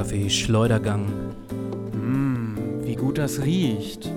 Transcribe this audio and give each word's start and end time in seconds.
Kaffee 0.00 0.30
Schleudergang. 0.30 1.04
Mmm, 1.92 2.56
wie 2.84 2.94
gut 2.94 3.18
das 3.18 3.42
riecht. 3.42 4.10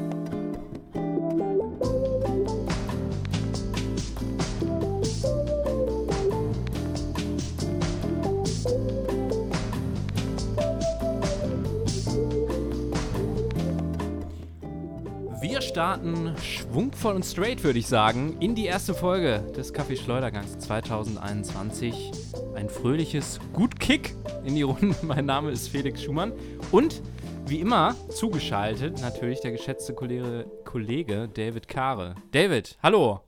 Wir 15.42 15.60
starten 15.60 16.34
schwungvoll 16.42 17.16
und 17.16 17.26
straight, 17.26 17.62
würde 17.66 17.80
ich 17.80 17.88
sagen, 17.88 18.38
in 18.40 18.56
die 18.56 18.68
erste 18.68 18.94
Folge 18.94 19.44
des 19.58 19.74
Kaffee 19.74 19.98
Schleudergangs 19.98 20.58
2021. 20.60 22.12
Ein 22.56 22.70
fröhliches 22.70 23.42
Gut 23.52 23.78
Kick 23.82 24.16
in 24.46 24.56
die 24.56 24.62
Runde. 24.62 24.96
Mein 25.02 25.26
Name 25.26 25.52
ist 25.52 25.70
Felix 25.70 26.04
Schumann 26.04 26.34
und 26.72 27.02
wie 27.46 27.60
immer 27.60 27.96
zugeschaltet 28.10 29.02
natürlich 29.02 29.42
der 29.42 29.52
geschätzte 29.52 29.94
Kollege, 29.94 30.46
Kollege 30.66 31.30
David 31.34 31.68
Kare. 31.68 32.16
David, 32.32 32.78
hallo. 32.82 33.22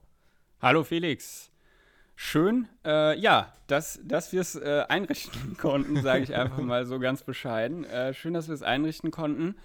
Hallo 0.61 0.83
Felix. 0.83 1.51
Schön, 2.15 2.69
äh, 2.85 3.19
ja, 3.19 3.53
dass, 3.67 3.99
dass 4.03 4.31
wir 4.31 4.41
es 4.41 4.55
äh, 4.55 4.85
einrichten 4.88 5.57
konnten, 5.61 6.01
sage 6.01 6.23
ich 6.23 6.33
einfach 6.33 6.59
mal 6.59 6.85
so 6.85 6.99
ganz 6.99 7.23
bescheiden. 7.23 7.83
Äh, 7.83 8.13
schön, 8.13 8.33
dass 8.33 8.47
wir 8.47 8.55
es 8.55 8.63
einrichten 8.63 9.11
konnten. 9.11 9.55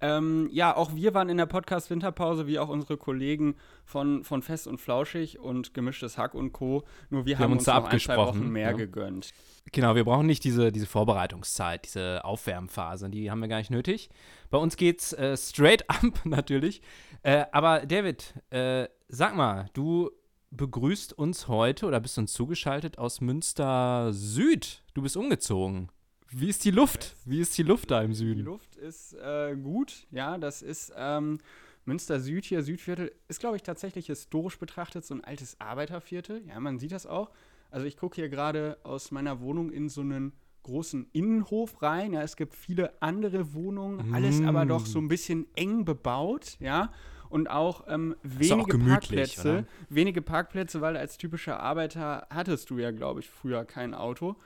Ähm, 0.00 0.48
ja, 0.52 0.76
auch 0.76 0.94
wir 0.94 1.14
waren 1.14 1.28
in 1.28 1.38
der 1.38 1.46
Podcast-Winterpause, 1.46 2.46
wie 2.46 2.58
auch 2.58 2.68
unsere 2.68 2.96
Kollegen 2.96 3.56
von, 3.84 4.24
von 4.24 4.42
Fest 4.42 4.66
und 4.66 4.80
Flauschig 4.80 5.38
und 5.38 5.72
Gemischtes 5.72 6.18
Hack 6.18 6.34
und 6.34 6.52
Co. 6.52 6.84
Nur 7.08 7.24
wir, 7.24 7.30
wir 7.30 7.38
haben, 7.38 7.44
haben, 7.44 7.52
uns, 7.52 7.68
uns 7.68 7.76
noch 7.76 7.84
ein, 7.86 8.00
zwei 8.00 8.16
Wochen 8.16 8.48
mehr 8.50 8.70
ja. 8.70 8.76
gegönnt. 8.76 9.32
Genau, 9.72 9.94
wir 9.94 10.04
brauchen 10.04 10.26
nicht 10.26 10.44
diese, 10.44 10.70
diese 10.70 10.86
Vorbereitungszeit, 10.86 11.86
diese 11.86 12.24
Aufwärmphase, 12.24 13.08
die 13.10 13.30
haben 13.30 13.40
wir 13.40 13.48
gar 13.48 13.58
nicht 13.58 13.70
nötig. 13.70 14.10
Bei 14.50 14.58
uns 14.58 14.76
geht's 14.76 15.12
äh, 15.14 15.36
straight 15.36 15.84
up 15.88 16.24
natürlich. 16.24 16.82
Äh, 17.22 17.46
aber 17.52 17.86
David, 17.86 18.34
äh, 18.50 18.88
sag 19.08 19.34
mal, 19.34 19.68
du 19.72 20.10
begrüßt 20.50 21.12
uns 21.12 21.48
heute 21.48 21.86
oder 21.86 22.00
bist 22.00 22.18
uns 22.18 22.32
zugeschaltet 22.32 22.98
aus 22.98 23.20
Münster 23.20 24.12
Süd. 24.12 24.82
Du 24.94 25.02
bist 25.02 25.16
umgezogen. 25.16 25.90
Wie 26.30 26.48
ist 26.48 26.64
die 26.64 26.70
Luft? 26.70 27.16
Wie 27.24 27.40
ist 27.40 27.56
die 27.56 27.62
Luft 27.62 27.90
da 27.90 28.02
im 28.02 28.12
Süden? 28.12 28.38
Die 28.38 28.42
Luft 28.42 28.76
ist 28.76 29.14
äh, 29.14 29.56
gut, 29.56 30.06
ja. 30.10 30.38
Das 30.38 30.62
ist 30.62 30.92
ähm, 30.96 31.38
Münster 31.84 32.20
Süd 32.20 32.44
hier, 32.44 32.62
Südviertel, 32.62 33.12
ist, 33.28 33.40
glaube 33.40 33.56
ich, 33.56 33.62
tatsächlich 33.62 34.06
historisch 34.06 34.58
betrachtet 34.58 35.04
so 35.04 35.14
ein 35.14 35.22
altes 35.22 35.60
Arbeiterviertel. 35.60 36.42
Ja, 36.48 36.58
man 36.58 36.78
sieht 36.78 36.92
das 36.92 37.06
auch. 37.06 37.30
Also 37.70 37.86
ich 37.86 37.96
gucke 37.96 38.16
hier 38.16 38.28
gerade 38.28 38.78
aus 38.82 39.10
meiner 39.10 39.40
Wohnung 39.40 39.70
in 39.70 39.88
so 39.88 40.00
einen 40.00 40.32
großen 40.64 41.08
Innenhof 41.12 41.80
rein. 41.82 42.12
Ja, 42.12 42.22
es 42.22 42.36
gibt 42.36 42.54
viele 42.54 43.00
andere 43.00 43.54
Wohnungen, 43.54 44.12
alles 44.12 44.40
mm. 44.40 44.48
aber 44.48 44.66
doch 44.66 44.84
so 44.84 44.98
ein 44.98 45.08
bisschen 45.08 45.46
eng 45.54 45.84
bebaut, 45.84 46.56
ja. 46.58 46.92
Und 47.28 47.48
auch 47.50 47.84
ähm, 47.88 48.16
wenige 48.22 48.76
auch 48.76 48.86
Parkplätze. 48.86 49.58
Oder? 49.58 49.64
Wenige 49.88 50.22
Parkplätze, 50.22 50.80
weil 50.80 50.96
als 50.96 51.18
typischer 51.18 51.60
Arbeiter 51.60 52.26
hattest 52.30 52.70
du 52.70 52.78
ja, 52.78 52.90
glaube 52.90 53.20
ich, 53.20 53.30
früher 53.30 53.64
kein 53.64 53.94
Auto. 53.94 54.36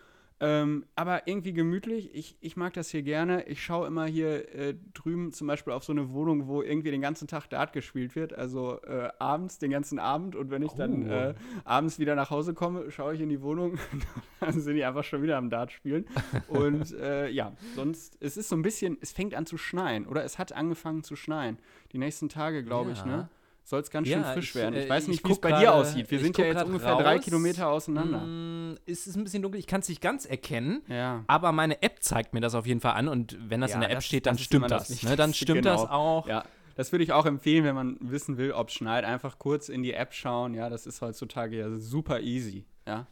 Ähm, 0.42 0.86
aber 0.96 1.26
irgendwie 1.26 1.52
gemütlich. 1.52 2.14
Ich, 2.14 2.36
ich 2.40 2.56
mag 2.56 2.72
das 2.72 2.88
hier 2.88 3.02
gerne. 3.02 3.44
Ich 3.44 3.62
schaue 3.62 3.86
immer 3.86 4.06
hier 4.06 4.54
äh, 4.54 4.74
drüben 4.94 5.32
zum 5.32 5.46
Beispiel 5.46 5.74
auf 5.74 5.84
so 5.84 5.92
eine 5.92 6.12
Wohnung, 6.12 6.48
wo 6.48 6.62
irgendwie 6.62 6.90
den 6.90 7.02
ganzen 7.02 7.28
Tag 7.28 7.48
Dart 7.48 7.74
gespielt 7.74 8.16
wird. 8.16 8.32
Also 8.32 8.80
äh, 8.82 9.10
abends, 9.18 9.58
den 9.58 9.70
ganzen 9.70 9.98
Abend. 9.98 10.34
Und 10.36 10.50
wenn 10.50 10.62
ich 10.62 10.72
oh. 10.72 10.78
dann 10.78 11.06
äh, 11.06 11.34
abends 11.64 11.98
wieder 11.98 12.14
nach 12.14 12.30
Hause 12.30 12.54
komme, 12.54 12.90
schaue 12.90 13.14
ich 13.14 13.20
in 13.20 13.28
die 13.28 13.42
Wohnung. 13.42 13.78
dann 14.40 14.58
sind 14.58 14.76
die 14.76 14.84
einfach 14.84 15.04
schon 15.04 15.22
wieder 15.22 15.36
am 15.36 15.50
Dart 15.50 15.72
spielen. 15.72 16.06
Und 16.48 16.90
äh, 16.98 17.28
ja, 17.28 17.52
sonst, 17.74 18.16
es 18.20 18.38
ist 18.38 18.48
so 18.48 18.56
ein 18.56 18.62
bisschen, 18.62 18.96
es 19.02 19.12
fängt 19.12 19.34
an 19.34 19.44
zu 19.44 19.58
schneien. 19.58 20.06
Oder 20.06 20.24
es 20.24 20.38
hat 20.38 20.52
angefangen 20.52 21.02
zu 21.02 21.16
schneien. 21.16 21.58
Die 21.92 21.98
nächsten 21.98 22.30
Tage, 22.30 22.64
glaube 22.64 22.92
ja. 22.92 22.96
ich, 22.96 23.04
ne? 23.04 23.28
Soll 23.64 23.80
es 23.80 23.90
ganz 23.90 24.08
schön 24.08 24.22
ja, 24.22 24.32
frisch 24.32 24.50
ich, 24.50 24.54
werden. 24.54 24.74
Ich 24.74 24.86
äh, 24.86 24.88
weiß 24.88 25.08
nicht, 25.08 25.26
wie 25.26 25.32
es 25.32 25.40
bei 25.40 25.58
dir 25.58 25.74
aussieht. 25.74 26.10
Wir 26.10 26.20
sind 26.20 26.36
ja 26.38 26.46
jetzt 26.46 26.64
ungefähr 26.64 26.92
raus. 26.92 27.02
drei 27.02 27.18
Kilometer 27.18 27.68
auseinander. 27.68 28.20
Mm, 28.20 28.78
es 28.86 29.06
ist 29.06 29.16
ein 29.16 29.24
bisschen 29.24 29.42
dunkel, 29.42 29.60
ich 29.60 29.66
kann 29.66 29.80
es 29.80 29.88
nicht 29.88 30.00
ganz 30.00 30.24
erkennen, 30.24 30.82
ja. 30.88 31.24
aber 31.26 31.52
meine 31.52 31.82
App 31.82 32.02
zeigt 32.02 32.34
mir 32.34 32.40
das 32.40 32.54
auf 32.54 32.66
jeden 32.66 32.80
Fall 32.80 32.94
an 32.94 33.08
und 33.08 33.36
wenn 33.48 33.60
das 33.60 33.70
ja, 33.70 33.76
in 33.76 33.80
der 33.80 33.90
App 33.90 33.98
das, 33.98 34.06
steht, 34.06 34.26
dann 34.26 34.36
das 34.36 34.44
stimmt 34.44 34.70
das. 34.70 34.88
das 34.88 35.02
ne? 35.02 35.16
Dann 35.16 35.34
stimmt 35.34 35.62
genau. 35.62 35.82
das 35.82 35.90
auch. 35.90 36.26
Ja. 36.26 36.44
Das 36.76 36.92
würde 36.92 37.04
ich 37.04 37.12
auch 37.12 37.26
empfehlen, 37.26 37.64
wenn 37.64 37.74
man 37.74 37.98
wissen 38.00 38.38
will, 38.38 38.52
ob 38.52 38.68
es 38.68 38.74
schneit. 38.74 39.04
Einfach 39.04 39.38
kurz 39.38 39.68
in 39.68 39.82
die 39.82 39.92
App 39.92 40.14
schauen. 40.14 40.54
Ja, 40.54 40.70
das 40.70 40.86
ist 40.86 41.02
heutzutage 41.02 41.58
ja 41.58 41.76
super 41.76 42.20
easy. 42.20 42.64
Ja. 42.86 43.06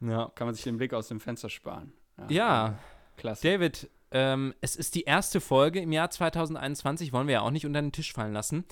ja. 0.00 0.32
Kann 0.34 0.48
man 0.48 0.54
sich 0.54 0.64
den 0.64 0.76
Blick 0.76 0.92
aus 0.92 1.08
dem 1.08 1.20
Fenster 1.20 1.48
sparen. 1.48 1.92
Ja. 2.18 2.26
ja. 2.30 2.78
Klasse. 3.16 3.46
David, 3.46 3.88
ähm, 4.12 4.54
es 4.60 4.76
ist 4.76 4.94
die 4.94 5.02
erste 5.02 5.40
Folge 5.40 5.80
im 5.80 5.92
Jahr 5.92 6.10
2021, 6.10 7.12
wollen 7.12 7.26
wir 7.26 7.34
ja 7.34 7.40
auch 7.40 7.50
nicht 7.50 7.66
unter 7.66 7.80
den 7.80 7.92
Tisch 7.92 8.12
fallen 8.12 8.32
lassen. 8.32 8.64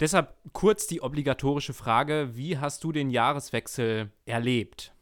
Deshalb 0.00 0.34
kurz 0.52 0.86
die 0.86 1.00
obligatorische 1.00 1.72
Frage: 1.72 2.30
Wie 2.34 2.58
hast 2.58 2.84
du 2.84 2.92
den 2.92 3.10
Jahreswechsel 3.10 4.10
erlebt? 4.26 4.92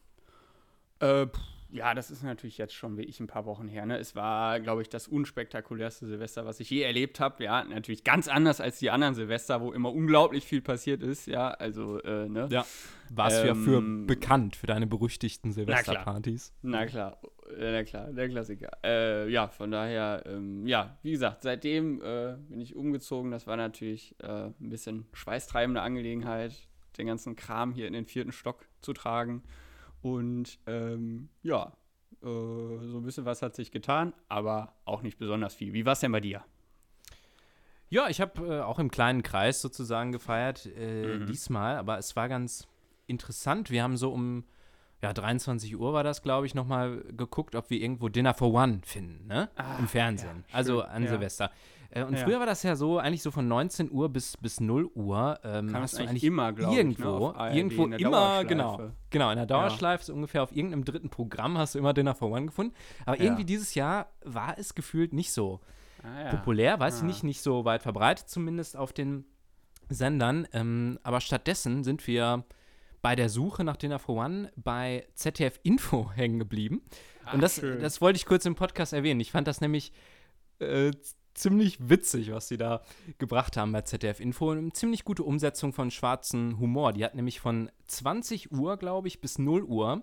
Äh, 1.00 1.26
ja, 1.70 1.94
das 1.94 2.10
ist 2.10 2.22
natürlich 2.22 2.58
jetzt 2.58 2.74
schon 2.74 2.96
wie 2.96 3.02
ich 3.02 3.20
ein 3.20 3.26
paar 3.26 3.44
Wochen 3.44 3.68
her. 3.68 3.84
Ne? 3.86 3.98
Es 3.98 4.14
war, 4.14 4.60
glaube 4.60 4.82
ich, 4.82 4.88
das 4.88 5.08
unspektakulärste 5.08 6.06
Silvester, 6.06 6.46
was 6.46 6.60
ich 6.60 6.70
je 6.70 6.82
erlebt 6.82 7.20
habe. 7.20 7.44
Ja, 7.44 7.64
natürlich 7.64 8.04
ganz 8.04 8.28
anders 8.28 8.60
als 8.60 8.78
die 8.78 8.90
anderen 8.90 9.14
Silvester, 9.14 9.60
wo 9.60 9.72
immer 9.72 9.92
unglaublich 9.92 10.46
viel 10.46 10.62
passiert 10.62 11.02
ist. 11.02 11.26
Ja, 11.26 11.50
also, 11.50 12.00
äh, 12.02 12.28
ne? 12.28 12.48
Ja, 12.50 12.64
warst 13.10 13.40
ähm, 13.40 13.46
ja 13.46 13.54
für 13.54 13.82
bekannt, 14.06 14.56
für 14.56 14.66
deine 14.66 14.86
berüchtigten 14.86 15.52
Silvesterpartys. 15.52 16.52
Na 16.62 16.86
klar, 16.86 17.18
na 17.18 17.18
klar, 17.18 17.35
der 17.58 17.84
Klassiker. 17.84 18.70
Äh, 18.84 19.30
ja, 19.30 19.48
von 19.48 19.70
daher, 19.70 20.22
ähm, 20.26 20.66
ja, 20.66 20.98
wie 21.02 21.12
gesagt, 21.12 21.42
seitdem 21.42 22.00
äh, 22.02 22.36
bin 22.48 22.60
ich 22.60 22.76
umgezogen. 22.76 23.30
Das 23.30 23.46
war 23.46 23.56
natürlich 23.56 24.14
äh, 24.20 24.46
ein 24.46 24.70
bisschen 24.70 25.06
schweißtreibende 25.12 25.80
Angelegenheit, 25.80 26.54
den 26.98 27.06
ganzen 27.06 27.36
Kram 27.36 27.72
hier 27.72 27.86
in 27.86 27.92
den 27.92 28.06
vierten 28.06 28.32
Stock 28.32 28.66
zu 28.80 28.92
tragen. 28.92 29.42
Und 30.02 30.58
ähm, 30.66 31.28
ja, 31.42 31.72
äh, 32.22 32.26
so 32.26 32.98
ein 32.98 33.02
bisschen 33.02 33.24
was 33.24 33.42
hat 33.42 33.54
sich 33.54 33.70
getan, 33.70 34.12
aber 34.28 34.74
auch 34.84 35.02
nicht 35.02 35.18
besonders 35.18 35.54
viel. 35.54 35.72
Wie 35.72 35.84
war 35.84 35.92
es 35.92 36.00
denn 36.00 36.12
bei 36.12 36.20
dir? 36.20 36.44
Ja, 37.88 38.08
ich 38.08 38.20
habe 38.20 38.46
äh, 38.46 38.60
auch 38.62 38.78
im 38.78 38.90
kleinen 38.90 39.22
Kreis 39.22 39.60
sozusagen 39.60 40.12
gefeiert 40.12 40.66
äh, 40.76 41.18
mhm. 41.18 41.26
diesmal, 41.26 41.76
aber 41.76 41.98
es 41.98 42.16
war 42.16 42.28
ganz 42.28 42.66
interessant. 43.06 43.70
Wir 43.70 43.82
haben 43.82 43.96
so 43.96 44.12
um 44.12 44.44
ja, 45.02 45.12
23 45.12 45.76
Uhr 45.76 45.92
war 45.92 46.04
das, 46.04 46.22
glaube 46.22 46.46
ich, 46.46 46.54
nochmal 46.54 47.04
geguckt, 47.16 47.54
ob 47.54 47.70
wir 47.70 47.80
irgendwo 47.80 48.08
Dinner 48.08 48.34
for 48.34 48.52
One 48.52 48.80
finden, 48.84 49.26
ne? 49.26 49.50
Ah, 49.56 49.76
Im 49.78 49.88
Fernsehen. 49.88 50.44
Ja, 50.48 50.54
also 50.54 50.82
an 50.82 51.04
ja. 51.04 51.10
Silvester. 51.10 51.50
Äh, 51.90 52.04
und 52.04 52.14
ja. 52.14 52.24
früher 52.24 52.38
war 52.38 52.46
das 52.46 52.62
ja 52.62 52.76
so, 52.76 52.98
eigentlich 52.98 53.22
so 53.22 53.30
von 53.30 53.46
19 53.46 53.90
Uhr 53.90 54.08
bis, 54.08 54.36
bis 54.36 54.60
0 54.60 54.90
Uhr. 54.94 55.38
Ähm, 55.44 55.68
Kann 55.68 55.82
hast 55.82 55.98
du 55.98 56.02
eigentlich 56.02 56.24
immer, 56.24 56.52
glaube 56.52 56.74
irgendwo, 56.74 57.30
ich, 57.30 57.36
ne? 57.36 57.56
irgendwo 57.56 57.84
immer, 57.84 58.44
genau. 58.44 58.90
Genau, 59.10 59.30
in 59.30 59.36
der 59.36 59.46
Dauerschleife, 59.46 60.04
so 60.04 60.14
ungefähr 60.14 60.42
auf 60.42 60.54
irgendeinem 60.54 60.84
dritten 60.84 61.10
Programm 61.10 61.56
hast 61.58 61.74
du 61.74 61.78
immer 61.78 61.94
Dinner 61.94 62.14
for 62.14 62.30
One 62.30 62.46
gefunden. 62.46 62.74
Aber 63.04 63.20
irgendwie 63.20 63.44
dieses 63.44 63.74
Jahr 63.74 64.08
war 64.24 64.58
es 64.58 64.74
gefühlt 64.74 65.12
nicht 65.12 65.32
so 65.32 65.60
ah, 66.02 66.30
populär, 66.30 66.78
weiß 66.80 66.94
ah. 66.94 66.96
ich 66.98 67.02
nicht, 67.02 67.24
nicht 67.24 67.40
so 67.40 67.64
weit 67.64 67.82
verbreitet, 67.82 68.28
zumindest 68.28 68.76
auf 68.76 68.92
den 68.92 69.24
Sendern. 69.88 70.46
Ähm, 70.52 70.98
aber 71.02 71.20
stattdessen 71.20 71.84
sind 71.84 72.06
wir 72.06 72.44
bei 73.02 73.16
der 73.16 73.28
Suche 73.28 73.64
nach 73.64 73.76
Dinner 73.76 73.98
for 73.98 74.16
One 74.16 74.52
bei 74.56 75.06
ZDF 75.14 75.60
Info 75.62 76.10
hängen 76.14 76.38
geblieben. 76.38 76.82
Ach, 77.24 77.34
und 77.34 77.40
das, 77.40 77.60
das 77.60 78.00
wollte 78.00 78.16
ich 78.16 78.26
kurz 78.26 78.46
im 78.46 78.54
Podcast 78.54 78.92
erwähnen. 78.92 79.20
Ich 79.20 79.32
fand 79.32 79.48
das 79.48 79.60
nämlich 79.60 79.92
äh, 80.58 80.92
ziemlich 81.34 81.76
witzig, 81.80 82.32
was 82.32 82.48
sie 82.48 82.56
da 82.56 82.82
gebracht 83.18 83.56
haben 83.56 83.72
bei 83.72 83.82
ZDF 83.82 84.20
Info. 84.20 84.50
Eine 84.50 84.72
ziemlich 84.72 85.04
gute 85.04 85.22
Umsetzung 85.22 85.72
von 85.72 85.90
schwarzen 85.90 86.58
Humor. 86.58 86.92
Die 86.92 87.04
hat 87.04 87.14
nämlich 87.14 87.40
von 87.40 87.70
20 87.86 88.52
Uhr, 88.52 88.76
glaube 88.76 89.08
ich, 89.08 89.20
bis 89.20 89.38
0 89.38 89.62
Uhr 89.64 90.02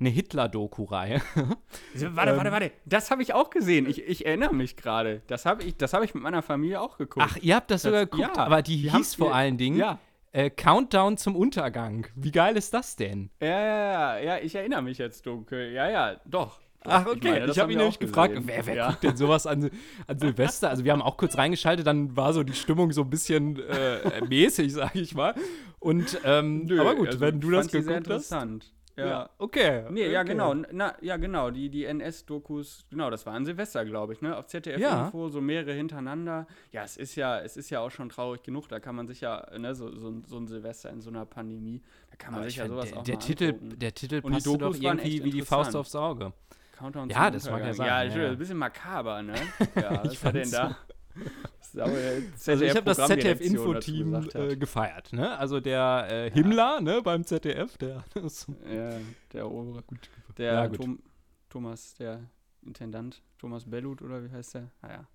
eine 0.00 0.08
Hitler-Doku-Reihe. 0.08 1.22
warte, 1.34 2.30
ähm, 2.30 2.36
warte, 2.36 2.52
warte. 2.52 2.72
Das 2.84 3.10
habe 3.10 3.22
ich 3.22 3.32
auch 3.32 3.50
gesehen. 3.50 3.88
Ich, 3.88 4.02
ich 4.02 4.26
erinnere 4.26 4.54
mich 4.54 4.76
gerade. 4.76 5.22
Das 5.26 5.46
habe 5.46 5.62
ich, 5.62 5.76
hab 5.80 6.02
ich 6.02 6.14
mit 6.14 6.22
meiner 6.22 6.42
Familie 6.42 6.80
auch 6.80 6.98
geguckt. 6.98 7.26
Ach, 7.28 7.36
ihr 7.40 7.54
habt 7.56 7.70
das, 7.70 7.82
das 7.82 7.90
sogar 7.90 8.06
geguckt? 8.06 8.36
Ja, 8.36 8.44
aber 8.44 8.62
die, 8.62 8.82
die 8.82 8.90
hieß 8.90 9.14
vor 9.14 9.34
allen 9.34 9.56
Dingen 9.56 9.78
ja. 9.78 9.98
Äh, 10.34 10.50
Countdown 10.50 11.16
zum 11.16 11.36
Untergang. 11.36 12.08
Wie 12.16 12.32
geil 12.32 12.56
ist 12.56 12.74
das 12.74 12.96
denn? 12.96 13.30
Ja, 13.40 13.46
ja, 13.46 14.18
ja, 14.18 14.18
ja, 14.18 14.38
ich 14.42 14.56
erinnere 14.56 14.82
mich 14.82 14.98
jetzt 14.98 15.24
dunkel. 15.26 15.70
Ja, 15.70 15.88
ja, 15.88 16.20
doch. 16.24 16.58
Ach, 16.80 17.06
okay. 17.06 17.18
Ich, 17.18 17.24
meine, 17.30 17.52
ich 17.52 17.58
habe 17.60 17.72
ihn 17.72 17.78
nämlich 17.78 18.00
gefragt, 18.00 18.34
wer, 18.42 18.66
wer 18.66 18.74
ja. 18.74 18.90
guckt 18.90 19.04
denn 19.04 19.16
sowas 19.16 19.46
an, 19.46 19.70
an 20.08 20.18
Silvester? 20.18 20.70
Also 20.70 20.84
wir 20.84 20.90
haben 20.90 21.02
auch 21.02 21.18
kurz 21.18 21.38
reingeschaltet, 21.38 21.86
dann 21.86 22.16
war 22.16 22.32
so 22.32 22.42
die 22.42 22.52
Stimmung 22.52 22.90
so 22.90 23.02
ein 23.02 23.10
bisschen 23.10 23.60
äh, 23.60 24.22
mäßig, 24.28 24.72
sage 24.74 24.98
ich 24.98 25.14
mal. 25.14 25.36
Und 25.78 26.18
ähm, 26.24 26.64
Nö, 26.64 26.80
aber 26.80 26.96
gut, 26.96 27.06
also 27.06 27.20
wenn 27.20 27.40
du 27.40 27.52
das 27.52 27.68
geguckt 27.68 27.86
sehr 27.86 27.98
interessant. 27.98 28.64
hast. 28.64 28.74
Ja. 28.96 29.06
ja. 29.06 29.30
okay. 29.38 29.84
Nee, 29.90 30.02
okay. 30.02 30.12
ja, 30.12 30.22
genau. 30.22 30.54
Na, 30.54 30.94
ja, 31.00 31.16
genau. 31.16 31.50
Die, 31.50 31.68
die 31.68 31.84
NS-Dokus, 31.84 32.86
genau, 32.90 33.10
das 33.10 33.26
war 33.26 33.34
an 33.34 33.44
Silvester, 33.44 33.84
glaube 33.84 34.12
ich, 34.12 34.20
ne? 34.20 34.36
Auf 34.36 34.46
ZDF 34.46 34.78
ja. 34.78 35.10
So 35.12 35.40
mehrere 35.40 35.72
hintereinander. 35.72 36.46
Ja, 36.70 36.84
es 36.84 36.96
ist 36.96 37.16
ja, 37.16 37.40
es 37.40 37.56
ist 37.56 37.70
ja 37.70 37.80
auch 37.80 37.90
schon 37.90 38.08
traurig 38.08 38.42
genug. 38.42 38.68
Da 38.68 38.78
kann 38.78 38.94
man 38.94 39.06
sich 39.06 39.20
ja, 39.20 39.46
ne, 39.58 39.74
so, 39.74 39.94
so, 39.96 40.22
so 40.26 40.36
ein 40.36 40.46
Silvester 40.46 40.90
in 40.90 41.00
so 41.00 41.10
einer 41.10 41.26
Pandemie, 41.26 41.82
da 42.10 42.16
kann 42.16 42.32
man 42.32 42.40
Aber 42.40 42.48
sich 42.48 42.56
ja 42.56 42.68
sowas 42.68 42.90
der, 42.90 42.98
auch 42.98 43.04
der 43.04 43.18
Titel, 43.18 43.48
angucken. 43.48 43.78
Der 43.78 43.94
Titel 43.94 44.22
passt 44.22 44.46
doch 44.46 44.74
irgendwie 44.74 45.24
wie 45.24 45.30
die 45.30 45.42
Faust 45.42 45.74
aufs 45.74 45.96
Auge. 45.96 46.32
Countdown 46.76 47.08
ja, 47.08 47.30
das 47.30 47.48
mag 47.48 47.64
ja 47.64 47.72
sein. 47.72 47.86
Ja, 47.86 48.02
ja, 48.02 48.30
ein 48.30 48.38
bisschen 48.38 48.58
makaber, 48.58 49.22
ne? 49.22 49.34
Ja, 49.76 50.04
was 50.04 50.12
ich 50.12 50.24
hat 50.24 50.34
denn 50.34 50.50
da? 50.50 50.76
So. 51.74 51.82
also 52.52 52.64
ich 52.64 52.76
habe 52.76 52.84
das 52.84 52.98
ZDF-Info-Team 52.98 54.28
äh, 54.32 54.56
gefeiert, 54.56 55.12
ne? 55.12 55.36
Also 55.36 55.58
der 55.58 56.06
äh, 56.08 56.30
Himmler, 56.30 56.76
ja. 56.76 56.80
ne, 56.80 57.02
beim 57.02 57.24
ZDF, 57.24 57.76
der 57.78 58.04
Ja, 58.72 58.98
der 59.32 59.50
obere. 59.50 59.82
Gut. 59.82 60.08
Der 60.38 60.52
ja, 60.52 60.66
gut. 60.68 60.76
Tom, 60.76 61.02
Thomas, 61.50 61.94
der 61.94 62.20
Intendant, 62.62 63.22
Thomas 63.38 63.68
Bellut 63.68 64.02
oder 64.02 64.22
wie 64.24 64.30
heißt 64.30 64.54
der? 64.54 64.70
Ah, 64.82 64.88
ja. 64.88 65.08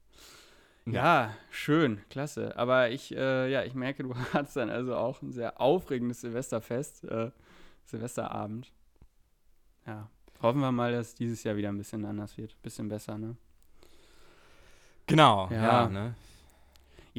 Ja, 0.86 1.34
schön, 1.50 2.02
klasse. 2.10 2.58
Aber 2.58 2.90
ich, 2.90 3.16
äh, 3.16 3.50
ja, 3.50 3.64
ich 3.64 3.74
merke, 3.74 4.04
du 4.04 4.14
hattest 4.34 4.58
dann 4.58 4.70
also 4.70 4.96
auch 4.96 5.22
ein 5.22 5.32
sehr 5.32 5.62
aufregendes 5.62 6.22
Silvesterfest, 6.22 7.06
äh, 7.06 7.32
Silvesterabend. 7.86 8.74
Ja, 9.86 10.10
hoffen 10.42 10.60
wir 10.60 10.74
mal, 10.74 10.92
dass 10.92 11.16
dieses 11.16 11.44
Jahr 11.44 11.56
wieder 11.56 11.70
ein 11.70 11.78
bisschen 11.78 12.04
anders 12.04 12.38
wird, 12.38 12.52
ein 12.52 12.62
bisschen 12.64 12.90
besser, 12.90 13.18
ne? 13.18 13.38
Genau, 15.08 15.48
ja, 15.52 15.84
ja 15.84 15.90
ne? 15.90 16.16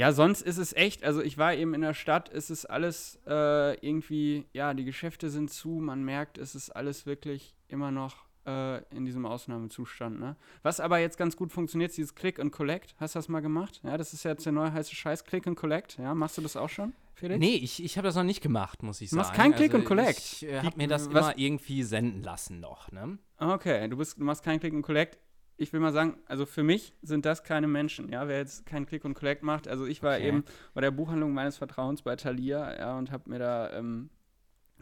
Ja, 0.00 0.12
sonst 0.12 0.40
ist 0.40 0.56
es 0.56 0.72
echt, 0.72 1.04
also 1.04 1.20
ich 1.20 1.36
war 1.36 1.52
eben 1.52 1.74
in 1.74 1.82
der 1.82 1.92
Stadt, 1.92 2.30
es 2.32 2.48
ist 2.48 2.64
alles 2.64 3.18
äh, 3.26 3.74
irgendwie, 3.86 4.46
ja, 4.54 4.72
die 4.72 4.86
Geschäfte 4.86 5.28
sind 5.28 5.50
zu, 5.50 5.68
man 5.68 6.02
merkt, 6.02 6.38
es 6.38 6.54
ist 6.54 6.70
alles 6.70 7.04
wirklich 7.04 7.54
immer 7.68 7.90
noch 7.90 8.24
äh, 8.46 8.82
in 8.96 9.04
diesem 9.04 9.26
Ausnahmezustand. 9.26 10.18
Ne? 10.18 10.36
Was 10.62 10.80
aber 10.80 11.00
jetzt 11.00 11.18
ganz 11.18 11.36
gut 11.36 11.52
funktioniert, 11.52 11.90
ist 11.90 11.98
dieses 11.98 12.14
Click 12.14 12.40
and 12.40 12.50
Collect. 12.50 12.94
Hast 12.96 13.14
du 13.14 13.18
das 13.18 13.28
mal 13.28 13.40
gemacht? 13.40 13.82
Ja, 13.84 13.98
das 13.98 14.14
ist 14.14 14.24
jetzt 14.24 14.46
der 14.46 14.54
neue 14.54 14.72
heiße 14.72 14.94
Scheiß, 14.94 15.26
Click 15.26 15.46
and 15.46 15.58
Collect. 15.58 15.98
Ja, 15.98 16.14
machst 16.14 16.38
du 16.38 16.40
das 16.40 16.56
auch 16.56 16.70
schon, 16.70 16.94
Felix? 17.12 17.38
Nee, 17.38 17.56
ich, 17.56 17.84
ich 17.84 17.98
habe 17.98 18.08
das 18.08 18.14
noch 18.14 18.24
nicht 18.24 18.40
gemacht, 18.40 18.82
muss 18.82 19.02
ich 19.02 19.10
sagen. 19.10 19.20
Du 19.20 19.28
machst 19.28 19.34
kein 19.38 19.54
Click 19.54 19.74
also 19.74 19.80
and 19.80 19.86
Collect? 19.86 20.18
Ich 20.18 20.46
äh, 20.46 20.62
habe 20.62 20.78
mir 20.78 20.88
das 20.88 21.12
was? 21.12 21.26
immer 21.26 21.38
irgendwie 21.38 21.82
senden 21.82 22.22
lassen 22.22 22.58
noch, 22.58 22.90
ne? 22.90 23.18
Okay, 23.36 23.86
du, 23.86 23.98
bist, 23.98 24.18
du 24.18 24.24
machst 24.24 24.42
kein 24.44 24.60
Click 24.60 24.72
and 24.72 24.82
Collect 24.82 25.18
ich 25.60 25.72
will 25.72 25.80
mal 25.80 25.92
sagen, 25.92 26.16
also 26.26 26.46
für 26.46 26.62
mich 26.62 26.94
sind 27.02 27.24
das 27.26 27.44
keine 27.44 27.68
Menschen, 27.68 28.08
ja, 28.08 28.26
wer 28.28 28.38
jetzt 28.38 28.66
kein 28.66 28.86
Click 28.86 29.04
und 29.04 29.14
Collect 29.14 29.42
macht. 29.42 29.68
Also 29.68 29.86
ich 29.86 30.02
war 30.02 30.16
okay. 30.16 30.28
eben 30.28 30.44
bei 30.74 30.80
der 30.80 30.90
Buchhandlung 30.90 31.32
meines 31.32 31.58
Vertrauens 31.58 32.02
bei 32.02 32.16
Thalia, 32.16 32.78
ja, 32.78 32.98
und 32.98 33.10
habe 33.10 33.28
mir 33.28 33.38
da 33.38 33.72
ähm, 33.72 34.10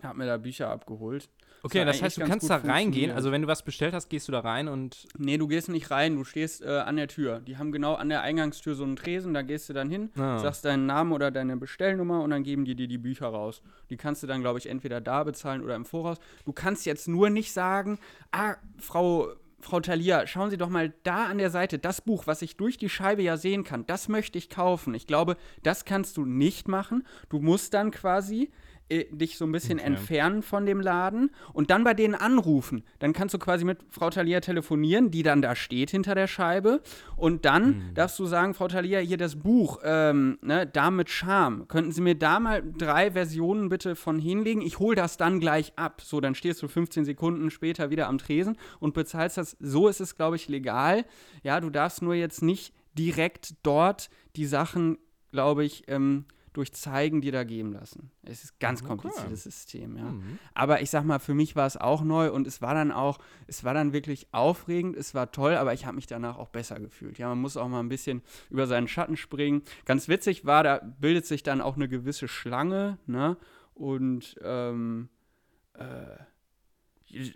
hab 0.03 0.17
mir 0.17 0.27
da 0.27 0.37
Bücher 0.37 0.71
abgeholt. 0.71 1.29
Okay, 1.63 1.85
das, 1.85 1.97
das 1.97 2.05
heißt, 2.05 2.17
du 2.19 2.25
kannst 2.25 2.49
da 2.49 2.57
reingehen. 2.57 3.11
Also, 3.11 3.33
wenn 3.33 3.43
du 3.43 3.49
was 3.49 3.65
bestellt 3.65 3.93
hast, 3.93 4.09
gehst 4.09 4.29
du 4.29 4.33
da 4.33 4.41
rein 4.41 4.69
und. 4.69 5.09
Nee, 5.19 5.39
du 5.39 5.49
gehst 5.49 5.69
nicht 5.69 5.91
rein, 5.91 6.15
du 6.15 6.23
stehst 6.23 6.63
äh, 6.63 6.69
an 6.69 6.97
der 6.97 7.09
Tür. 7.09 7.41
Die 7.41 7.57
haben 7.57 7.73
genau 7.73 7.95
an 7.95 8.09
der 8.09 8.23
Eingangstür 8.23 8.75
so 8.75 8.85
einen 8.85 8.95
Tresen, 8.95 9.35
da 9.35 9.43
gehst 9.43 9.69
du 9.69 9.73
dann 9.73 9.91
hin, 9.91 10.11
ah. 10.17 10.39
sagst 10.39 10.65
deinen 10.65 10.87
Namen 10.87 11.13
oder 11.13 11.31
deine 11.31 11.57
Bestellnummer 11.57 12.23
und 12.23 12.31
dann 12.31 12.45
geben 12.45 12.65
die 12.65 12.77
dir 12.77 12.87
die 12.87 12.99
Bücher 12.99 13.27
raus. 13.27 13.63
Die 13.91 13.97
kannst 13.97 14.23
du 14.23 14.29
dann, 14.29 14.41
glaube 14.41 14.59
ich, 14.61 14.69
entweder 14.69 15.01
da 15.01 15.25
bezahlen 15.25 15.63
oder 15.63 15.75
im 15.75 15.85
Voraus. 15.85 16.19
Du 16.45 16.53
kannst 16.53 16.87
jetzt 16.87 17.09
nur 17.09 17.31
nicht 17.31 17.53
sagen, 17.53 17.99
ah, 18.31 18.55
Frau. 18.79 19.33
Frau 19.61 19.81
Thalia, 19.81 20.27
schauen 20.27 20.51
Sie 20.51 20.57
doch 20.57 20.69
mal 20.69 20.95
da 21.03 21.27
an 21.27 21.39
der 21.39 21.51
Seite, 21.51 21.79
das 21.79 22.01
Buch, 22.01 22.27
was 22.27 22.43
ich 22.43 22.57
durch 22.57 22.77
die 22.77 22.89
Scheibe 22.89 23.23
ja 23.23 23.37
sehen 23.37 23.65
kann, 23.65 23.87
das 23.87 24.09
möchte 24.09 24.39
ich 24.39 24.51
kaufen. 24.51 24.95
Ich 24.95 25.07
glaube, 25.07 25.37
das 25.63 25.85
kannst 25.85 26.17
du 26.17 26.25
nicht 26.25 26.69
machen. 26.69 27.05
Du 27.29 27.41
musst 27.41 27.75
dann 27.75 27.91
quasi 27.91 28.51
äh, 28.89 29.05
dich 29.11 29.37
so 29.37 29.45
ein 29.45 29.53
bisschen 29.53 29.79
okay. 29.79 29.89
entfernen 29.89 30.43
von 30.43 30.67
dem 30.67 30.81
Laden 30.81 31.31
und 31.53 31.71
dann 31.71 31.85
bei 31.85 31.95
denen 31.95 32.15
anrufen. 32.15 32.85
Dann 32.99 33.13
kannst 33.13 33.35
du 33.35 33.39
quasi 33.39 33.65
mit 33.65 33.79
Frau 33.91 34.11
Thalia 34.11 34.41
telefonieren, 34.41 35.11
die 35.11 35.23
dann 35.23 35.43
da 35.43 35.55
steht 35.55 35.91
hinter 35.91 36.15
der 36.15 36.27
Scheibe. 36.27 36.81
Und 37.17 37.45
dann 37.45 37.67
mhm. 37.67 37.95
darfst 37.95 38.19
du 38.19 38.27
sagen, 38.27 38.55
Frau 38.55 38.69
Thalia, 38.69 39.01
hier 39.01 39.17
das 39.17 39.37
Buch, 39.37 39.81
ähm, 39.85 40.39
ne, 40.43 40.67
da 40.67 40.91
mit 40.91 41.11
Charme. 41.11 41.67
Könnten 41.69 41.93
Sie 41.93 42.01
mir 42.01 42.15
da 42.15 42.41
mal 42.41 42.63
drei 42.63 43.13
Versionen 43.13 43.69
bitte 43.69 43.97
von 43.97 44.19
hinlegen? 44.19 44.63
Ich 44.63 44.79
hole 44.79 44.97
das 44.97 45.17
dann 45.17 45.41
gleich 45.41 45.73
ab. 45.77 46.01
So, 46.01 46.21
dann 46.21 46.35
stehst 46.35 46.63
du 46.63 46.69
15 46.69 47.05
Sekunden 47.05 47.51
später 47.51 47.91
wieder 47.91 48.09
am 48.09 48.19
Tresen 48.19 48.57
und 48.81 48.95
bezahlst 48.95 49.37
das. 49.37 49.57
So 49.61 49.89
ist 49.89 50.01
es, 50.01 50.17
glaube 50.17 50.37
ich, 50.37 50.49
legal. 50.49 51.05
Ja, 51.43 51.61
du 51.61 51.71
darfst 51.71 52.03
nur 52.03 52.15
jetzt 52.15 52.43
nicht 52.43 52.73
direkt 52.99 53.55
dort 53.63 54.11
die 54.37 54.47
Sachen, 54.47 54.99
glaube 55.31 55.65
ich, 55.65 55.85
ähm, 55.89 56.25
durch 56.53 56.73
Zeigen 56.73 57.21
dir 57.21 57.33
da 57.33 57.45
geben 57.45 57.73
lassen. 57.73 58.11
Es 58.23 58.45
ist 58.45 58.55
ein 58.55 58.59
ganz 58.61 58.81
okay. 58.81 58.89
kompliziertes 58.89 59.45
System, 59.45 59.97
ja. 59.97 60.05
Mhm. 60.05 60.39
Aber 60.55 60.83
ich 60.83 60.91
sag 60.91 61.05
mal, 61.05 61.19
für 61.19 61.35
mich 61.35 61.57
war 61.57 61.67
es 61.67 61.77
auch 61.77 62.03
neu 62.03 62.33
und 62.33 62.47
es 62.47 62.63
war 62.63 62.75
dann 62.75 62.93
auch, 62.93 63.19
es 63.47 63.65
war 63.65 63.75
dann 63.75 63.93
wirklich 63.93 64.29
aufregend, 64.33 64.97
es 64.97 65.15
war 65.15 65.31
toll, 65.33 65.55
aber 65.55 65.75
ich 65.75 65.87
habe 65.87 65.97
mich 65.97 66.07
danach 66.07 66.39
auch 66.39 66.49
besser 66.49 66.81
gefühlt. 66.81 67.19
Ja, 67.19 67.29
man 67.29 67.41
muss 67.41 67.57
auch 67.57 67.69
mal 67.69 67.81
ein 67.81 67.89
bisschen 67.89 68.23
über 68.51 68.67
seinen 68.67 68.89
Schatten 68.89 69.17
springen. 69.17 69.63
Ganz 69.85 70.09
witzig 70.09 70.45
war, 70.45 70.63
da 70.63 70.79
bildet 70.79 71.27
sich 71.27 71.43
dann 71.43 71.61
auch 71.61 71.77
eine 71.77 71.89
gewisse 71.89 72.29
Schlange, 72.29 72.99
ne? 73.07 73.37
Und 73.75 74.37
ähm, 74.43 75.09
äh, 75.75 76.19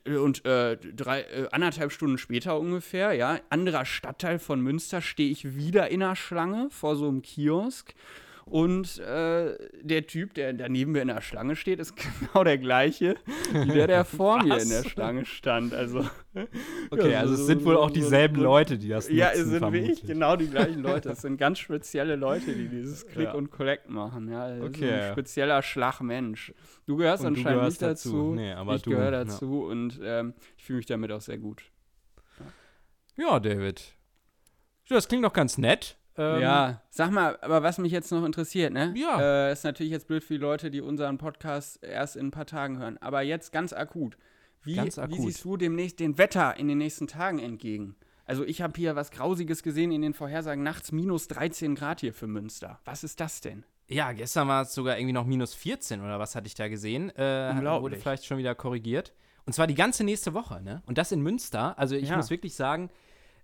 und 0.07 0.45
äh, 0.45 0.77
drei, 0.77 1.23
äh, 1.23 1.49
anderthalb 1.51 1.93
Stunden 1.93 2.19
später 2.19 2.61
ungefähr, 2.61 3.15
ja, 3.15 3.39
anderer 3.49 3.87
Stadtteil 3.87 4.39
von 4.39 4.61
Münster, 4.61 5.01
stehe 5.01 5.31
ich 5.31 5.57
wieder 5.57 5.91
in 5.91 6.01
der 6.01 6.15
Schlange 6.15 6.69
vor 6.71 6.95
so 6.95 7.09
einem 7.09 7.23
Kiosk 7.23 7.95
und 8.45 8.99
äh, 8.99 9.57
der 9.83 10.07
Typ, 10.07 10.35
der 10.35 10.53
daneben 10.53 10.93
mir 10.93 11.03
in 11.03 11.09
der 11.09 11.21
Schlange 11.21 11.57
steht, 11.57 11.79
ist 11.79 11.95
genau 12.21 12.45
der 12.45 12.59
gleiche, 12.59 13.17
wie 13.53 13.73
der, 13.73 13.87
der 13.87 14.05
vor 14.05 14.43
mir 14.43 14.61
in 14.61 14.69
der 14.69 14.85
Schlange 14.85 15.25
stand. 15.25 15.75
Also, 15.75 16.01
okay, 16.91 17.13
ja, 17.13 17.21
also 17.21 17.35
so, 17.35 17.43
es 17.43 17.47
sind 17.47 17.65
wohl 17.65 17.77
auch 17.77 17.91
dieselben 17.91 18.37
so, 18.37 18.43
Leute, 18.43 18.79
die 18.79 18.89
das 18.89 19.07
nutzen, 19.07 19.19
Ja, 19.19 19.31
es 19.31 19.47
sind 19.47 19.59
vermutlich. 19.59 19.89
wie 19.89 19.93
ich 19.93 20.03
genau 20.03 20.37
die 20.37 20.49
gleichen 20.49 20.83
Leute. 20.83 21.11
Es 21.11 21.23
sind 21.23 21.37
ganz 21.37 21.59
spezielle 21.59 22.17
Leute, 22.17 22.53
die 22.53 22.69
dieses 22.69 23.07
Click 23.07 23.27
ja. 23.27 23.35
und 23.35 23.51
Collect 23.51 23.89
machen. 23.89 24.31
Ja, 24.31 24.63
okay. 24.63 24.93
ein 24.93 25.13
spezieller 25.13 25.63
Schlagmensch. 25.63 26.53
Du 26.87 26.97
gehörst 26.97 27.25
und 27.25 27.37
anscheinend 27.37 27.65
nicht 27.65 27.83
dazu. 27.83 28.11
dazu. 28.11 28.35
Nee, 28.35 28.53
aber 28.53 28.75
ich 28.75 28.83
gehöre 28.83 29.11
dazu 29.11 29.65
ja. 29.65 29.73
und 29.73 30.01
ähm, 30.03 30.35
ich 30.57 30.65
fühle 30.65 30.79
mich 30.79 30.87
damit 30.87 31.13
auch 31.13 31.21
sehr 31.21 31.39
gut. 31.39 31.63
Ja, 33.17 33.39
David. 33.41 33.95
Das 34.89 35.09
klingt 35.09 35.25
doch 35.25 35.33
ganz 35.33 35.59
nett. 35.59 35.97
Ähm, 36.17 36.41
ja, 36.43 36.83
sag 36.91 37.11
mal, 37.11 37.39
aber 37.41 37.63
was 37.63 37.79
mich 37.79 37.93
jetzt 37.93 38.11
noch 38.13 38.25
interessiert, 38.25 38.73
ne? 38.73 38.93
Ja. 38.97 39.49
Äh, 39.49 39.53
ist 39.53 39.65
natürlich 39.65 39.93
jetzt 39.93 40.09
blöd 40.09 40.23
für 40.23 40.35
die 40.35 40.41
Leute, 40.41 40.71
die 40.71 40.81
unseren 40.81 41.19
Podcast 41.19 41.83
erst 41.83 42.17
in 42.17 42.27
ein 42.27 42.31
paar 42.31 42.47
Tagen 42.47 42.79
hören. 42.79 42.99
Aber 42.99 43.23
jetzt 43.23 43.53
ganz 43.53 43.73
akut. 43.73 44.19
Wie, 44.63 44.75
ganz 44.75 44.99
akut. 44.99 45.17
wie 45.17 45.23
siehst 45.23 45.45
du 45.45 45.57
demnächst 45.57 46.01
den 46.01 46.19
Wetter 46.19 46.57
in 46.57 46.69
den 46.69 46.79
nächsten 46.79 47.07
Tagen 47.07 47.39
entgegen? 47.39 47.97
Also 48.25 48.45
ich 48.45 48.63
habe 48.63 48.75
hier 48.77 48.95
was 48.95 49.11
Grausiges 49.11 49.63
gesehen 49.63 49.91
in 49.91 50.03
den 50.03 50.15
Vorhersagen. 50.15 50.63
Nachts 50.63 50.93
minus 50.93 51.29
13 51.29 51.75
Grad 51.75 52.01
hier 52.01 52.13
für 52.13 52.27
Münster. 52.27 52.79
Was 52.85 53.05
ist 53.05 53.21
das 53.21 53.41
denn? 53.41 53.65
Ja, 53.89 54.13
gestern 54.13 54.49
war 54.49 54.63
es 54.63 54.75
sogar 54.75 54.97
irgendwie 54.97 55.13
noch 55.13 55.27
minus 55.27 55.55
14 55.55 56.01
oder 56.01 56.19
was 56.19 56.35
hatte 56.35 56.47
ich 56.47 56.55
da 56.55 56.69
gesehen. 56.69 57.11
Äh, 57.17 57.55
wurde 57.81 57.97
vielleicht 57.97 58.25
schon 58.25 58.39
wieder 58.39 58.55
korrigiert. 58.55 59.13
Und 59.45 59.55
zwar 59.55 59.67
die 59.67 59.75
ganze 59.75 60.05
nächste 60.05 60.35
Woche, 60.35 60.63
ne? 60.63 60.83
Und 60.87 60.99
das 60.99 61.11
in 61.11 61.21
Münster. 61.21 61.77
Also 61.79 61.97
ich 61.97 62.09
ja. 62.09 62.17
muss 62.17 62.31
wirklich 62.31 62.55
sagen, 62.55 62.91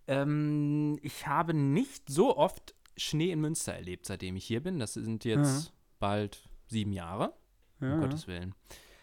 ähm, 0.08 0.98
ich 1.02 1.26
habe 1.26 1.54
nicht 1.54 2.08
so 2.08 2.36
oft 2.36 2.74
Schnee 2.96 3.30
in 3.30 3.40
Münster 3.40 3.74
erlebt, 3.74 4.06
seitdem 4.06 4.36
ich 4.36 4.44
hier 4.44 4.62
bin. 4.62 4.78
Das 4.78 4.94
sind 4.94 5.24
jetzt 5.24 5.66
ja. 5.66 5.72
bald 6.00 6.48
sieben 6.66 6.92
Jahre. 6.92 7.34
Ja, 7.80 7.94
um 7.94 8.00
Gottes 8.00 8.26
Willen. 8.26 8.54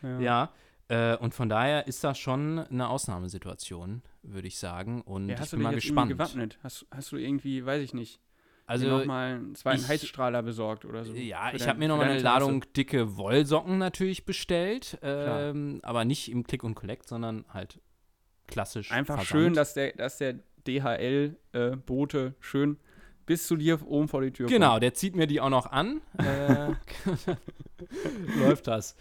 Ja. 0.01 0.19
ja 0.19 0.53
äh, 0.87 1.17
und 1.17 1.33
von 1.33 1.49
daher 1.49 1.87
ist 1.87 2.03
das 2.03 2.17
schon 2.19 2.59
eine 2.59 2.89
Ausnahmesituation, 2.89 4.03
würde 4.21 4.47
ich 4.47 4.59
sagen. 4.59 5.01
Und 5.01 5.29
ja, 5.29 5.41
ich 5.41 5.49
bin 5.51 5.61
mal 5.61 5.73
gespannt. 5.73 6.11
gewappnet? 6.11 6.59
Hast, 6.61 6.85
hast 6.91 7.11
du 7.11 7.17
irgendwie, 7.17 7.65
weiß 7.65 7.81
ich 7.81 7.93
nicht, 7.93 8.19
also 8.67 8.87
nochmal 8.87 9.35
einen 9.35 9.55
zweiten 9.55 9.81
ich, 9.81 9.87
Heizstrahler 9.87 10.41
besorgt 10.41 10.85
oder 10.85 11.05
so? 11.05 11.13
Ja, 11.13 11.53
ich 11.53 11.67
habe 11.67 11.79
mir 11.79 11.87
nochmal 11.87 12.09
eine 12.09 12.19
Ladung 12.19 12.61
Tasse. 12.61 12.73
dicke 12.73 13.15
Wollsocken 13.17 13.77
natürlich 13.77 14.25
bestellt. 14.25 14.97
Ähm, 15.01 15.79
aber 15.83 16.03
nicht 16.03 16.31
im 16.31 16.43
Click 16.43 16.63
und 16.63 16.75
Collect, 16.75 17.07
sondern 17.07 17.45
halt 17.49 17.79
klassisch. 18.47 18.91
Einfach 18.91 19.15
Versand. 19.15 19.27
schön, 19.27 19.53
dass 19.53 19.75
der, 19.75 19.93
dass 19.93 20.17
der 20.17 20.39
DHL-Bote 20.67 22.33
äh, 22.37 22.43
schön 22.43 22.77
bis 23.25 23.47
zu 23.47 23.55
dir 23.55 23.85
oben 23.87 24.07
vor 24.07 24.21
die 24.21 24.31
Tür 24.31 24.47
Genau, 24.47 24.71
kommt. 24.71 24.83
der 24.83 24.93
zieht 24.93 25.15
mir 25.15 25.27
die 25.27 25.41
auch 25.41 25.49
noch 25.49 25.71
an. 25.71 26.01
äh, 26.17 26.73
läuft 28.39 28.67
das. 28.67 28.95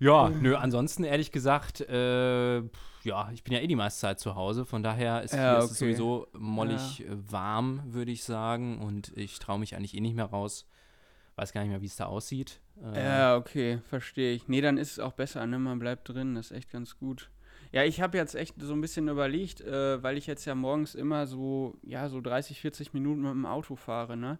Ja, 0.00 0.28
nö, 0.28 0.56
ansonsten 0.56 1.04
ehrlich 1.04 1.30
gesagt, 1.30 1.80
äh, 1.82 2.58
ja, 3.04 3.30
ich 3.32 3.44
bin 3.44 3.54
ja 3.54 3.60
eh 3.60 3.66
die 3.66 3.76
meiste 3.76 4.00
Zeit 4.00 4.20
zu 4.20 4.34
Hause, 4.34 4.64
von 4.64 4.82
daher 4.82 5.22
ist, 5.22 5.34
ja, 5.34 5.56
okay. 5.58 5.64
es 5.64 5.78
sowieso 5.78 6.26
mollig 6.32 6.98
ja. 7.00 7.06
Äh, 7.06 7.32
warm, 7.32 7.82
würde 7.86 8.10
ich 8.10 8.24
sagen, 8.24 8.80
und 8.80 9.16
ich 9.16 9.38
traue 9.38 9.58
mich 9.58 9.76
eigentlich 9.76 9.96
eh 9.96 10.00
nicht 10.00 10.16
mehr 10.16 10.26
raus. 10.26 10.66
Weiß 11.36 11.52
gar 11.52 11.60
nicht 11.60 11.70
mehr, 11.70 11.80
wie 11.80 11.86
es 11.86 11.94
da 11.94 12.06
aussieht. 12.06 12.60
Äh, 12.94 13.04
ja, 13.04 13.36
okay, 13.36 13.78
verstehe 13.88 14.34
ich. 14.34 14.48
Nee, 14.48 14.60
dann 14.60 14.76
ist 14.76 14.92
es 14.92 14.98
auch 14.98 15.12
besser, 15.12 15.46
ne? 15.46 15.58
Man 15.60 15.78
bleibt 15.78 16.08
drin, 16.08 16.34
das 16.34 16.50
ist 16.50 16.56
echt 16.56 16.70
ganz 16.72 16.98
gut. 16.98 17.30
Ja, 17.72 17.84
ich 17.84 18.00
habe 18.00 18.16
jetzt 18.16 18.34
echt 18.34 18.54
so 18.58 18.72
ein 18.72 18.80
bisschen 18.80 19.08
überlegt, 19.08 19.60
äh, 19.60 20.02
weil 20.02 20.16
ich 20.16 20.26
jetzt 20.26 20.44
ja 20.46 20.54
morgens 20.54 20.94
immer 20.94 21.26
so, 21.26 21.76
ja, 21.82 22.08
so 22.08 22.20
30, 22.20 22.60
40 22.60 22.94
Minuten 22.94 23.22
mit 23.22 23.32
dem 23.32 23.46
Auto 23.46 23.76
fahre, 23.76 24.16
ne? 24.16 24.38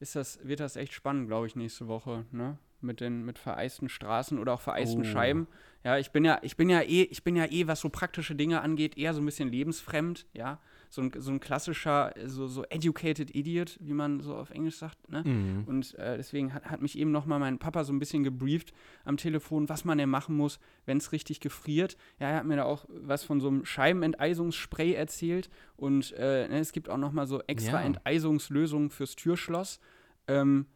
Ist 0.00 0.16
das, 0.16 0.38
wird 0.42 0.60
das 0.60 0.76
echt 0.76 0.92
spannend, 0.92 1.28
glaube 1.28 1.46
ich, 1.46 1.54
nächste 1.54 1.86
Woche, 1.86 2.24
ne? 2.32 2.58
Mit 2.82 3.00
den 3.00 3.24
mit 3.24 3.38
vereisten 3.38 3.88
Straßen 3.88 4.38
oder 4.38 4.54
auch 4.54 4.60
vereisten 4.60 5.02
oh. 5.02 5.04
Scheiben. 5.04 5.46
Ja, 5.84 5.98
ich 5.98 6.12
bin 6.12 6.24
ja, 6.24 6.38
ich 6.42 6.56
bin 6.56 6.70
ja 6.70 6.80
eh, 6.80 7.02
ich 7.02 7.24
bin 7.24 7.34
ja 7.34 7.46
eh, 7.46 7.66
was 7.66 7.80
so 7.80 7.88
praktische 7.88 8.34
Dinge 8.34 8.60
angeht, 8.60 8.96
eher 8.96 9.14
so 9.14 9.20
ein 9.20 9.26
bisschen 9.26 9.50
lebensfremd, 9.50 10.26
ja. 10.32 10.60
So 10.90 11.00
ein, 11.00 11.10
so 11.16 11.30
ein 11.30 11.40
klassischer, 11.40 12.12
so, 12.26 12.46
so 12.48 12.64
educated 12.64 13.34
idiot, 13.34 13.78
wie 13.80 13.94
man 13.94 14.20
so 14.20 14.36
auf 14.36 14.50
Englisch 14.50 14.76
sagt. 14.76 15.08
Ne? 15.08 15.22
Mhm. 15.24 15.64
Und 15.66 15.94
äh, 15.94 16.18
deswegen 16.18 16.52
hat, 16.52 16.66
hat 16.66 16.82
mich 16.82 16.98
eben 16.98 17.10
nochmal 17.10 17.38
mein 17.38 17.58
Papa 17.58 17.84
so 17.84 17.94
ein 17.94 17.98
bisschen 17.98 18.24
gebrieft 18.24 18.74
am 19.06 19.16
Telefon, 19.16 19.70
was 19.70 19.86
man 19.86 19.96
denn 19.96 20.10
machen 20.10 20.36
muss, 20.36 20.60
wenn 20.84 20.98
es 20.98 21.12
richtig 21.12 21.40
gefriert. 21.40 21.96
Ja, 22.20 22.28
er 22.28 22.36
hat 22.36 22.44
mir 22.44 22.56
da 22.56 22.64
auch 22.64 22.84
was 22.90 23.24
von 23.24 23.40
so 23.40 23.48
einem 23.48 23.64
Scheibenenteisungsspray 23.64 24.92
erzählt. 24.92 25.48
Und 25.76 26.12
äh, 26.12 26.46
ne, 26.48 26.58
es 26.58 26.72
gibt 26.72 26.90
auch 26.90 26.98
nochmal 26.98 27.26
so 27.26 27.40
extra 27.46 27.80
ja. 27.80 27.86
Enteisungslösungen 27.86 28.90
fürs 28.90 29.16
Türschloss. 29.16 29.80
Ähm, 30.28 30.66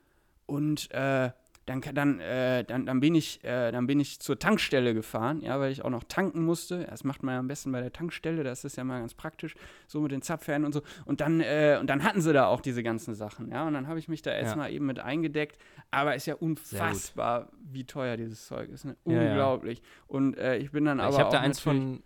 und 0.47 0.91
äh, 0.93 1.31
dann, 1.67 1.81
dann, 1.81 2.21
äh, 2.21 2.65
dann, 2.65 2.87
dann, 2.87 3.01
bin 3.01 3.15
ich, 3.15 3.43
äh, 3.45 3.73
dann 3.73 3.87
bin 3.87 3.99
ich 3.99 4.21
zur 4.21 4.39
Tankstelle 4.39 4.95
gefahren, 4.95 5.41
ja, 5.41 5.59
weil 5.59 5.73
ich 5.73 5.85
auch 5.85 5.91
noch 5.91 6.05
tanken 6.05 6.45
musste. 6.45 6.87
Das 6.89 7.03
macht 7.03 7.25
man 7.25 7.35
ja 7.35 7.39
am 7.41 7.49
besten 7.49 7.73
bei 7.73 7.81
der 7.81 7.93
Tankstelle, 7.93 8.45
das 8.45 8.65
ist 8.65 8.77
ja 8.77 8.85
mal 8.85 9.01
ganz 9.01 9.15
praktisch, 9.15 9.57
so 9.89 10.01
mit 10.01 10.13
den 10.13 10.23
Zapfhähnen 10.23 10.65
und 10.65 10.73
so. 10.73 10.83
Und 11.05 11.21
dann, 11.21 11.41
äh, 11.41 11.77
und 11.81 11.89
dann 11.89 12.05
hatten 12.05 12.21
sie 12.21 12.33
da 12.33 12.47
auch 12.47 12.61
diese 12.61 12.85
ganzen 12.85 13.15
Sachen, 13.15 13.51
ja. 13.51 13.67
Und 13.67 13.75
dann 13.75 13.89
habe 13.89 13.99
ich 13.99 14.09
mich 14.09 14.23
da 14.23 14.31
erstmal 14.31 14.69
ja. 14.71 14.77
eben 14.77 14.87
mit 14.87 15.01
eingedeckt. 15.01 15.59
Aber 15.91 16.15
ist 16.15 16.27
ja 16.27 16.35
unfassbar, 16.37 17.51
wie 17.59 17.85
teuer 17.85 18.17
dieses 18.17 18.47
Zeug 18.47 18.71
ist. 18.71 18.85
Ne? 18.85 18.97
Unglaublich. 19.05 19.79
Ja, 19.79 19.85
ja. 19.85 20.05
Und 20.07 20.39
äh, 20.39 20.57
ich 20.59 20.71
bin 20.71 20.85
dann 20.85 21.01
aber. 21.01 21.15
Ich 21.15 21.21
habe 21.21 21.31
da 21.31 21.41
eins 21.41 21.61
von 21.61 22.03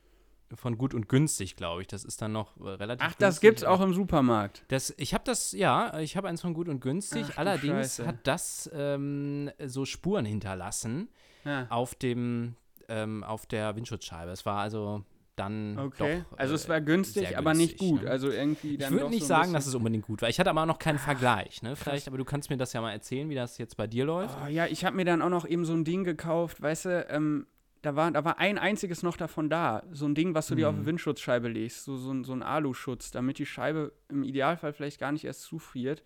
von 0.54 0.78
gut 0.78 0.95
und 0.95 1.09
günstig, 1.09 1.57
glaube 1.57 1.83
ich. 1.83 1.88
Das 1.88 2.04
ist 2.04 2.21
dann 2.23 2.33
noch 2.33 2.57
äh, 2.59 2.69
relativ. 2.69 3.07
Ach, 3.09 3.14
das 3.14 3.40
gibt 3.40 3.59
es 3.59 3.64
auch 3.64 3.80
im 3.80 3.95
Supermarkt. 3.95 4.64
Das, 4.69 4.95
ich 4.97 5.14
habe 5.14 5.25
das, 5.25 5.52
ja, 5.52 5.99
ich 6.00 6.16
habe 6.16 6.28
eins 6.28 6.40
von 6.40 6.54
gut 6.54 6.69
und 6.69 6.80
günstig. 6.80 7.26
Ach, 7.33 7.38
Allerdings 7.38 7.99
hat 8.00 8.16
das 8.25 8.71
ähm, 8.73 9.50
so 9.64 9.85
Spuren 9.85 10.25
hinterlassen 10.25 11.09
ja. 11.45 11.66
auf 11.71 11.95
dem, 11.95 12.57
ähm, 12.88 13.25
auf 13.25 13.47
der 13.47 13.76
Windschutzscheibe. 13.76 14.30
Es 14.30 14.45
war 14.47 14.61
also 14.61 15.04
dann 15.37 15.78
okay. 15.78 16.25
Doch, 16.30 16.38
also 16.38 16.54
es 16.54 16.69
war 16.69 16.80
günstig, 16.80 17.23
günstig 17.23 17.38
aber 17.38 17.54
nicht 17.54 17.78
gut. 17.78 18.02
Ne? 18.02 18.11
Also 18.11 18.30
irgendwie 18.30 18.75
Ich 18.75 18.90
würde 18.90 19.09
nicht 19.09 19.23
so 19.23 19.28
sagen, 19.28 19.52
dass 19.52 19.66
es 19.66 19.75
unbedingt 19.75 20.07
gut 20.07 20.21
war. 20.21 20.28
Ich 20.28 20.38
hatte 20.38 20.50
aber 20.50 20.62
auch 20.62 20.66
noch 20.66 20.78
keinen 20.78 20.99
Vergleich. 20.99 21.62
Ne? 21.62 21.76
Vielleicht, 21.76 22.09
aber 22.09 22.19
du 22.19 22.25
kannst 22.25 22.50
mir 22.50 22.57
das 22.57 22.73
ja 22.73 22.80
mal 22.80 22.92
erzählen, 22.92 23.30
wie 23.30 23.35
das 23.35 23.57
jetzt 23.57 23.76
bei 23.76 23.87
dir 23.87 24.04
läuft. 24.04 24.37
Oh, 24.45 24.49
ja, 24.49 24.66
ich 24.66 24.85
habe 24.85 24.97
mir 24.97 25.04
dann 25.04 25.23
auch 25.23 25.30
noch 25.30 25.47
eben 25.47 25.64
so 25.64 25.73
ein 25.73 25.85
Ding 25.85 26.04
gekauft, 26.04 26.61
weißt 26.61 26.85
du, 26.85 27.07
ähm, 27.09 27.47
da 27.82 27.96
war, 27.96 28.10
da 28.10 28.25
war 28.25 28.38
ein 28.38 28.58
einziges 28.58 29.02
noch 29.02 29.16
davon 29.16 29.49
da. 29.49 29.82
So 29.92 30.06
ein 30.06 30.14
Ding, 30.14 30.34
was 30.34 30.49
du 30.49 30.54
mhm. 30.54 30.58
dir 30.58 30.68
auf 30.68 30.75
eine 30.75 30.82
mhm. 30.82 30.87
Windschutzscheibe 30.87 31.49
legst. 31.49 31.84
So, 31.84 31.96
so, 31.96 32.22
so 32.22 32.32
ein 32.32 32.42
Aluschutz, 32.42 33.10
damit 33.10 33.38
die 33.38 33.46
Scheibe 33.46 33.92
im 34.08 34.22
Idealfall 34.22 34.72
vielleicht 34.72 35.00
gar 35.00 35.12
nicht 35.12 35.25
erst 35.25 35.42
zufriert. 35.42 36.02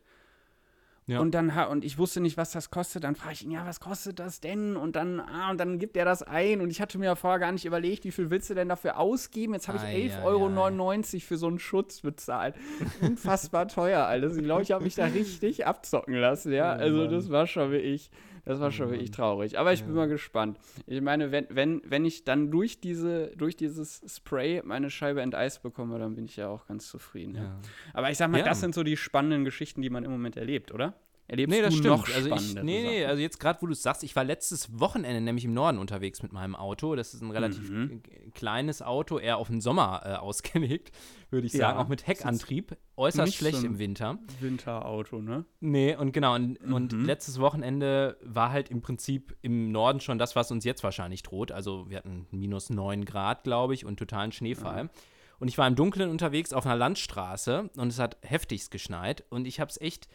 Ja. 1.06 1.20
Und 1.20 1.32
dann 1.32 1.50
und 1.50 1.84
ich 1.84 1.98
wusste 1.98 2.20
nicht, 2.20 2.38
was 2.38 2.52
das 2.52 2.70
kostet. 2.70 3.04
Dann 3.04 3.14
frage 3.14 3.34
ich 3.34 3.44
ihn, 3.44 3.50
ja, 3.50 3.66
was 3.66 3.78
kostet 3.78 4.18
das 4.18 4.40
denn? 4.40 4.74
Und 4.74 4.96
dann, 4.96 5.20
ah, 5.20 5.50
und 5.50 5.58
dann 5.58 5.78
gibt 5.78 5.98
er 5.98 6.06
das 6.06 6.22
ein. 6.22 6.62
Und 6.62 6.70
ich 6.70 6.80
hatte 6.80 6.96
mir 6.96 7.06
ja 7.06 7.14
vorher 7.14 7.38
gar 7.38 7.52
nicht 7.52 7.66
überlegt, 7.66 8.04
wie 8.04 8.10
viel 8.10 8.30
willst 8.30 8.48
du 8.48 8.54
denn 8.54 8.70
dafür 8.70 8.98
ausgeben? 8.98 9.52
Jetzt 9.52 9.68
habe 9.68 9.78
ich 9.78 10.12
11,99 10.12 10.22
Euro 10.24 11.20
für 11.20 11.36
so 11.36 11.46
einen 11.46 11.58
Schutz 11.58 12.00
bezahlt. 12.00 12.54
Unfassbar 13.02 13.68
teuer 13.68 14.06
alles. 14.06 14.36
Ich 14.36 14.44
glaube, 14.44 14.62
ich 14.62 14.72
habe 14.72 14.82
mich 14.82 14.94
da 14.94 15.04
richtig 15.04 15.66
abzocken 15.66 16.14
lassen, 16.14 16.52
ja. 16.52 16.72
Also 16.72 17.06
das 17.06 17.30
war 17.30 17.46
schon 17.46 17.70
wie 17.72 17.76
ich. 17.78 18.10
Das 18.44 18.60
war 18.60 18.70
schon 18.70 18.90
wirklich 18.90 19.10
traurig. 19.10 19.58
Aber 19.58 19.72
ich 19.72 19.80
ja. 19.80 19.86
bin 19.86 19.94
mal 19.94 20.08
gespannt. 20.08 20.58
Ich 20.86 21.00
meine, 21.00 21.32
wenn, 21.32 21.46
wenn, 21.48 21.82
wenn 21.84 22.04
ich 22.04 22.24
dann 22.24 22.50
durch, 22.50 22.80
diese, 22.80 23.28
durch 23.36 23.56
dieses 23.56 24.02
Spray 24.06 24.62
meine 24.64 24.90
Scheibe 24.90 25.22
enteist 25.22 25.62
bekomme, 25.62 25.98
dann 25.98 26.14
bin 26.14 26.26
ich 26.26 26.36
ja 26.36 26.48
auch 26.48 26.66
ganz 26.66 26.88
zufrieden. 26.88 27.36
Ja. 27.36 27.42
Ja. 27.42 27.60
Aber 27.94 28.10
ich 28.10 28.18
sag 28.18 28.30
mal, 28.30 28.42
das 28.42 28.60
sind 28.60 28.74
so 28.74 28.82
die 28.82 28.96
spannenden 28.96 29.44
Geschichten, 29.44 29.80
die 29.82 29.90
man 29.90 30.04
im 30.04 30.10
Moment 30.10 30.36
erlebt, 30.36 30.72
oder? 30.72 30.94
Erlebst 31.26 31.56
nee, 31.56 31.62
das 31.62 31.72
stimmt. 31.72 31.86
noch 31.86 32.14
also 32.14 32.34
ich, 32.34 32.54
nee, 32.56 32.82
nee, 32.82 33.04
also 33.06 33.22
jetzt 33.22 33.40
gerade, 33.40 33.62
wo 33.62 33.66
du 33.66 33.72
es 33.72 33.82
sagst, 33.82 34.04
ich 34.04 34.14
war 34.14 34.24
letztes 34.24 34.78
Wochenende 34.78 35.22
nämlich 35.22 35.46
im 35.46 35.54
Norden 35.54 35.78
unterwegs 35.78 36.22
mit 36.22 36.34
meinem 36.34 36.54
Auto. 36.54 36.94
Das 36.96 37.14
ist 37.14 37.22
ein 37.22 37.30
relativ 37.30 37.70
mhm. 37.70 38.02
kleines 38.34 38.82
Auto, 38.82 39.18
eher 39.18 39.38
auf 39.38 39.48
den 39.48 39.62
Sommer 39.62 40.02
äh, 40.04 40.14
ausgelegt, 40.16 40.92
würde 41.30 41.46
ich 41.46 41.52
sagen, 41.52 41.78
ja, 41.78 41.82
auch 41.82 41.88
mit 41.88 42.06
Heckantrieb. 42.06 42.76
Äußerst 42.98 43.34
schlecht 43.34 43.56
so 43.56 43.66
im 43.66 43.78
Winter. 43.78 44.18
Winterauto, 44.40 45.22
ne? 45.22 45.46
Nee, 45.60 45.96
und 45.96 46.12
genau, 46.12 46.34
und, 46.34 46.62
mhm. 46.62 46.74
und 46.74 46.92
letztes 46.92 47.40
Wochenende 47.40 48.18
war 48.22 48.50
halt 48.50 48.70
im 48.70 48.82
Prinzip 48.82 49.34
im 49.40 49.72
Norden 49.72 50.00
schon 50.00 50.18
das, 50.18 50.36
was 50.36 50.50
uns 50.50 50.64
jetzt 50.64 50.84
wahrscheinlich 50.84 51.22
droht. 51.22 51.52
Also 51.52 51.88
wir 51.88 51.96
hatten 51.96 52.26
minus 52.32 52.68
9 52.68 53.06
Grad, 53.06 53.44
glaube 53.44 53.72
ich, 53.72 53.86
und 53.86 53.98
totalen 53.98 54.30
Schneefall. 54.30 54.84
Mhm. 54.84 54.90
Und 55.38 55.48
ich 55.48 55.56
war 55.56 55.66
im 55.66 55.74
Dunkeln 55.74 56.10
unterwegs 56.10 56.52
auf 56.52 56.66
einer 56.66 56.76
Landstraße 56.76 57.70
und 57.76 57.88
es 57.88 57.98
hat 57.98 58.18
heftigst 58.22 58.70
geschneit 58.70 59.24
und 59.30 59.46
ich 59.46 59.58
habe 59.58 59.70
es 59.70 59.80
echt 59.80 60.08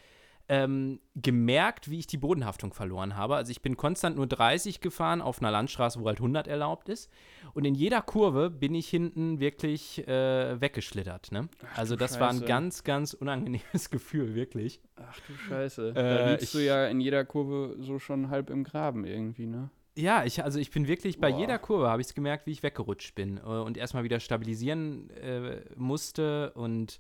ähm, 0.50 1.00
gemerkt, 1.16 1.92
wie 1.92 2.00
ich 2.00 2.08
die 2.08 2.18
Bodenhaftung 2.18 2.74
verloren 2.74 3.16
habe. 3.16 3.36
Also 3.36 3.52
ich 3.52 3.62
bin 3.62 3.78
konstant 3.78 4.16
nur 4.16 4.26
30 4.26 4.82
gefahren 4.82 5.22
auf 5.22 5.40
einer 5.40 5.52
Landstraße, 5.52 6.02
wo 6.02 6.08
halt 6.08 6.18
100 6.18 6.48
erlaubt 6.48 6.90
ist. 6.90 7.12
Und 7.54 7.66
in 7.66 7.76
jeder 7.76 8.02
Kurve 8.02 8.50
bin 8.50 8.74
ich 8.74 8.90
hinten 8.90 9.40
wirklich 9.40 10.08
äh, 10.08 10.60
weggeschlittert. 10.60 11.32
Ne? 11.32 11.50
Ach, 11.72 11.78
also 11.78 11.96
das 11.96 12.12
Scheiße. 12.12 12.20
war 12.20 12.30
ein 12.32 12.46
ganz, 12.46 12.84
ganz 12.84 13.14
unangenehmes 13.14 13.90
Gefühl, 13.92 14.34
wirklich. 14.34 14.82
Ach 14.96 15.20
du 15.28 15.34
Scheiße. 15.34 15.90
Äh, 15.90 15.94
da 15.94 16.32
liegst 16.32 16.54
du 16.56 16.60
ja 16.60 16.88
in 16.88 17.00
jeder 17.00 17.26
Kurve 17.26 17.76
so 17.80 18.00
schon 18.00 18.32
halb 18.32 18.50
im 18.50 18.64
Graben 18.64 19.06
irgendwie, 19.06 19.46
ne? 19.46 19.70
Ja, 19.96 20.24
ich, 20.24 20.44
also 20.44 20.60
ich 20.60 20.72
bin 20.72 20.88
wirklich 20.88 21.20
bei 21.20 21.32
Boah. 21.32 21.40
jeder 21.40 21.60
Kurve 21.60 21.90
habe 21.90 22.02
ich 22.02 22.08
es 22.08 22.14
gemerkt, 22.16 22.48
wie 22.48 22.52
ich 22.52 22.64
weggerutscht 22.64 23.14
bin 23.14 23.38
äh, 23.38 23.42
und 23.42 23.78
erstmal 23.78 24.04
wieder 24.04 24.20
stabilisieren 24.20 25.12
äh, 25.12 25.62
musste 25.76 26.54
und 26.54 27.00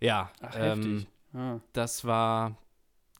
ja, 0.00 0.32
Ach, 0.40 0.56
ähm, 0.58 0.82
heftig. 0.82 1.06
Ah. 1.34 1.60
Das 1.72 2.04
war 2.04 2.56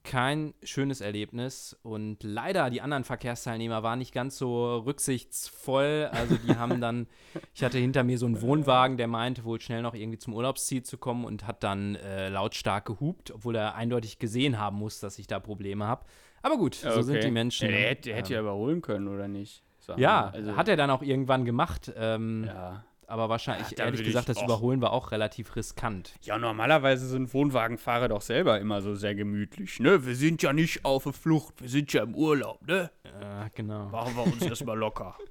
kein 0.05 0.55
schönes 0.63 1.01
Erlebnis 1.01 1.77
und 1.83 2.23
leider 2.23 2.71
die 2.71 2.81
anderen 2.81 3.05
Verkehrsteilnehmer 3.05 3.83
waren 3.83 3.99
nicht 4.01 4.13
ganz 4.13 4.37
so 4.37 4.79
rücksichtsvoll. 4.79 6.09
Also 6.11 6.37
die 6.37 6.57
haben 6.57 6.81
dann, 6.81 7.07
ich 7.55 7.63
hatte 7.63 7.79
hinter 7.79 8.03
mir 8.03 8.19
so 8.19 8.27
einen 8.27 8.41
Wohnwagen, 8.41 8.97
der 8.97 9.07
meinte 9.07 9.45
wohl 9.45 9.61
schnell 9.61 9.83
noch 9.83 9.95
irgendwie 9.95 10.19
zum 10.19 10.35
Urlaubsziel 10.35 10.83
zu 10.83 10.99
kommen 10.99 11.25
und 11.25 11.47
hat 11.47 11.63
dann 11.63 11.95
äh, 11.97 12.29
lautstark 12.29 12.87
gehupt, 12.87 13.31
obwohl 13.31 13.55
er 13.57 13.75
eindeutig 13.75 14.19
gesehen 14.19 14.59
haben 14.59 14.77
muss, 14.77 14.99
dass 15.01 15.19
ich 15.19 15.27
da 15.27 15.39
Probleme 15.39 15.87
habe. 15.87 16.05
Aber 16.43 16.57
gut, 16.57 16.75
so 16.75 16.89
okay. 16.89 17.03
sind 17.03 17.25
die 17.25 17.31
Menschen. 17.31 17.69
Der, 17.69 17.91
hätte, 17.91 18.09
der 18.09 18.17
hätte 18.17 18.33
ähm, 18.33 18.35
ja 18.35 18.41
überholen 18.41 18.83
können, 18.83 19.09
oder 19.09 19.29
nicht? 19.29 19.63
ja, 19.97 20.31
also, 20.31 20.57
hat 20.57 20.69
er 20.69 20.77
dann 20.77 20.91
auch 20.91 21.03
irgendwann 21.03 21.45
gemacht. 21.45 21.93
Ähm, 21.97 22.45
ja 22.47 22.85
aber 23.13 23.29
wahrscheinlich, 23.29 23.73
ja, 23.73 23.85
ehrlich 23.85 24.05
gesagt, 24.05 24.31
das 24.31 24.41
Überholen 24.41 24.81
war 24.81 24.91
auch 24.95 25.13
relativ 25.13 25.55
riskant. 25.55 26.15
Ja, 26.23 26.39
normalerweise 26.39 27.07
sind 27.07 27.35
Wohnwagenfahrer 27.35 28.09
doch 28.09 28.23
selber 28.23 28.59
immer 28.59 28.81
so 28.81 28.95
sehr 28.95 29.15
gemütlich, 29.15 29.81
ne? 29.81 30.07
Wir 30.07 30.17
sind 30.17 30.43
ja 30.43 30.55
nicht 30.55 30.87
auf 30.87 31.03
der 31.03 31.13
Flucht, 31.13 31.61
wir 31.61 31.69
sind 31.69 31.93
ja 31.93 32.05
im 32.05 32.15
Urlaub, 32.15 32.67
ne? 32.67 32.91
Ja, 33.21 33.49
genau. 33.55 33.91
Machen 33.91 34.17
wir 34.17 34.25
uns 34.25 34.43
erstmal 34.43 34.79
locker. 34.79 35.15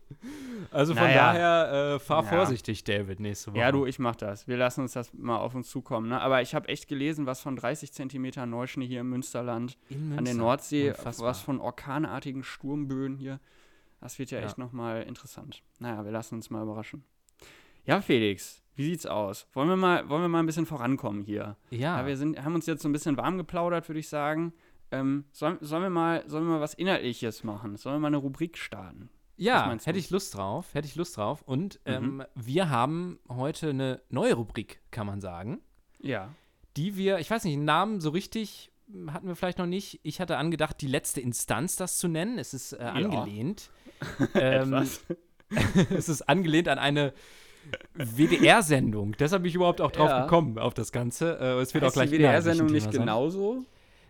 Also 0.70 0.94
von 0.94 1.04
naja. 1.04 1.34
daher, 1.34 1.96
äh, 1.96 2.00
fahr 2.00 2.24
ja. 2.24 2.30
vorsichtig, 2.30 2.84
David, 2.84 3.20
nächste 3.20 3.52
Woche. 3.52 3.60
Ja, 3.60 3.72
du, 3.72 3.88
ich 3.88 3.98
mach 3.98 4.16
das. 4.16 4.48
Wir 4.48 4.56
lassen 4.56 4.82
uns 4.82 4.94
das 4.94 5.12
mal 5.14 5.38
auf 5.38 5.56
uns 5.56 5.70
zukommen, 5.70 6.10
ne? 6.10 6.22
Aber 6.22 6.44
ich 6.44 6.54
habe 6.54 6.68
echt 6.68 6.88
gelesen, 6.88 7.26
was 7.26 7.42
von 7.42 7.56
30 7.56 7.92
Zentimeter 7.92 8.46
Neuschnee 8.46 8.86
hier 8.86 9.00
im 9.00 9.10
Münsterland 9.10 9.78
Münster. 9.90 10.18
an 10.20 10.26
der 10.26 10.34
Nordsee, 10.36 10.90
Unfassbar. 10.90 11.30
was 11.30 11.42
von 11.42 11.60
orkanartigen 11.60 12.44
Sturmböen 12.44 13.18
hier. 13.18 13.40
Das 14.00 14.20
wird 14.20 14.30
ja, 14.30 14.40
ja. 14.40 14.46
echt 14.46 14.60
nochmal 14.60 15.02
interessant. 15.02 15.64
Naja, 15.80 16.06
wir 16.06 16.12
lassen 16.12 16.36
uns 16.36 16.52
mal 16.52 16.62
überraschen. 16.62 17.04
Ja, 17.86 18.02
Felix, 18.02 18.62
wie 18.76 18.84
sieht's 18.84 19.06
aus? 19.06 19.48
Wollen 19.54 19.70
wir 19.70 19.76
mal, 19.76 20.10
wollen 20.10 20.22
wir 20.22 20.30
mal 20.30 20.40
ein 20.40 20.46
bisschen 20.46 20.66
vorankommen 20.66 21.22
hier? 21.22 21.58
Ja. 21.70 22.00
ja 22.00 22.06
wir 22.06 22.18
sind, 22.18 22.44
haben 22.44 22.56
uns 22.56 22.66
jetzt 22.66 22.82
so 22.82 22.90
ein 22.90 22.92
bisschen 22.92 23.18
warm 23.18 23.38
geplaudert, 23.38 23.88
würde 23.90 24.00
ich 24.00 24.10
sagen. 24.10 24.54
Ähm, 24.92 25.26
sollen, 25.32 25.58
sollen, 25.62 25.84
wir 25.84 25.90
mal, 25.90 26.24
sollen 26.28 26.46
wir 26.46 26.54
mal 26.54 26.62
was 26.62 26.74
Inhaltliches 26.74 27.44
machen? 27.44 27.78
Sollen 27.78 27.96
wir 27.96 28.00
mal 28.00 28.08
eine 28.08 28.18
Rubrik 28.18 28.58
starten? 28.58 29.10
Ja, 29.38 29.76
hätte 29.84 29.98
ich 29.98 30.12
Lust 30.12 30.36
drauf, 30.36 30.74
hätte 30.74 30.88
ich 30.88 30.96
Lust 30.96 31.18
drauf. 31.18 31.42
Und 31.42 31.80
mhm. 31.86 31.94
ähm, 31.94 32.24
wir 32.36 32.70
haben 32.70 33.20
heute 33.28 33.70
eine 33.70 34.02
neue 34.10 34.36
Rubrik, 34.36 34.82
kann 34.92 35.08
man 35.08 35.22
sagen. 35.22 35.62
Ja. 36.00 36.30
Die 36.78 36.96
wir, 36.96 37.20
ich 37.20 37.32
weiß 37.32 37.44
nicht, 37.46 37.56
einen 37.56 37.66
Namen 37.66 38.02
so 38.02 38.12
richtig 38.12 38.72
hatten 39.08 39.28
wir 39.28 39.36
vielleicht 39.36 39.58
noch 39.58 39.66
nicht. 39.66 40.00
Ich 40.04 40.20
hatte 40.20 40.38
angedacht, 40.38 40.82
die 40.82 40.88
letzte 40.88 41.22
Instanz 41.22 41.76
das 41.76 41.98
zu 41.98 42.08
nennen. 42.08 42.38
Es 42.38 42.54
ist 42.54 42.74
äh, 42.74 42.78
angelehnt. 42.84 43.70
Ja. 44.34 44.42
ähm, 44.64 44.74
es 45.90 46.10
ist 46.10 46.28
angelehnt 46.28 46.68
an 46.68 46.80
eine 46.80 47.14
WDR-Sendung. 47.94 49.16
Deshalb 49.20 49.44
bin 49.44 49.50
ich 49.50 49.56
überhaupt 49.56 49.82
auch 49.82 49.92
drauf 49.92 50.10
ja. 50.10 50.24
gekommen, 50.24 50.58
auf 50.58 50.74
das 50.74 50.92
Ganze. 50.92 51.38
Äh, 51.40 51.62
es 51.62 51.74
wird 51.74 51.84
heißt 51.84 51.92
auch 51.92 51.94
gleich 51.94 52.10
die 52.10 52.18
WDR-Sendung 52.18 52.68
nicht 52.68 52.92
genauso? 52.92 53.66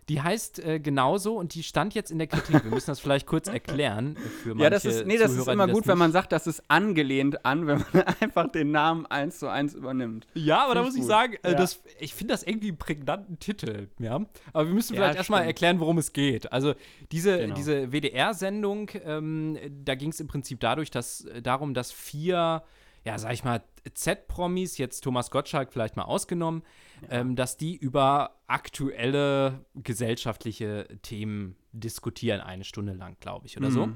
Die 0.08 0.20
heißt 0.20 0.58
äh, 0.58 0.80
genauso 0.80 1.36
und 1.36 1.54
die 1.54 1.62
stand 1.62 1.94
jetzt 1.94 2.10
in 2.10 2.18
der 2.18 2.26
Kritik. 2.26 2.64
Wir 2.64 2.72
müssen 2.72 2.90
das 2.90 2.98
vielleicht 2.98 3.24
kurz 3.24 3.46
erklären 3.46 4.16
für 4.42 4.48
manche 4.48 4.64
Ja, 4.64 4.70
das 4.70 4.84
ist, 4.84 5.06
nee, 5.06 5.16
das 5.16 5.30
Zuhörer, 5.30 5.48
ist 5.48 5.54
immer 5.54 5.68
gut, 5.68 5.86
wenn 5.86 5.96
man 5.96 6.10
sagt, 6.10 6.32
das 6.32 6.48
ist 6.48 6.64
angelehnt 6.66 7.46
an, 7.46 7.68
wenn 7.68 7.84
man 7.92 8.02
einfach 8.20 8.50
den 8.50 8.72
Namen 8.72 9.06
eins 9.06 9.38
zu 9.38 9.48
eins 9.48 9.74
übernimmt. 9.74 10.26
Ja, 10.34 10.64
aber 10.64 10.74
da 10.74 10.82
muss 10.82 10.94
gut. 10.94 11.02
ich 11.02 11.06
sagen, 11.06 11.34
äh, 11.44 11.52
ja. 11.52 11.56
das, 11.56 11.80
ich 12.00 12.14
finde 12.14 12.34
das 12.34 12.42
irgendwie 12.42 12.68
einen 12.68 12.78
prägnanten 12.78 13.38
Titel. 13.38 13.88
Ja? 14.00 14.20
Aber 14.52 14.66
wir 14.66 14.74
müssen 14.74 14.96
vielleicht 14.96 15.14
ja, 15.14 15.18
erstmal 15.18 15.44
erklären, 15.44 15.78
worum 15.78 15.98
es 15.98 16.12
geht. 16.12 16.52
Also 16.52 16.74
diese, 17.12 17.38
genau. 17.38 17.54
diese 17.54 17.92
WDR-Sendung, 17.92 18.90
ähm, 19.04 19.56
da 19.84 19.94
ging 19.94 20.10
es 20.10 20.18
im 20.18 20.26
Prinzip 20.26 20.58
dadurch, 20.58 20.90
dass, 20.90 21.26
darum, 21.44 21.74
dass 21.74 21.92
vier 21.92 22.64
ja, 23.04 23.18
sag 23.18 23.32
ich 23.32 23.44
mal, 23.44 23.62
Z-Promis, 23.94 24.78
jetzt 24.78 25.02
Thomas 25.02 25.30
Gottschalk 25.30 25.72
vielleicht 25.72 25.96
mal 25.96 26.04
ausgenommen, 26.04 26.62
ja. 27.02 27.20
ähm, 27.20 27.36
dass 27.36 27.56
die 27.56 27.76
über 27.76 28.40
aktuelle 28.46 29.64
gesellschaftliche 29.74 30.86
Themen 31.02 31.56
diskutieren, 31.72 32.40
eine 32.40 32.64
Stunde 32.64 32.92
lang, 32.92 33.16
glaube 33.20 33.46
ich, 33.46 33.56
oder 33.56 33.70
mhm. 33.70 33.74
so. 33.74 33.88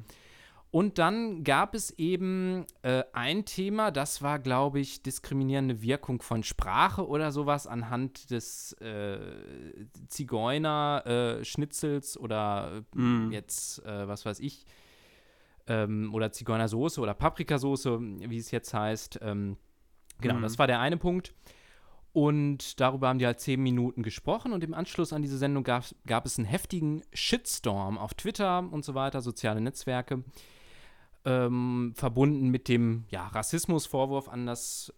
Und 0.72 0.98
dann 0.98 1.44
gab 1.44 1.74
es 1.74 1.90
eben 1.92 2.66
äh, 2.82 3.04
ein 3.12 3.46
Thema, 3.46 3.92
das 3.92 4.20
war, 4.20 4.38
glaube 4.38 4.78
ich, 4.80 5.02
diskriminierende 5.02 5.80
Wirkung 5.80 6.20
von 6.20 6.42
Sprache 6.42 7.06
oder 7.06 7.32
sowas 7.32 7.66
anhand 7.66 8.30
des 8.30 8.74
äh, 8.74 9.18
Zigeuner-Schnitzels 10.08 12.16
äh, 12.16 12.18
oder 12.18 12.84
mm. 12.94 13.30
jetzt, 13.30 13.82
äh, 13.86 14.06
was 14.06 14.26
weiß 14.26 14.40
ich, 14.40 14.66
ähm, 15.66 16.14
oder 16.14 16.32
Zigeunersoße 16.32 17.00
oder 17.00 17.14
Paprikasoße, 17.14 18.00
wie 18.00 18.38
es 18.38 18.50
jetzt 18.50 18.72
heißt. 18.74 19.20
Ähm, 19.22 19.56
genau, 20.20 20.36
mm. 20.36 20.42
das 20.42 20.58
war 20.58 20.66
der 20.66 20.80
eine 20.80 20.96
Punkt. 20.96 21.34
Und 22.12 22.80
darüber 22.80 23.08
haben 23.08 23.18
die 23.18 23.26
halt 23.26 23.40
zehn 23.40 23.62
Minuten 23.62 24.02
gesprochen 24.02 24.54
und 24.54 24.64
im 24.64 24.72
Anschluss 24.72 25.12
an 25.12 25.20
diese 25.20 25.36
Sendung 25.36 25.64
gab, 25.64 25.84
gab 26.06 26.24
es 26.24 26.38
einen 26.38 26.46
heftigen 26.46 27.02
Shitstorm 27.12 27.98
auf 27.98 28.14
Twitter 28.14 28.66
und 28.70 28.86
so 28.86 28.94
weiter, 28.94 29.20
soziale 29.20 29.60
Netzwerke 29.60 30.24
ähm, 31.26 31.92
verbunden 31.94 32.48
mit 32.48 32.68
dem 32.68 33.04
ja, 33.10 33.26
Rassismusvorwurf 33.26 34.28
an 34.28 34.46
das 34.46 34.94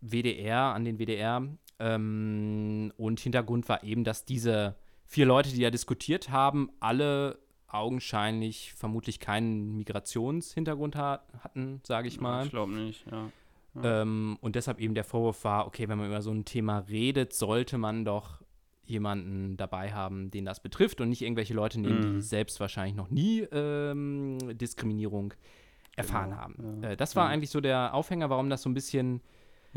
WDR, 0.00 0.72
an 0.72 0.84
den 0.84 0.98
WDR. 0.98 1.46
Ähm, 1.80 2.92
und 2.96 3.20
Hintergrund 3.20 3.68
war 3.68 3.82
eben, 3.82 4.04
dass 4.04 4.24
diese 4.24 4.76
vier 5.04 5.26
Leute, 5.26 5.50
die 5.50 5.60
ja 5.60 5.70
diskutiert 5.70 6.30
haben, 6.30 6.70
alle 6.80 7.38
augenscheinlich 7.68 8.72
vermutlich 8.74 9.20
keinen 9.20 9.76
Migrationshintergrund 9.76 10.96
ha 10.96 11.22
hatten, 11.40 11.80
sage 11.84 12.08
ich 12.08 12.20
mal. 12.20 12.44
Ich 12.44 12.50
glaube 12.50 12.72
nicht, 12.72 13.04
ja. 13.10 13.30
ja. 13.74 14.02
Ähm, 14.02 14.38
und 14.40 14.56
deshalb 14.56 14.80
eben 14.80 14.94
der 14.94 15.04
Vorwurf 15.04 15.44
war, 15.44 15.66
okay, 15.66 15.88
wenn 15.88 15.98
man 15.98 16.08
über 16.08 16.22
so 16.22 16.30
ein 16.30 16.44
Thema 16.44 16.78
redet, 16.78 17.34
sollte 17.34 17.78
man 17.78 18.04
doch 18.04 18.40
jemanden 18.84 19.58
dabei 19.58 19.92
haben, 19.92 20.30
den 20.30 20.46
das 20.46 20.60
betrifft 20.60 21.00
und 21.02 21.10
nicht 21.10 21.20
irgendwelche 21.20 21.52
Leute 21.52 21.78
nehmen, 21.78 22.12
mhm. 22.12 22.14
die 22.14 22.22
selbst 22.22 22.58
wahrscheinlich 22.58 22.96
noch 22.96 23.10
nie 23.10 23.40
ähm, 23.52 24.38
Diskriminierung 24.56 25.34
erfahren 25.94 26.30
genau, 26.30 26.42
haben. 26.42 26.80
Ja. 26.82 26.90
Äh, 26.90 26.96
das 26.96 27.14
war 27.14 27.26
ja. 27.26 27.30
eigentlich 27.30 27.50
so 27.50 27.60
der 27.60 27.92
Aufhänger, 27.92 28.30
warum 28.30 28.48
das 28.48 28.62
so 28.62 28.70
ein 28.70 28.74
bisschen 28.74 29.20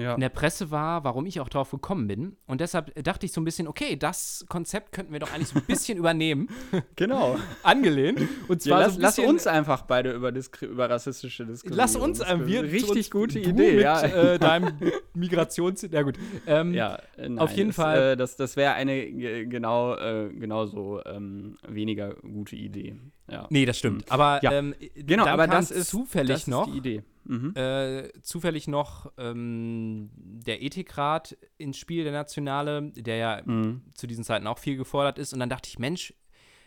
ja. 0.01 0.13
in 0.15 0.19
der 0.19 0.29
Presse 0.29 0.71
war, 0.71 1.03
warum 1.03 1.25
ich 1.25 1.39
auch 1.39 1.49
drauf 1.49 1.71
gekommen 1.71 2.07
bin. 2.07 2.35
Und 2.47 2.61
deshalb 2.61 2.93
dachte 3.03 3.25
ich 3.25 3.31
so 3.31 3.39
ein 3.39 3.45
bisschen, 3.45 3.67
okay, 3.67 3.95
das 3.95 4.45
Konzept 4.49 4.91
könnten 4.91 5.13
wir 5.13 5.19
doch 5.19 5.31
eigentlich 5.31 5.49
so 5.49 5.59
ein 5.59 5.65
bisschen 5.65 5.97
übernehmen. 5.99 6.49
Genau. 6.95 7.37
Angelehnt. 7.63 8.21
Und 8.47 8.61
zwar 8.61 8.81
ja, 8.81 8.85
lass, 8.87 8.95
so 8.95 9.01
lass, 9.01 9.19
uns 9.19 9.47
einfach 9.47 9.83
beide 9.83 10.11
über, 10.11 10.31
Diskri 10.31 10.65
über 10.65 10.89
rassistische 10.89 11.45
Diskriminierung. 11.45 11.77
Lass 11.77 11.95
uns, 11.95 12.19
äh, 12.19 12.45
wir 12.45 12.63
richtig 12.63 13.11
gute 13.11 13.39
Idee, 13.39 13.73
mit, 13.73 13.81
ja. 13.81 14.01
Äh, 14.01 14.39
deinem 14.39 14.73
Migrations... 15.13 15.87
Ja 15.91 16.01
gut. 16.01 16.17
Ähm, 16.45 16.73
ja, 16.73 16.95
äh, 17.17 17.29
nein, 17.29 17.39
auf 17.39 17.51
jeden 17.51 17.69
das, 17.69 17.75
Fall. 17.75 18.11
Äh, 18.11 18.17
das 18.17 18.35
das 18.41 18.55
wäre 18.55 18.73
eine 18.73 19.11
genau, 19.45 19.95
äh, 19.95 20.29
genauso 20.33 21.01
ähm, 21.05 21.57
weniger 21.67 22.15
gute 22.15 22.55
Idee. 22.55 22.95
Ja. 23.29 23.47
Nee, 23.49 23.65
das 23.65 23.77
stimmt. 23.77 24.11
Aber 24.11 24.39
ähm, 24.43 24.73
genau, 24.95 25.27
aber 25.27 25.47
das 25.47 25.71
ist 25.71 25.89
zufällig 25.89 26.33
das 26.33 26.47
noch. 26.47 26.67
Ist 26.67 26.73
die 26.73 26.77
Idee. 26.77 27.03
Mhm. 27.23 27.53
Äh, 27.55 28.11
zufällig 28.21 28.67
noch 28.67 29.11
ähm, 29.17 30.09
der 30.15 30.61
Ethikrat 30.61 31.37
ins 31.57 31.77
Spiel, 31.77 32.03
der 32.03 32.13
Nationale, 32.13 32.91
der 32.95 33.15
ja 33.17 33.41
mhm. 33.45 33.83
zu 33.93 34.07
diesen 34.07 34.23
Zeiten 34.23 34.47
auch 34.47 34.57
viel 34.57 34.77
gefordert 34.77 35.19
ist. 35.19 35.33
Und 35.33 35.39
dann 35.39 35.49
dachte 35.49 35.69
ich, 35.69 35.79
Mensch, 35.79 36.13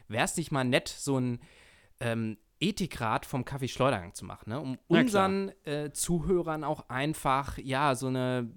wäre 0.09 0.25
es 0.25 0.37
nicht 0.37 0.53
mal 0.53 0.65
nett, 0.65 0.89
so 0.89 1.19
ein 1.19 1.41
ähm, 2.01 2.39
Ethikrat 2.61 3.27
vom 3.27 3.45
Kaffee 3.45 3.69
Schleudergang 3.69 4.15
zu 4.15 4.25
machen, 4.25 4.51
ne? 4.51 4.61
um 4.61 4.79
unseren 4.89 5.53
äh, 5.65 5.91
Zuhörern 5.93 6.65
auch 6.65 6.89
einfach, 6.89 7.59
ja, 7.59 7.95
so 7.95 8.07
eine, 8.07 8.51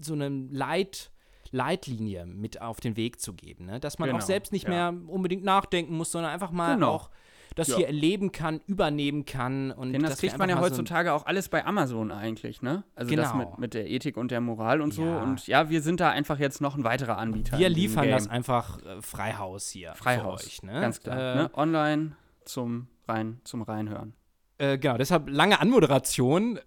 so 0.00 0.12
eine 0.12 0.28
Leit- 0.28 1.10
Leitlinie 1.50 2.26
mit 2.26 2.60
auf 2.60 2.80
den 2.80 2.96
Weg 2.96 3.20
zu 3.20 3.32
geben. 3.32 3.66
Ne? 3.66 3.80
Dass 3.80 3.98
man 3.98 4.08
genau, 4.08 4.18
auch 4.18 4.26
selbst 4.26 4.52
nicht 4.52 4.68
ja. 4.68 4.92
mehr 4.92 5.08
unbedingt 5.08 5.44
nachdenken 5.44 5.96
muss, 5.96 6.12
sondern 6.12 6.32
einfach 6.32 6.50
mal 6.50 6.74
genau. 6.74 6.92
auch 6.92 7.10
das 7.56 7.68
ja. 7.68 7.78
hier 7.78 7.86
erleben 7.86 8.32
kann, 8.32 8.60
übernehmen 8.66 9.24
kann. 9.24 9.72
Und 9.72 9.92
Denn 9.92 10.02
das 10.02 10.18
kriegt 10.18 10.38
man 10.38 10.48
ja 10.48 10.60
heutzutage 10.60 11.08
so 11.08 11.14
auch 11.16 11.26
alles 11.26 11.48
bei 11.48 11.64
Amazon 11.64 12.12
eigentlich, 12.12 12.62
ne? 12.62 12.84
Also 12.94 13.10
genau. 13.10 13.22
das 13.22 13.34
mit, 13.34 13.58
mit 13.58 13.74
der 13.74 13.88
Ethik 13.88 14.16
und 14.16 14.30
der 14.30 14.40
Moral 14.40 14.80
und 14.80 14.92
so. 14.92 15.04
Ja. 15.04 15.22
Und 15.22 15.46
ja, 15.46 15.68
wir 15.70 15.80
sind 15.80 15.98
da 15.98 16.10
einfach 16.10 16.38
jetzt 16.38 16.60
noch 16.60 16.76
ein 16.76 16.84
weiterer 16.84 17.16
Anbieter. 17.18 17.58
Wir 17.58 17.70
liefern 17.70 18.08
das 18.10 18.28
einfach 18.28 18.78
äh, 18.84 19.00
Freihaus 19.00 19.70
hier. 19.70 19.94
Freihaus, 19.94 20.46
euch, 20.46 20.62
ne? 20.62 20.80
ganz 20.80 21.00
klar. 21.00 21.16
Äh, 21.18 21.34
ne? 21.36 21.50
Online 21.54 22.16
zum 22.44 22.88
rein 23.08 23.40
zum 23.44 23.62
Reinhören. 23.62 24.12
Äh, 24.58 24.78
genau, 24.78 24.98
deshalb 24.98 25.28
lange 25.28 25.58
Anmoderation 25.58 26.60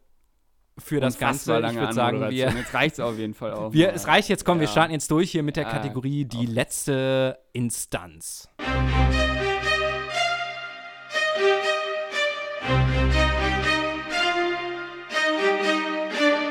für 0.80 1.00
das 1.00 1.20
Ganze. 1.20 1.60
Lange 1.60 1.76
ich 1.76 1.80
würde 1.80 1.94
sagen, 1.94 2.20
wir. 2.22 2.30
Jetzt 2.58 2.74
reicht 2.74 2.94
es 2.94 3.00
auf 3.00 3.18
jeden 3.18 3.36
Fall 3.36 3.54
auch. 3.54 3.74
Wir, 3.74 3.94
es 3.94 4.08
reicht 4.08 4.30
jetzt, 4.30 4.44
komm, 4.44 4.58
ja. 4.58 4.62
wir 4.62 4.68
starten 4.70 4.94
jetzt 4.94 5.12
durch 5.12 5.32
hier 5.32 5.44
mit 5.44 5.56
der 5.56 5.66
Kategorie 5.66 6.26
Die 6.26 6.38
okay. 6.38 6.46
letzte 6.48 7.40
Instanz. 7.54 8.50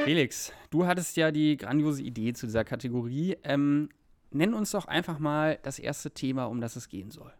Felix, 0.09 0.55
du 0.71 0.87
hattest 0.87 1.18
ja 1.18 1.31
die 1.31 1.59
grandiose 1.59 2.03
Idee 2.03 2.33
zu 2.33 2.47
dieser 2.47 2.64
Kategorie. 2.64 3.37
Ähm, 3.44 3.90
nenn 4.31 4.55
uns 4.55 4.71
doch 4.71 4.87
einfach 4.87 5.18
mal 5.18 5.59
das 5.62 5.79
erste 5.79 6.11
Thema, 6.11 6.47
um 6.47 6.62
das 6.62 6.77
es 6.77 6.88
gehen 6.88 7.11
soll. 7.11 7.31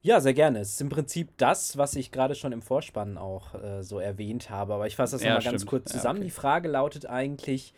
Ja, 0.00 0.20
sehr 0.20 0.32
gerne. 0.32 0.60
Es 0.60 0.74
ist 0.74 0.80
im 0.80 0.90
Prinzip 0.90 1.36
das, 1.38 1.76
was 1.76 1.96
ich 1.96 2.12
gerade 2.12 2.36
schon 2.36 2.52
im 2.52 2.62
Vorspann 2.62 3.18
auch 3.18 3.60
äh, 3.60 3.82
so 3.82 3.98
erwähnt 3.98 4.48
habe. 4.48 4.74
Aber 4.74 4.86
ich 4.86 4.94
fasse 4.94 5.16
das 5.16 5.24
ja, 5.24 5.34
nochmal 5.34 5.50
ganz 5.50 5.66
kurz 5.66 5.90
zusammen. 5.90 6.18
Ja, 6.18 6.20
okay. 6.20 6.28
Die 6.28 6.40
Frage 6.40 6.68
lautet 6.68 7.06
eigentlich, 7.06 7.74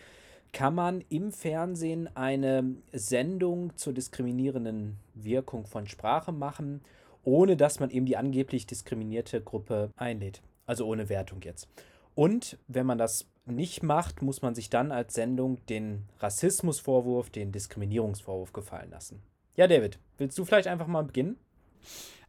kann 0.53 0.74
man 0.74 1.03
im 1.09 1.33
Fernsehen 1.33 2.14
eine 2.14 2.74
Sendung 2.92 3.74
zur 3.79 3.94
diskriminierenden 3.94 4.98
Wirkung 5.14 5.64
von 5.64 5.87
Sprache 5.87 6.33
machen, 6.33 6.83
ohne 7.24 7.57
dass 7.57 7.81
man 7.81 7.88
eben 7.88 8.05
die 8.05 8.18
angeblich 8.18 8.66
diskriminierte 8.66 9.40
Gruppe 9.40 9.88
einlädt? 9.96 10.42
Also 10.66 10.85
ohne 10.85 11.09
Wertung 11.09 11.40
jetzt. 11.40 11.68
Und 12.14 12.59
wenn 12.66 12.85
man 12.85 12.98
das 12.98 13.27
nicht 13.51 13.83
macht, 13.83 14.23
muss 14.23 14.43
man 14.43 14.55
sich 14.55 14.71
dann 14.71 14.93
als 14.93 15.15
Sendung 15.15 15.65
den 15.67 16.05
Rassismusvorwurf, 16.21 17.31
den 17.31 17.53
Diskriminierungsvorwurf 17.53 18.53
gefallen 18.53 18.91
lassen. 18.91 19.23
Ja, 19.57 19.67
David, 19.67 19.99
willst 20.19 20.39
du 20.39 20.45
vielleicht 20.45 20.69
einfach 20.69 20.87
mal 20.87 21.03
beginnen? 21.03 21.37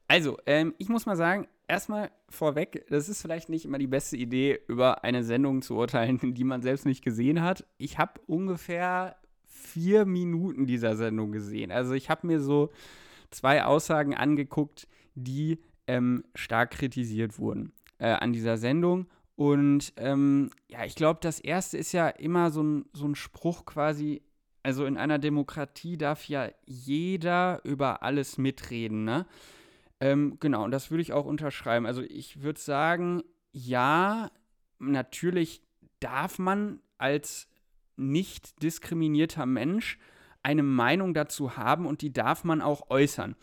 Also, 0.07 0.37
ähm, 0.47 0.73
ich 0.79 0.89
muss 0.89 1.05
mal 1.05 1.15
sagen, 1.15 1.47
erstmal 1.67 2.09
vorweg, 2.29 2.85
das 2.89 3.07
ist 3.07 3.21
vielleicht 3.21 3.47
nicht 3.49 3.65
immer 3.65 3.77
die 3.77 3.87
beste 3.87 4.17
Idee, 4.17 4.59
über 4.67 5.03
eine 5.03 5.23
Sendung 5.23 5.61
zu 5.61 5.75
urteilen, 5.75 6.19
die 6.33 6.43
man 6.43 6.61
selbst 6.61 6.85
nicht 6.85 7.03
gesehen 7.03 7.41
hat. 7.41 7.65
Ich 7.77 7.97
habe 7.97 8.19
ungefähr 8.25 9.15
vier 9.45 10.05
Minuten 10.05 10.65
dieser 10.65 10.95
Sendung 10.95 11.31
gesehen. 11.31 11.71
Also 11.71 11.93
ich 11.93 12.09
habe 12.09 12.25
mir 12.25 12.39
so 12.39 12.71
zwei 13.29 13.63
Aussagen 13.63 14.15
angeguckt, 14.15 14.87
die 15.15 15.59
ähm, 15.85 16.23
stark 16.33 16.71
kritisiert 16.71 17.37
wurden 17.37 17.73
äh, 17.99 18.07
an 18.07 18.33
dieser 18.33 18.57
Sendung. 18.57 19.07
Und 19.39 19.93
ähm, 19.95 20.49
ja, 20.67 20.83
ich 20.83 20.95
glaube, 20.95 21.21
das 21.21 21.39
erste 21.39 21.77
ist 21.77 21.93
ja 21.93 22.09
immer 22.09 22.51
so 22.51 22.61
ein, 22.61 22.85
so 22.91 23.07
ein 23.07 23.15
Spruch 23.15 23.65
quasi, 23.65 24.21
also 24.63 24.83
in 24.83 24.97
einer 24.97 25.17
Demokratie 25.17 25.97
darf 25.97 26.27
ja 26.27 26.49
jeder 26.65 27.61
über 27.63 28.03
alles 28.03 28.37
mitreden, 28.37 29.05
ne? 29.05 29.25
Ähm, 30.01 30.35
genau, 30.41 30.65
und 30.65 30.71
das 30.71 30.91
würde 30.91 31.03
ich 31.03 31.13
auch 31.13 31.25
unterschreiben. 31.25 31.85
Also 31.85 32.01
ich 32.01 32.41
würde 32.41 32.59
sagen, 32.59 33.23
ja, 33.53 34.29
natürlich 34.77 35.61
darf 36.01 36.37
man 36.37 36.81
als 36.97 37.47
nicht 37.95 38.61
diskriminierter 38.61 39.45
Mensch 39.45 39.99
eine 40.43 40.63
Meinung 40.63 41.13
dazu 41.13 41.55
haben 41.55 41.85
und 41.85 42.01
die 42.01 42.11
darf 42.11 42.43
man 42.43 42.61
auch 42.61 42.89
äußern. 42.89 43.37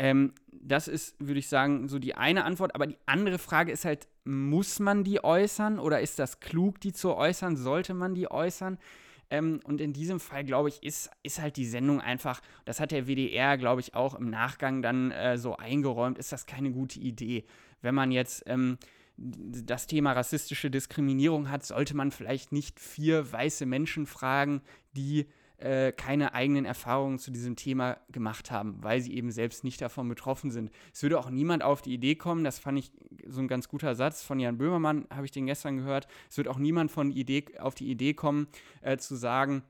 Ähm, 0.00 0.34
das 0.50 0.88
ist, 0.88 1.14
würde 1.20 1.38
ich 1.38 1.48
sagen, 1.48 1.86
so 1.86 2.00
die 2.00 2.16
eine 2.16 2.42
Antwort. 2.42 2.74
Aber 2.74 2.88
die 2.88 2.98
andere 3.06 3.38
Frage 3.38 3.70
ist 3.70 3.84
halt, 3.84 4.08
muss 4.26 4.80
man 4.80 5.04
die 5.04 5.22
äußern 5.22 5.78
oder 5.78 6.00
ist 6.00 6.18
das 6.18 6.40
klug, 6.40 6.80
die 6.80 6.92
zu 6.92 7.14
äußern? 7.14 7.56
Sollte 7.56 7.94
man 7.94 8.14
die 8.14 8.30
äußern? 8.30 8.78
Ähm, 9.30 9.60
und 9.64 9.80
in 9.80 9.92
diesem 9.92 10.20
Fall, 10.20 10.44
glaube 10.44 10.68
ich, 10.68 10.82
ist, 10.82 11.10
ist 11.22 11.40
halt 11.40 11.56
die 11.56 11.66
Sendung 11.66 12.00
einfach, 12.00 12.40
das 12.64 12.80
hat 12.80 12.90
der 12.90 13.06
WDR, 13.06 13.56
glaube 13.56 13.80
ich, 13.80 13.94
auch 13.94 14.14
im 14.14 14.30
Nachgang 14.30 14.82
dann 14.82 15.10
äh, 15.10 15.38
so 15.38 15.56
eingeräumt, 15.56 16.18
ist 16.18 16.32
das 16.32 16.46
keine 16.46 16.70
gute 16.70 17.00
Idee. 17.00 17.44
Wenn 17.82 17.94
man 17.94 18.12
jetzt 18.12 18.44
ähm, 18.46 18.78
das 19.16 19.86
Thema 19.86 20.12
rassistische 20.12 20.70
Diskriminierung 20.70 21.50
hat, 21.50 21.64
sollte 21.64 21.96
man 21.96 22.10
vielleicht 22.10 22.52
nicht 22.52 22.78
vier 22.78 23.32
weiße 23.32 23.66
Menschen 23.66 24.06
fragen, 24.06 24.60
die 24.96 25.26
äh, 25.58 25.92
keine 25.92 26.34
eigenen 26.34 26.64
Erfahrungen 26.64 27.18
zu 27.18 27.30
diesem 27.30 27.56
Thema 27.56 27.98
gemacht 28.10 28.50
haben, 28.50 28.76
weil 28.82 29.00
sie 29.00 29.14
eben 29.14 29.30
selbst 29.30 29.64
nicht 29.64 29.80
davon 29.80 30.08
betroffen 30.08 30.50
sind. 30.50 30.70
Es 30.92 31.02
würde 31.02 31.18
auch 31.18 31.30
niemand 31.30 31.62
auf 31.62 31.82
die 31.82 31.94
Idee 31.94 32.14
kommen, 32.14 32.44
das 32.44 32.58
fand 32.58 32.78
ich 32.78 32.92
so 33.26 33.40
ein 33.40 33.48
ganz 33.48 33.68
guter 33.68 33.94
Satz 33.94 34.22
von 34.22 34.38
Jan 34.38 34.58
Böhmermann, 34.58 35.06
habe 35.10 35.24
ich 35.24 35.32
den 35.32 35.46
gestern 35.46 35.78
gehört, 35.78 36.08
es 36.28 36.36
wird 36.36 36.48
auch 36.48 36.58
niemand 36.58 36.90
von 36.90 37.10
Idee, 37.10 37.44
auf 37.58 37.74
die 37.74 37.90
Idee 37.90 38.14
kommen, 38.14 38.48
äh, 38.82 38.98
zu 38.98 39.16
sagen, 39.16 39.62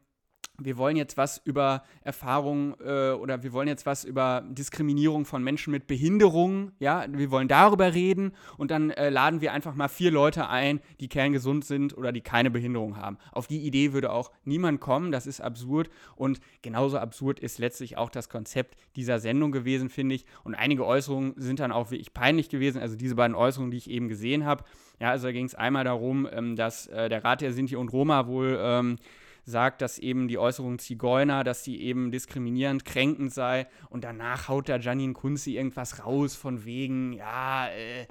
wir 0.58 0.76
wollen 0.76 0.96
jetzt 0.96 1.16
was 1.16 1.38
über 1.44 1.82
Erfahrung 2.02 2.74
äh, 2.80 3.10
oder 3.10 3.42
wir 3.42 3.52
wollen 3.52 3.68
jetzt 3.68 3.86
was 3.86 4.04
über 4.04 4.44
Diskriminierung 4.48 5.24
von 5.24 5.42
Menschen 5.42 5.70
mit 5.70 5.86
Behinderung, 5.86 6.72
ja, 6.78 7.06
wir 7.08 7.30
wollen 7.30 7.48
darüber 7.48 7.94
reden 7.94 8.32
und 8.56 8.70
dann 8.70 8.90
äh, 8.90 9.10
laden 9.10 9.40
wir 9.40 9.52
einfach 9.52 9.74
mal 9.74 9.88
vier 9.88 10.10
Leute 10.10 10.48
ein, 10.48 10.80
die 11.00 11.08
kerngesund 11.08 11.64
sind 11.64 11.96
oder 11.96 12.12
die 12.12 12.20
keine 12.20 12.50
Behinderung 12.50 12.96
haben. 12.96 13.18
Auf 13.32 13.46
die 13.46 13.66
Idee 13.66 13.92
würde 13.92 14.10
auch 14.10 14.30
niemand 14.44 14.80
kommen, 14.80 15.12
das 15.12 15.26
ist 15.26 15.40
absurd 15.40 15.90
und 16.14 16.40
genauso 16.62 16.98
absurd 16.98 17.40
ist 17.40 17.58
letztlich 17.58 17.96
auch 17.98 18.10
das 18.10 18.28
Konzept 18.28 18.76
dieser 18.96 19.18
Sendung 19.18 19.52
gewesen, 19.52 19.88
finde 19.88 20.14
ich. 20.14 20.24
Und 20.44 20.54
einige 20.54 20.86
Äußerungen 20.86 21.34
sind 21.36 21.60
dann 21.60 21.72
auch 21.72 21.90
wirklich 21.90 22.14
peinlich 22.14 22.48
gewesen, 22.48 22.80
also 22.80 22.96
diese 22.96 23.14
beiden 23.14 23.36
Äußerungen, 23.36 23.70
die 23.70 23.76
ich 23.76 23.90
eben 23.90 24.08
gesehen 24.08 24.44
habe. 24.44 24.64
Ja, 25.00 25.10
also 25.10 25.26
da 25.26 25.32
ging 25.32 25.44
es 25.44 25.54
einmal 25.54 25.84
darum, 25.84 26.26
ähm, 26.30 26.56
dass 26.56 26.86
äh, 26.86 27.08
der 27.08 27.22
Rat 27.22 27.42
der 27.42 27.52
Sinti 27.52 27.76
und 27.76 27.92
Roma 27.92 28.26
wohl 28.26 28.58
ähm, 28.60 28.96
sagt, 29.46 29.80
dass 29.80 29.98
eben 29.98 30.28
die 30.28 30.38
Äußerung 30.38 30.78
Zigeuner, 30.78 31.44
dass 31.44 31.64
sie 31.64 31.80
eben 31.80 32.10
diskriminierend, 32.10 32.84
kränkend 32.84 33.32
sei. 33.32 33.68
Und 33.88 34.04
danach 34.04 34.48
haut 34.48 34.68
da 34.68 34.76
Janine 34.76 35.14
Kunzi 35.14 35.56
irgendwas 35.56 36.04
raus 36.04 36.34
von 36.34 36.64
wegen, 36.64 37.12
ja, 37.12 37.68
äh, 37.68 38.06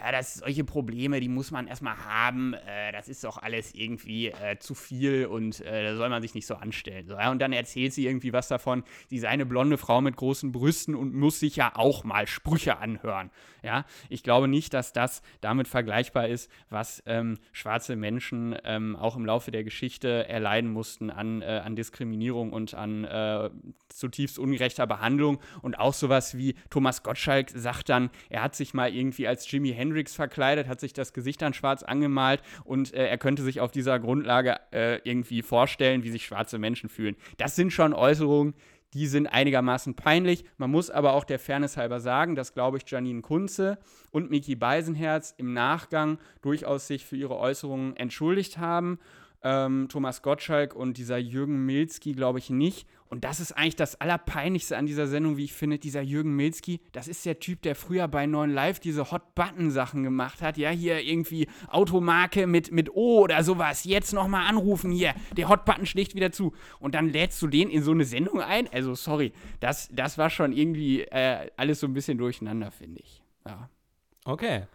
ja, 0.00 0.12
das 0.12 0.34
solche 0.34 0.64
Probleme, 0.64 1.20
die 1.20 1.28
muss 1.28 1.50
man 1.50 1.66
erstmal 1.66 1.96
haben. 2.04 2.54
Äh, 2.54 2.92
das 2.92 3.08
ist 3.08 3.22
doch 3.24 3.36
alles 3.38 3.74
irgendwie 3.74 4.28
äh, 4.28 4.58
zu 4.58 4.74
viel 4.74 5.26
und 5.26 5.60
äh, 5.60 5.84
da 5.84 5.96
soll 5.96 6.08
man 6.08 6.22
sich 6.22 6.34
nicht 6.34 6.46
so 6.46 6.54
anstellen. 6.54 7.06
So, 7.06 7.14
ja? 7.14 7.30
Und 7.30 7.40
dann 7.40 7.52
erzählt 7.52 7.92
sie 7.92 8.06
irgendwie 8.06 8.32
was 8.32 8.48
davon, 8.48 8.82
sie 9.08 9.18
sei 9.18 9.28
eine 9.28 9.46
blonde 9.46 9.76
Frau 9.76 10.00
mit 10.00 10.16
großen 10.16 10.52
Brüsten 10.52 10.94
und 10.94 11.14
muss 11.14 11.40
sich 11.40 11.56
ja 11.56 11.72
auch 11.74 12.04
mal 12.04 12.26
Sprüche 12.26 12.78
anhören. 12.78 13.30
Ja, 13.62 13.84
ich 14.08 14.22
glaube 14.22 14.48
nicht, 14.48 14.72
dass 14.72 14.92
das 14.92 15.22
damit 15.42 15.68
vergleichbar 15.68 16.28
ist, 16.28 16.50
was 16.70 17.02
ähm, 17.04 17.38
schwarze 17.52 17.94
Menschen 17.94 18.56
ähm, 18.64 18.96
auch 18.96 19.16
im 19.16 19.26
Laufe 19.26 19.50
der 19.50 19.64
Geschichte 19.64 20.26
erleiden 20.28 20.72
mussten 20.72 21.10
an, 21.10 21.42
äh, 21.42 21.60
an 21.62 21.76
Diskriminierung 21.76 22.52
und 22.52 22.74
an 22.74 23.04
äh, 23.04 23.50
zutiefst 23.88 24.38
ungerechter 24.38 24.86
Behandlung. 24.86 25.40
Und 25.60 25.78
auch 25.78 25.92
sowas 25.92 26.38
wie 26.38 26.54
Thomas 26.70 27.02
Gottschalk 27.02 27.50
sagt 27.50 27.90
dann, 27.90 28.10
er 28.30 28.42
hat 28.42 28.54
sich 28.54 28.72
mal 28.72 28.94
irgendwie 28.94 29.28
als 29.28 29.50
Jimi 29.50 29.72
Hendrix 29.72 29.89
Hendrix 29.90 30.14
verkleidet, 30.14 30.68
hat 30.68 30.78
sich 30.78 30.92
das 30.92 31.12
Gesicht 31.12 31.42
dann 31.42 31.52
schwarz 31.52 31.82
angemalt 31.82 32.42
und 32.64 32.94
äh, 32.94 33.08
er 33.08 33.18
könnte 33.18 33.42
sich 33.42 33.60
auf 33.60 33.72
dieser 33.72 33.98
Grundlage 33.98 34.56
äh, 34.72 35.00
irgendwie 35.02 35.42
vorstellen, 35.42 36.04
wie 36.04 36.10
sich 36.10 36.24
schwarze 36.24 36.58
Menschen 36.58 36.88
fühlen. 36.88 37.16
Das 37.38 37.56
sind 37.56 37.72
schon 37.72 37.92
Äußerungen, 37.92 38.54
die 38.94 39.08
sind 39.08 39.26
einigermaßen 39.26 39.94
peinlich. 39.94 40.44
Man 40.58 40.70
muss 40.70 40.90
aber 40.90 41.14
auch 41.14 41.24
der 41.24 41.40
Fairness 41.40 41.76
halber 41.76 42.00
sagen, 42.00 42.36
dass, 42.36 42.54
glaube 42.54 42.78
ich, 42.78 42.88
Janine 42.88 43.20
Kunze 43.20 43.78
und 44.12 44.30
Miki 44.30 44.54
Beisenherz 44.54 45.34
im 45.36 45.52
Nachgang 45.52 46.18
durchaus 46.40 46.86
sich 46.86 47.04
für 47.04 47.16
ihre 47.16 47.36
Äußerungen 47.36 47.96
entschuldigt 47.96 48.58
haben 48.58 49.00
ähm, 49.42 49.88
Thomas 49.88 50.22
Gottschalk 50.22 50.74
und 50.74 50.98
dieser 50.98 51.18
Jürgen 51.18 51.64
Milski, 51.66 52.12
glaube 52.12 52.38
ich, 52.38 52.50
nicht. 52.50 52.86
Und 53.10 53.24
das 53.24 53.40
ist 53.40 53.50
eigentlich 53.52 53.74
das 53.74 54.00
Allerpeinlichste 54.00 54.76
an 54.76 54.86
dieser 54.86 55.08
Sendung, 55.08 55.36
wie 55.36 55.42
ich 55.42 55.52
finde. 55.52 55.80
Dieser 55.80 56.00
Jürgen 56.00 56.36
Milski, 56.36 56.80
das 56.92 57.08
ist 57.08 57.26
der 57.26 57.40
Typ, 57.40 57.60
der 57.62 57.74
früher 57.74 58.06
bei 58.06 58.24
9 58.24 58.48
Live 58.48 58.78
diese 58.78 59.10
Hot-Button-Sachen 59.10 60.04
gemacht 60.04 60.40
hat. 60.42 60.56
Ja, 60.56 60.70
hier 60.70 61.00
irgendwie 61.00 61.48
Automarke 61.66 62.46
mit, 62.46 62.70
mit 62.70 62.94
O 62.94 63.18
oder 63.18 63.42
sowas. 63.42 63.82
Jetzt 63.82 64.12
nochmal 64.12 64.46
anrufen 64.46 64.92
hier. 64.92 65.12
Der 65.36 65.48
Hot-Button 65.48 65.86
schlägt 65.86 66.14
wieder 66.14 66.30
zu. 66.30 66.54
Und 66.78 66.94
dann 66.94 67.08
lädst 67.08 67.42
du 67.42 67.48
den 67.48 67.68
in 67.68 67.82
so 67.82 67.90
eine 67.90 68.04
Sendung 68.04 68.40
ein. 68.40 68.68
Also, 68.72 68.94
sorry, 68.94 69.32
das, 69.58 69.88
das 69.90 70.16
war 70.16 70.30
schon 70.30 70.52
irgendwie 70.52 71.00
äh, 71.02 71.50
alles 71.56 71.80
so 71.80 71.88
ein 71.88 71.94
bisschen 71.94 72.16
durcheinander, 72.16 72.70
finde 72.70 73.00
ich. 73.00 73.24
Ja. 73.44 73.68
Okay. 74.24 74.66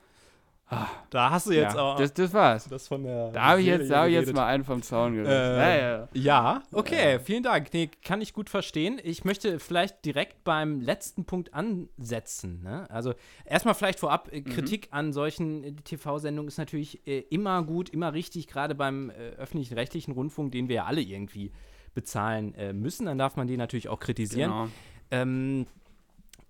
Ah, 0.68 0.88
da 1.12 1.30
hast 1.30 1.46
du 1.46 1.52
jetzt 1.52 1.76
ja, 1.76 1.82
auch. 1.82 1.96
Das, 1.96 2.12
das 2.12 2.34
war's. 2.34 2.68
Das 2.68 2.88
von 2.88 3.04
der 3.04 3.30
da 3.30 3.44
habe 3.44 3.62
ich, 3.62 3.68
jetzt, 3.68 3.92
hab 3.92 4.08
ich 4.08 4.14
jetzt 4.14 4.34
mal 4.34 4.48
einen 4.48 4.64
vom 4.64 4.82
Zaun 4.82 5.14
gerissen. 5.14 5.32
Äh, 5.32 5.58
ja, 5.58 5.78
ja. 5.78 6.08
ja, 6.14 6.64
okay, 6.72 7.20
vielen 7.20 7.44
Dank. 7.44 7.72
Nee, 7.72 7.92
kann 8.04 8.20
ich 8.20 8.34
gut 8.34 8.50
verstehen. 8.50 9.00
Ich 9.04 9.24
möchte 9.24 9.60
vielleicht 9.60 10.04
direkt 10.06 10.44
beim 10.44 10.82
letzten 10.82 11.26
Punkt 11.26 11.54
ansetzen. 11.54 12.64
Ne? 12.64 12.90
Also, 12.90 13.14
erstmal 13.46 13.76
vielleicht 13.76 14.00
vorab: 14.00 14.30
äh, 14.32 14.40
mhm. 14.40 14.46
Kritik 14.46 14.88
an 14.90 15.14
solchen 15.14 15.64
äh, 15.64 15.72
TV-Sendungen 15.74 16.48
ist 16.48 16.58
natürlich 16.58 17.06
äh, 17.08 17.20
immer 17.30 17.62
gut, 17.62 17.90
immer 17.90 18.14
richtig, 18.14 18.48
gerade 18.48 18.74
beim 18.74 19.12
äh, 19.12 19.14
öffentlichen 19.38 19.76
rechtlichen 19.76 20.14
Rundfunk, 20.14 20.52
den 20.52 20.68
wir 20.68 20.78
ja 20.78 20.86
alle 20.86 21.02
irgendwie 21.02 21.52
bezahlen 21.94 22.56
äh, 22.56 22.74
müssen. 22.74 23.06
Dann 23.06 23.20
darf 23.20 23.36
man 23.36 23.46
den 23.46 23.60
natürlich 23.60 23.88
auch 23.88 24.00
kritisieren. 24.00 24.50
Genau. 24.50 24.68
Ähm, 25.12 25.68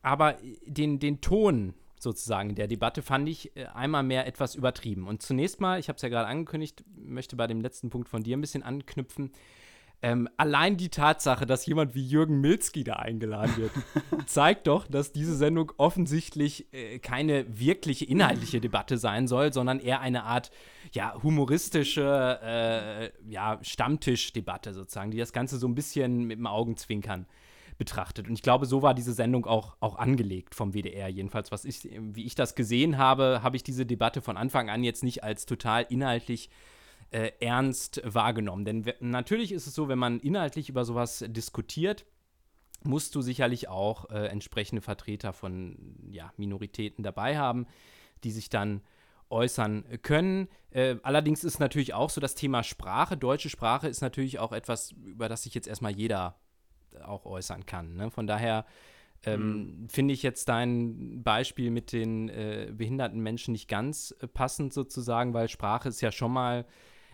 aber 0.02 0.38
den, 0.66 1.00
den 1.00 1.20
Ton 1.20 1.74
sozusagen 2.06 2.56
der 2.56 2.68
Debatte 2.68 3.02
fand 3.02 3.28
ich 3.28 3.56
äh, 3.58 3.66
einmal 3.66 4.04
mehr 4.04 4.26
etwas 4.26 4.56
übertrieben. 4.56 5.08
Und 5.08 5.22
zunächst 5.22 5.60
mal, 5.60 5.78
ich 5.80 5.90
habe 5.90 5.98
es 5.98 6.02
ja 6.02 6.10
gerade 6.10 6.28
angekündigt, 6.28 6.86
möchte 6.96 7.36
bei 7.36 7.48
dem 7.48 7.60
letzten 7.60 7.90
Punkt 7.90 8.08
von 8.08 8.24
dir 8.24 8.38
ein 8.38 8.42
bisschen 8.42 8.64
anknüpfen. 8.64 9.32
Ähm, 10.02 10.30
allein 10.38 10.78
die 10.78 10.90
Tatsache, 10.90 11.46
dass 11.46 11.66
jemand 11.66 11.96
wie 11.96 12.06
Jürgen 12.06 12.40
Milzki 12.40 12.84
da 12.84 12.94
eingeladen 12.98 13.58
wird, 13.58 13.72
zeigt 14.28 14.68
doch, 14.68 14.88
dass 14.88 15.12
diese 15.12 15.36
Sendung 15.36 15.72
offensichtlich 15.78 16.72
äh, 16.74 17.00
keine 17.00 17.60
wirkliche 17.60 18.06
inhaltliche 18.06 18.62
Debatte 18.62 18.98
sein 18.98 19.28
soll, 19.28 19.52
sondern 19.52 19.80
eher 19.80 20.02
eine 20.02 20.24
Art 20.24 20.52
ja, 20.92 21.16
humoristische 21.24 22.40
äh, 22.44 23.12
ja, 23.28 23.58
Stammtischdebatte 23.62 24.74
sozusagen, 24.74 25.12
die 25.12 25.18
das 25.18 25.34
Ganze 25.34 25.58
so 25.58 25.68
ein 25.68 25.76
bisschen 25.76 26.26
mit 26.26 26.38
dem 26.38 26.48
Augenzwinkern 26.48 27.26
betrachtet. 27.78 28.28
Und 28.28 28.34
ich 28.34 28.42
glaube, 28.42 28.66
so 28.66 28.82
war 28.82 28.94
diese 28.94 29.14
Sendung 29.14 29.46
auch, 29.46 29.76
auch 29.80 29.98
angelegt 29.98 30.56
vom 30.56 30.74
WDR. 30.74 31.08
Jedenfalls, 31.08 31.52
was 31.52 31.66
ich, 31.66 31.84
wie 31.84 32.26
ich 32.26 32.36
das 32.36 32.56
gesehen 32.56 32.98
habe, 32.98 33.42
habe 33.44 33.58
ich 33.58 33.64
diese 33.64 33.86
Debatte 33.86 34.22
von 34.22 34.38
Anfang 34.38 34.70
an 34.70 34.84
jetzt 34.84 35.04
nicht 35.04 35.24
als 35.24 35.46
total 35.46 35.86
inhaltlich 35.90 36.50
äh, 37.12 37.32
ernst 37.40 38.02
wahrgenommen. 38.06 38.66
Denn 38.66 38.86
natürlich 39.00 39.52
ist 39.52 39.68
es 39.68 39.76
so, 39.76 39.88
wenn 39.88 40.00
man 40.00 40.20
inhaltlich 40.20 40.70
über 40.70 40.86
sowas 40.86 41.24
diskutiert, 41.28 42.06
musst 42.84 43.16
du 43.16 43.22
sicherlich 43.22 43.68
auch 43.68 44.10
äh, 44.10 44.28
entsprechende 44.28 44.82
Vertreter 44.82 45.34
von 45.34 45.98
ja, 46.10 46.32
Minoritäten 46.38 47.04
dabei 47.04 47.38
haben, 47.38 47.68
die 48.24 48.32
sich 48.32 48.50
dann 48.50 48.82
äußern 49.30 49.86
können. 50.04 50.48
Äh, 50.70 50.98
allerdings 51.04 51.44
ist 51.44 51.60
natürlich 51.60 51.94
auch 51.94 52.10
so 52.10 52.22
das 52.22 52.36
Thema 52.36 52.64
Sprache, 52.64 53.18
deutsche 53.18 53.50
Sprache 53.50 53.88
ist 53.88 54.02
natürlich 54.02 54.40
auch 54.40 54.52
etwas, 54.52 54.92
über 54.92 55.30
das 55.30 55.44
sich 55.44 55.56
jetzt 55.56 55.68
erstmal 55.68 55.96
jeder 55.96 56.40
auch 57.04 57.26
äußern 57.26 57.66
kann. 57.66 57.96
Ne? 57.96 58.12
Von 58.12 58.28
daher 58.28 58.66
ähm, 59.26 59.82
mhm. 59.82 59.90
finde 59.90 60.14
ich 60.14 60.24
jetzt 60.24 60.48
dein 60.50 61.24
Beispiel 61.24 61.72
mit 61.72 61.92
den 61.92 62.30
äh, 62.30 62.72
behinderten 62.72 63.20
Menschen 63.20 63.54
nicht 63.54 63.68
ganz 63.68 64.16
äh, 64.20 64.28
passend 64.28 64.74
sozusagen, 64.74 65.34
weil 65.34 65.50
Sprache 65.50 65.90
ist 65.90 66.02
ja 66.02 66.12
schon 66.12 66.32
mal 66.32 66.66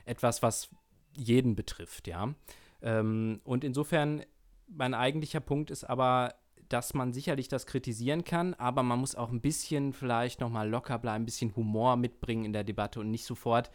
etwas, 0.05 0.43
was 0.43 0.69
jeden 1.15 1.55
betrifft, 1.55 2.07
ja. 2.07 2.33
Ähm, 2.81 3.41
und 3.43 3.63
insofern, 3.63 4.23
mein 4.67 4.93
eigentlicher 4.93 5.39
Punkt 5.39 5.71
ist 5.71 5.83
aber, 5.83 6.33
dass 6.69 6.93
man 6.93 7.13
sicherlich 7.13 7.47
das 7.47 7.65
kritisieren 7.65 8.23
kann, 8.23 8.53
aber 8.55 8.81
man 8.83 8.99
muss 8.99 9.15
auch 9.15 9.29
ein 9.29 9.41
bisschen 9.41 9.93
vielleicht 9.93 10.39
nochmal 10.39 10.69
locker 10.69 10.97
bleiben, 10.97 11.23
ein 11.23 11.25
bisschen 11.25 11.55
Humor 11.55 11.97
mitbringen 11.97 12.45
in 12.45 12.53
der 12.53 12.63
Debatte 12.63 12.99
und 12.99 13.11
nicht 13.11 13.25
sofort, 13.25 13.71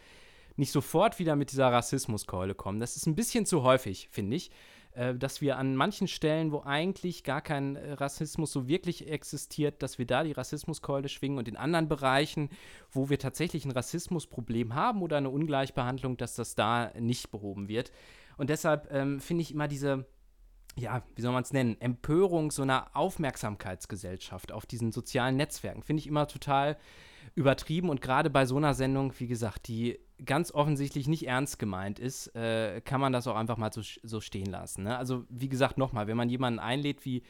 nicht 0.57 0.73
sofort 0.73 1.19
wieder 1.19 1.37
mit 1.37 1.53
dieser 1.53 1.71
Rassismuskeule 1.71 2.55
kommen. 2.55 2.81
Das 2.81 2.97
ist 2.97 3.07
ein 3.07 3.15
bisschen 3.15 3.45
zu 3.45 3.63
häufig, 3.63 4.09
finde 4.11 4.37
ich. 4.37 4.51
Äh, 4.97 5.15
dass 5.15 5.43
wir 5.43 5.59
an 5.59 5.77
manchen 5.77 6.09
Stellen, 6.09 6.53
wo 6.53 6.63
eigentlich 6.63 7.23
gar 7.23 7.43
kein 7.43 7.77
äh, 7.77 7.93
Rassismus 7.93 8.51
so 8.51 8.67
wirklich 8.67 9.09
existiert, 9.09 9.83
dass 9.83 9.99
wir 9.99 10.07
da 10.07 10.25
die 10.25 10.33
Rassismuskeule 10.33 11.11
schwingen 11.11 11.37
und 11.37 11.49
in 11.49 11.57
anderen 11.59 11.87
Bereichen, 11.87 12.49
wo 12.91 13.11
wir 13.11 13.19
tatsächlich 13.19 13.67
ein 13.67 13.73
Rassismusproblem 13.73 14.75
haben 14.75 15.03
oder 15.03 15.19
eine 15.19 15.29
Ungleichbehandlung, 15.29 16.17
dass 16.17 16.35
das 16.35 16.55
da 16.55 16.93
nicht 16.99 17.31
behoben 17.31 17.69
wird. 17.69 17.93
Und 18.39 18.49
deshalb 18.49 18.91
ähm, 18.91 19.21
finde 19.21 19.43
ich 19.43 19.53
immer 19.53 19.69
diese, 19.69 20.07
ja, 20.79 21.03
wie 21.15 21.21
soll 21.21 21.33
man 21.33 21.43
es 21.43 21.53
nennen, 21.53 21.79
Empörung 21.79 22.51
so 22.51 22.63
einer 22.63 22.97
Aufmerksamkeitsgesellschaft 22.97 24.51
auf 24.51 24.65
diesen 24.65 24.93
sozialen 24.93 25.37
Netzwerken, 25.37 25.83
finde 25.83 26.01
ich 26.01 26.07
immer 26.07 26.27
total 26.27 26.79
übertrieben 27.35 27.91
und 27.91 28.01
gerade 28.01 28.31
bei 28.31 28.47
so 28.47 28.57
einer 28.57 28.73
Sendung, 28.73 29.13
wie 29.19 29.27
gesagt, 29.27 29.69
die 29.69 30.01
ganz 30.25 30.53
offensichtlich 30.53 31.09
nicht 31.09 31.27
ernst 31.27 31.59
gemeint 31.59 31.99
ist, 31.99 32.35
äh, 32.35 32.81
kann 32.83 33.01
man 33.01 33.13
das 33.13 33.27
auch 33.27 33.37
einfach 33.37 33.57
mal 33.57 33.73
so, 33.73 33.83
so 34.03 34.21
stehen 34.21 34.47
lassen. 34.47 34.85
Ne? 34.85 34.97
Also 34.97 35.25
wie 35.29 35.49
gesagt, 35.49 35.79
nochmal, 35.79 36.07
wenn 36.07 36.17
man 36.17 36.31
jemanden 36.31 36.59
einlädt 36.59 37.05
wie, 37.05 37.23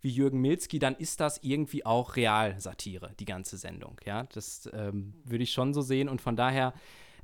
wie 0.00 0.10
Jürgen 0.10 0.40
Milzki, 0.40 0.78
dann 0.78 0.96
ist 0.96 1.20
das 1.20 1.38
irgendwie 1.42 1.86
auch 1.86 2.16
Realsatire, 2.16 3.14
die 3.20 3.24
ganze 3.24 3.56
Sendung. 3.56 4.00
Ja, 4.04 4.24
das 4.24 4.68
ähm, 4.72 5.14
würde 5.24 5.44
ich 5.44 5.52
schon 5.52 5.72
so 5.72 5.82
sehen 5.82 6.08
und 6.08 6.20
von 6.20 6.36
daher 6.36 6.74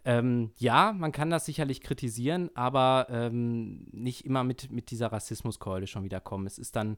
ähm, 0.04 0.52
ja, 0.57 0.94
man 0.96 1.12
kann 1.12 1.28
das 1.28 1.44
sicherlich 1.44 1.81
kritisieren, 1.81 2.50
aber 2.54 3.09
ähm, 3.11 3.88
nicht 3.92 4.24
immer 4.24 4.44
mit, 4.44 4.70
mit 4.70 4.90
dieser 4.90 5.12
Rassismuskeule 5.12 5.87
schon 5.87 6.04
wieder 6.04 6.20
kommen. 6.20 6.46
Es 6.46 6.59
ist 6.59 6.76
dann 6.76 6.96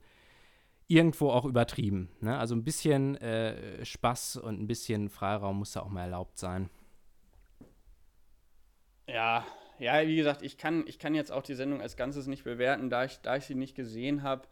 irgendwo 0.86 1.30
auch 1.30 1.44
übertrieben. 1.44 2.10
Ne? 2.20 2.36
Also 2.38 2.54
ein 2.54 2.64
bisschen 2.64 3.16
äh, 3.16 3.84
Spaß 3.84 4.36
und 4.36 4.60
ein 4.60 4.66
bisschen 4.66 5.08
Freiraum 5.08 5.58
muss 5.58 5.72
da 5.72 5.80
auch 5.80 5.88
mal 5.88 6.02
erlaubt 6.02 6.38
sein. 6.38 6.68
Ja, 9.12 9.44
ja, 9.78 10.06
wie 10.06 10.16
gesagt, 10.16 10.42
ich 10.42 10.56
kann, 10.56 10.84
ich 10.86 10.98
kann 10.98 11.14
jetzt 11.14 11.32
auch 11.32 11.42
die 11.42 11.54
Sendung 11.54 11.80
als 11.80 11.96
Ganzes 11.96 12.26
nicht 12.26 12.44
bewerten, 12.44 12.90
da 12.90 13.04
ich, 13.04 13.18
da 13.20 13.36
ich 13.36 13.44
sie 13.44 13.54
nicht 13.54 13.74
gesehen 13.74 14.22
habe. 14.22 14.46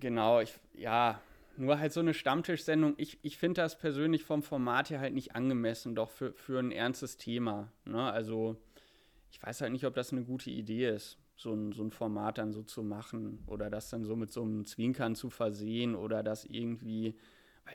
Genau, 0.00 0.40
ich, 0.40 0.54
ja, 0.74 1.20
nur 1.56 1.78
halt 1.78 1.92
so 1.92 2.00
eine 2.00 2.14
Stammtischsendung. 2.14 2.94
Ich, 2.96 3.18
ich 3.22 3.38
finde 3.38 3.62
das 3.62 3.78
persönlich 3.78 4.24
vom 4.24 4.42
Format 4.42 4.90
her 4.90 5.00
halt 5.00 5.14
nicht 5.14 5.34
angemessen, 5.36 5.94
doch 5.94 6.10
für, 6.10 6.32
für 6.34 6.58
ein 6.58 6.72
ernstes 6.72 7.16
Thema. 7.16 7.72
Ne? 7.84 8.02
Also, 8.12 8.56
ich 9.30 9.42
weiß 9.42 9.60
halt 9.62 9.72
nicht, 9.72 9.86
ob 9.86 9.94
das 9.94 10.12
eine 10.12 10.24
gute 10.24 10.50
Idee 10.50 10.88
ist. 10.88 11.18
so 11.36 11.52
ein, 11.52 11.72
so 11.72 11.82
ein 11.82 11.90
Format 11.90 12.38
dann 12.38 12.52
so 12.52 12.62
zu 12.62 12.82
machen 12.82 13.42
oder 13.46 13.70
das 13.70 13.90
dann 13.90 14.04
so 14.04 14.16
mit 14.16 14.30
so 14.32 14.42
einem 14.42 14.64
Zwinkern 14.66 15.14
zu 15.14 15.30
versehen 15.30 15.94
oder 15.94 16.22
das 16.22 16.44
irgendwie, 16.44 17.14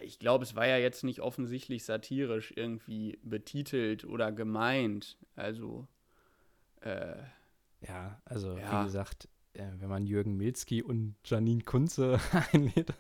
ich 0.02 0.19
glaube, 0.19 0.43
es 0.43 0.56
war 0.56 0.67
ja 0.67 0.78
jetzt 0.78 1.04
nicht 1.04 1.21
offensichtlich 1.21 1.84
satirisch 1.84 2.54
irgendwie 2.56 3.19
betitelt 3.23 4.06
oder 4.06 4.32
gemeint. 4.32 5.17
Also, 5.36 5.88
äh, 6.82 7.15
ja, 7.82 8.21
also 8.25 8.58
ja. 8.58 8.82
wie 8.82 8.86
gesagt, 8.86 9.28
äh, 9.54 9.67
wenn 9.78 9.89
man 9.89 10.06
Jürgen 10.06 10.38
Milzki 10.38 10.84
und 10.84 11.15
Janine 11.25 11.63
Kunze 11.63 12.19
einlädt, 12.54 12.93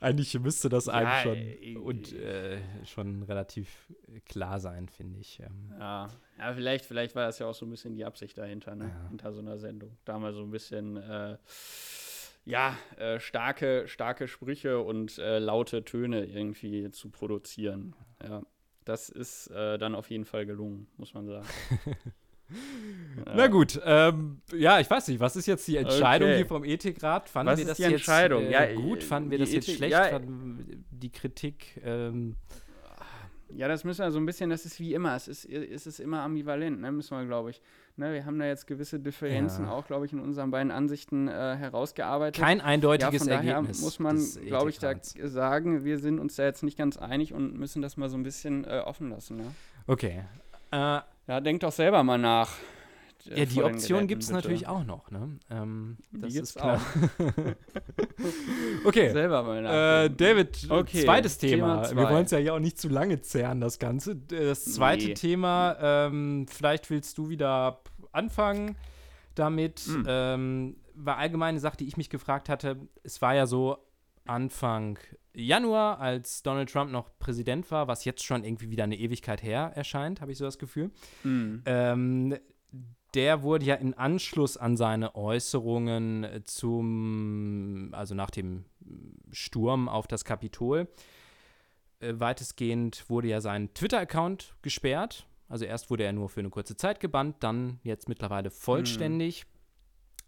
eigentlich 0.00 0.38
müsste 0.38 0.68
das 0.68 0.88
einem 0.88 1.06
ja, 1.06 1.22
schon 1.22 1.36
äh, 1.36 1.76
und 1.76 2.12
äh, 2.12 2.58
schon 2.84 3.22
relativ 3.22 3.92
klar 4.24 4.60
sein, 4.60 4.88
finde 4.88 5.20
ich. 5.20 5.40
Ähm. 5.40 5.74
Ja. 5.78 6.08
ja, 6.38 6.54
vielleicht, 6.54 6.86
vielleicht 6.86 7.14
war 7.14 7.26
das 7.26 7.38
ja 7.38 7.46
auch 7.46 7.54
so 7.54 7.66
ein 7.66 7.70
bisschen 7.70 7.94
die 7.94 8.04
Absicht 8.04 8.38
dahinter, 8.38 8.74
ne? 8.74 8.88
Ja. 8.88 9.08
hinter 9.08 9.32
so 9.32 9.40
einer 9.40 9.58
Sendung. 9.58 9.96
Da 10.04 10.18
mal 10.18 10.32
so 10.32 10.42
ein 10.42 10.50
bisschen 10.50 10.96
äh, 10.96 11.36
ja, 12.46 12.78
äh, 12.96 13.18
starke, 13.18 13.88
starke 13.88 14.28
Sprüche 14.28 14.80
und 14.80 15.18
äh, 15.18 15.38
laute 15.38 15.84
Töne 15.84 16.24
irgendwie 16.24 16.90
zu 16.90 17.10
produzieren. 17.10 17.94
Ja, 18.22 18.42
das 18.84 19.08
ist 19.08 19.48
äh, 19.48 19.78
dann 19.78 19.94
auf 19.94 20.10
jeden 20.10 20.24
Fall 20.24 20.46
gelungen, 20.46 20.86
muss 20.96 21.12
man 21.12 21.26
sagen. 21.26 21.46
Na 23.34 23.48
gut, 23.48 23.80
ähm, 23.84 24.40
ja, 24.56 24.78
ich 24.78 24.88
weiß 24.88 25.08
nicht, 25.08 25.18
was 25.18 25.34
ist 25.34 25.46
jetzt 25.46 25.66
die 25.66 25.76
Entscheidung 25.76 26.28
okay. 26.28 26.36
hier 26.36 26.46
vom 26.46 26.64
Ethikrat? 26.64 27.28
Fanden 27.28 27.50
was 27.50 27.58
wir 27.58 27.66
das 27.66 27.76
die 27.76 27.82
Entscheidung? 27.82 28.44
jetzt 28.44 28.54
äh, 28.54 28.74
ja, 28.74 28.80
gut? 28.80 29.02
Fanden 29.02 29.32
wir 29.32 29.38
das 29.38 29.48
Ethik, 29.48 29.66
jetzt 29.66 29.76
schlecht? 29.76 29.92
Ja, 29.92 30.20
die 30.20 31.10
Kritik? 31.10 31.80
Ähm, 31.84 32.36
ja, 33.54 33.68
das 33.68 33.84
müssen 33.84 34.04
wir 34.04 34.10
so 34.10 34.18
ein 34.18 34.26
bisschen, 34.26 34.50
das 34.50 34.64
ist 34.64 34.80
wie 34.80 34.94
immer, 34.94 35.14
es 35.14 35.28
ist, 35.28 35.44
es 35.44 35.86
ist 35.86 36.00
immer 36.00 36.20
ambivalent, 36.22 36.80
ne, 36.80 36.90
müssen 36.90 37.16
wir, 37.16 37.24
glaube 37.26 37.50
ich. 37.50 37.60
Ne, 37.96 38.12
wir 38.12 38.26
haben 38.26 38.38
da 38.38 38.46
jetzt 38.46 38.66
gewisse 38.66 39.00
Differenzen 39.00 39.66
ja. 39.66 39.70
auch, 39.70 39.86
glaube 39.86 40.04
ich, 40.06 40.12
in 40.12 40.20
unseren 40.20 40.50
beiden 40.50 40.70
Ansichten 40.70 41.28
äh, 41.28 41.56
herausgearbeitet. 41.56 42.42
Kein 42.42 42.60
eindeutiges 42.60 43.26
ja, 43.26 43.38
von 43.38 43.46
Ergebnis. 43.46 43.80
muss 43.80 43.98
man, 43.98 44.22
glaube 44.46 44.70
ich, 44.70 44.78
da 44.78 44.94
sagen, 45.00 45.84
wir 45.84 45.98
sind 45.98 46.18
uns 46.18 46.36
da 46.36 46.44
jetzt 46.44 46.62
nicht 46.62 46.76
ganz 46.76 46.96
einig 46.96 47.32
und 47.32 47.58
müssen 47.58 47.82
das 47.82 47.96
mal 47.96 48.08
so 48.08 48.16
ein 48.16 48.22
bisschen 48.22 48.64
äh, 48.64 48.82
offen 48.84 49.10
lassen. 49.10 49.36
Ne? 49.36 49.44
Okay. 49.86 50.24
Äh, 50.72 50.76
ja, 50.76 51.40
denk 51.40 51.60
doch 51.60 51.72
selber 51.72 52.02
mal 52.02 52.18
nach. 52.18 52.50
Äh, 53.28 53.40
ja, 53.40 53.44
die 53.46 53.62
Option 53.62 54.06
gibt 54.06 54.22
es 54.22 54.30
natürlich 54.30 54.66
auch 54.66 54.84
noch. 54.84 55.10
Ne? 55.10 55.38
Ähm, 55.50 55.96
das 56.12 56.32
die 56.32 56.38
ist 56.38 56.54
klar. 56.54 56.80
okay. 58.84 59.10
Selber 59.12 59.42
mal. 59.42 60.04
Äh, 60.04 60.10
David, 60.10 60.66
okay. 60.70 61.04
zweites 61.04 61.38
Thema. 61.38 61.82
Thema 61.82 62.02
Wir 62.02 62.10
wollen 62.10 62.24
es 62.24 62.30
ja 62.30 62.38
hier 62.38 62.54
auch 62.54 62.58
nicht 62.58 62.78
zu 62.78 62.88
lange 62.88 63.20
zehren, 63.20 63.60
das 63.60 63.78
Ganze. 63.78 64.16
Das 64.16 64.64
zweite 64.64 65.06
nee. 65.06 65.14
Thema, 65.14 65.76
ähm, 65.80 66.46
vielleicht 66.48 66.90
willst 66.90 67.18
du 67.18 67.28
wieder 67.28 67.80
anfangen 68.12 68.76
damit. 69.34 69.86
Mhm. 69.86 70.04
Ähm, 70.06 70.76
war 70.94 71.18
allgemeine 71.18 71.50
eine 71.50 71.60
Sache, 71.60 71.76
die 71.76 71.86
ich 71.86 71.96
mich 71.96 72.10
gefragt 72.10 72.48
hatte. 72.48 72.78
Es 73.02 73.20
war 73.20 73.34
ja 73.34 73.46
so 73.46 73.76
Anfang 74.24 74.98
Januar, 75.36 76.00
als 76.00 76.42
Donald 76.42 76.70
Trump 76.70 76.90
noch 76.90 77.10
Präsident 77.18 77.70
war, 77.70 77.88
was 77.88 78.04
jetzt 78.04 78.24
schon 78.24 78.42
irgendwie 78.42 78.70
wieder 78.70 78.84
eine 78.84 78.96
Ewigkeit 78.96 79.42
her 79.42 79.72
erscheint, 79.74 80.20
habe 80.20 80.32
ich 80.32 80.38
so 80.38 80.44
das 80.46 80.58
Gefühl. 80.58 80.90
Mhm. 81.24 81.62
Ähm, 81.66 82.38
der 83.14 83.42
wurde 83.42 83.64
ja 83.64 83.76
im 83.76 83.94
Anschluss 83.96 84.56
an 84.56 84.76
seine 84.76 85.14
Äußerungen 85.14 86.42
zum, 86.44 87.90
also 87.92 88.14
nach 88.14 88.30
dem 88.30 88.64
Sturm 89.32 89.88
auf 89.88 90.06
das 90.06 90.24
Kapitol, 90.24 90.88
äh, 92.00 92.14
weitestgehend 92.16 93.08
wurde 93.08 93.28
ja 93.28 93.40
sein 93.40 93.72
Twitter-Account 93.74 94.54
gesperrt. 94.62 95.26
Also 95.48 95.64
erst 95.64 95.90
wurde 95.90 96.04
er 96.04 96.12
nur 96.12 96.28
für 96.28 96.40
eine 96.40 96.50
kurze 96.50 96.76
Zeit 96.76 97.00
gebannt, 97.00 97.36
dann 97.40 97.78
jetzt 97.82 98.08
mittlerweile 98.08 98.50
vollständig. 98.50 99.44
Mhm. 99.44 99.50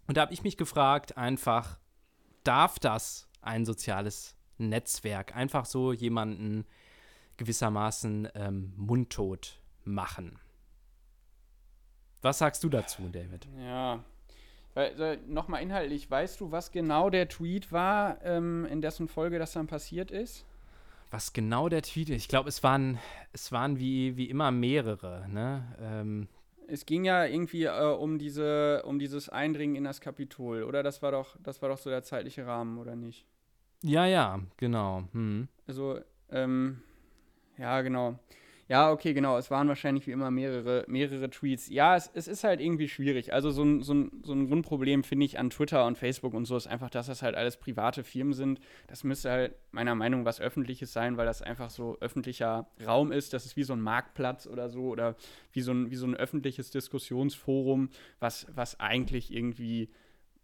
Und 0.07 0.17
da 0.17 0.21
habe 0.21 0.33
ich 0.33 0.43
mich 0.43 0.57
gefragt, 0.57 1.17
einfach, 1.17 1.77
darf 2.43 2.79
das 2.79 3.27
ein 3.41 3.65
soziales 3.65 4.35
Netzwerk. 4.57 5.35
Einfach 5.35 5.65
so 5.65 5.93
jemanden 5.93 6.65
gewissermaßen 7.37 8.29
ähm, 8.33 8.73
mundtot 8.75 9.61
machen. 9.83 10.39
Was 12.21 12.39
sagst 12.39 12.63
du 12.63 12.69
dazu, 12.69 13.03
David? 13.11 13.47
Ja. 13.63 14.03
Äh, 14.75 15.17
Nochmal 15.27 15.61
inhaltlich, 15.61 16.09
weißt 16.09 16.39
du, 16.39 16.51
was 16.51 16.71
genau 16.71 17.09
der 17.09 17.27
Tweet 17.27 17.71
war, 17.71 18.23
ähm, 18.23 18.65
in 18.65 18.81
dessen 18.81 19.07
Folge 19.07 19.39
das 19.39 19.53
dann 19.53 19.67
passiert 19.67 20.11
ist? 20.11 20.45
Was 21.11 21.33
genau 21.33 21.69
der 21.69 21.81
Tweet 21.81 22.09
ist? 22.09 22.17
Ich 22.17 22.27
glaube, 22.27 22.49
es 22.49 22.63
waren, 22.63 22.99
es 23.33 23.51
waren 23.51 23.79
wie, 23.79 24.15
wie 24.15 24.29
immer 24.29 24.51
mehrere. 24.51 25.27
Ne? 25.27 25.63
Ähm, 25.81 26.27
es 26.67 26.85
ging 26.85 27.03
ja 27.03 27.25
irgendwie 27.25 27.63
äh, 27.63 27.95
um, 27.95 28.19
diese, 28.19 28.83
um 28.85 28.99
dieses 28.99 29.27
Eindringen 29.29 29.75
in 29.75 29.83
das 29.85 30.01
Kapitol, 30.01 30.63
oder? 30.63 30.83
Das 30.83 31.01
war 31.01 31.11
doch, 31.11 31.35
das 31.41 31.61
war 31.61 31.69
doch 31.69 31.79
so 31.79 31.89
der 31.89 32.03
zeitliche 32.03 32.45
Rahmen, 32.45 32.77
oder 32.77 32.95
nicht? 32.95 33.25
Ja, 33.81 34.05
ja, 34.05 34.39
genau. 34.57 35.03
Hm. 35.13 35.47
Also, 35.67 35.99
ähm, 36.29 36.81
ja, 37.57 37.81
genau. 37.81 38.19
Ja, 38.69 38.91
okay, 38.91 39.15
genau. 39.15 39.35
Es 39.39 39.49
waren 39.49 39.67
wahrscheinlich 39.67 40.05
wie 40.05 40.11
immer 40.11 40.29
mehrere, 40.29 40.85
mehrere 40.87 41.31
Tweets. 41.31 41.69
Ja, 41.69 41.95
es, 41.95 42.11
es 42.13 42.27
ist 42.27 42.43
halt 42.43 42.61
irgendwie 42.61 42.87
schwierig. 42.87 43.33
Also 43.33 43.49
so 43.49 43.63
ein, 43.63 43.81
so 43.81 43.95
ein, 43.95 44.21
so 44.23 44.31
ein 44.31 44.47
Grundproblem 44.47 45.03
finde 45.03 45.25
ich 45.25 45.39
an 45.39 45.49
Twitter 45.49 45.87
und 45.87 45.97
Facebook 45.97 46.35
und 46.35 46.45
so 46.45 46.55
ist 46.55 46.67
einfach, 46.67 46.91
dass 46.91 47.07
das 47.07 47.23
halt 47.23 47.33
alles 47.33 47.57
private 47.57 48.03
Firmen 48.03 48.33
sind. 48.33 48.59
Das 48.85 49.03
müsste 49.03 49.31
halt 49.31 49.55
meiner 49.71 49.95
Meinung 49.95 50.19
nach 50.21 50.27
was 50.27 50.39
Öffentliches 50.39 50.93
sein, 50.93 51.17
weil 51.17 51.25
das 51.25 51.41
einfach 51.41 51.71
so 51.71 51.97
öffentlicher 51.99 52.67
Raum 52.85 53.11
ist. 53.11 53.33
Das 53.33 53.47
ist 53.47 53.57
wie 53.57 53.63
so 53.63 53.73
ein 53.73 53.81
Marktplatz 53.81 54.45
oder 54.45 54.69
so 54.69 54.81
oder 54.89 55.15
wie 55.51 55.61
so 55.61 55.71
ein, 55.71 55.89
wie 55.89 55.95
so 55.95 56.05
ein 56.05 56.13
öffentliches 56.15 56.69
Diskussionsforum, 56.69 57.89
was, 58.19 58.45
was 58.53 58.79
eigentlich 58.79 59.33
irgendwie 59.33 59.89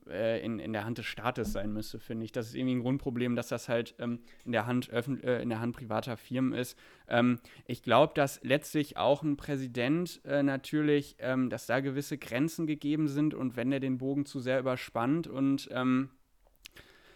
äh, 0.09 0.43
in, 0.43 0.59
in 0.59 0.73
der 0.73 0.85
Hand 0.85 0.97
des 0.97 1.05
Staates 1.05 1.51
sein 1.51 1.71
müsste, 1.71 1.99
finde 1.99 2.25
ich. 2.25 2.31
Das 2.31 2.47
ist 2.47 2.55
irgendwie 2.55 2.75
ein 2.75 2.81
Grundproblem, 2.81 3.35
dass 3.35 3.47
das 3.47 3.69
halt 3.69 3.95
ähm, 3.99 4.19
in, 4.45 4.51
der 4.51 4.65
Hand 4.65 4.89
äh, 4.91 5.41
in 5.41 5.49
der 5.49 5.59
Hand 5.59 5.75
privater 5.75 6.17
Firmen 6.17 6.53
ist. 6.53 6.77
Ähm, 7.07 7.39
ich 7.65 7.83
glaube, 7.83 8.13
dass 8.13 8.39
letztlich 8.43 8.97
auch 8.97 9.23
ein 9.23 9.37
Präsident 9.37 10.21
äh, 10.25 10.43
natürlich, 10.43 11.15
ähm, 11.19 11.49
dass 11.49 11.65
da 11.65 11.79
gewisse 11.79 12.17
Grenzen 12.17 12.67
gegeben 12.67 13.07
sind 13.07 13.33
und 13.33 13.55
wenn 13.55 13.71
er 13.71 13.79
den 13.79 13.97
Bogen 13.97 14.25
zu 14.25 14.39
sehr 14.39 14.59
überspannt 14.59 15.27
und 15.27 15.69
ähm, 15.71 16.09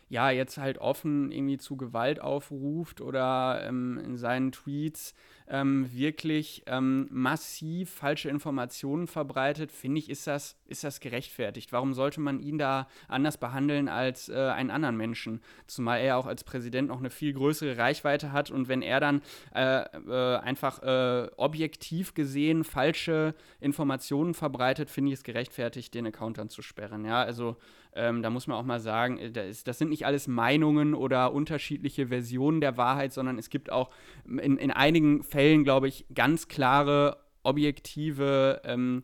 ja, 0.10 0.32
jetzt 0.32 0.58
halt 0.58 0.80
offen 0.80 1.32
irgendwie 1.32 1.58
zu 1.58 1.78
Gewalt 1.78 2.20
aufruft 2.20 3.00
oder 3.00 3.64
ähm, 3.64 4.00
in 4.04 4.18
seinen 4.18 4.52
Tweets 4.52 5.14
ähm, 5.50 5.92
wirklich 5.92 6.64
ähm, 6.68 7.08
massiv 7.12 7.90
falsche 7.90 8.30
Informationen 8.30 9.08
verbreitet, 9.08 9.72
finde 9.72 10.00
ich, 10.00 10.10
ist 10.10 10.28
das, 10.28 10.58
ist 10.68 10.84
das 10.84 11.00
gerechtfertigt. 11.00 11.72
Warum 11.72 11.94
sollte 11.94 12.22
man 12.22 12.40
ihn 12.40 12.58
da 12.58 12.88
anders 13.08 13.38
behandeln 13.38 13.88
als 13.88 14.30
äh, 14.30 14.36
einen 14.36 14.70
anderen 14.70 14.96
Menschen? 14.96 15.42
Zumal 15.66 16.02
er 16.02 16.18
auch 16.18 16.28
als 16.28 16.44
Präsident 16.44 16.90
noch 16.90 17.00
eine 17.00 17.10
viel 17.10 17.34
größere 17.34 17.78
Reichweite 17.78 18.32
hat 18.32 18.52
und 18.52 18.68
wenn 18.68 18.82
er 18.82 19.00
dann 19.00 19.22
äh, 19.54 19.82
äh, 19.82 20.38
einfach 20.38 20.82
äh, 20.84 21.30
objektiv 21.38 22.14
gesehen 22.14 22.64
falsche 22.64 23.34
Informationen 23.60 24.34
verbreitet, 24.34 24.90
finde 24.90 25.12
ich 25.12 25.20
es 25.20 25.24
gerechtfertigt, 25.24 25.94
den 25.94 26.08
Account 26.08 26.38
dann 26.38 26.50
zu 26.50 26.62
sperren. 26.62 27.06
Ja, 27.06 27.22
also 27.24 27.58
ähm, 27.94 28.22
da 28.22 28.30
muss 28.30 28.48
man 28.48 28.58
auch 28.58 28.66
mal 28.66 28.80
sagen, 28.80 29.18
äh, 29.18 29.32
das, 29.32 29.64
das, 29.64 29.78
sind 29.80 29.90
nicht 29.90 30.06
alles 30.06 30.28
Meinungen 30.28 30.94
oder 30.94 31.34
unterschiedliche 31.34 32.08
Versionen 32.08 32.62
der 32.62 32.78
Wahrheit, 32.78 33.14
sondern 33.14 33.38
es 33.38 33.50
gibt 33.50 33.72
auch 33.72 33.90
in, 34.26 34.58
in 34.58 34.72
einigen 34.72 35.24
Fällen, 35.24 35.64
glaube 35.64 35.88
ich, 35.88 36.06
ganz 36.14 36.48
klare, 36.48 37.18
objektive, 37.44 38.62
ähm, 38.64 39.04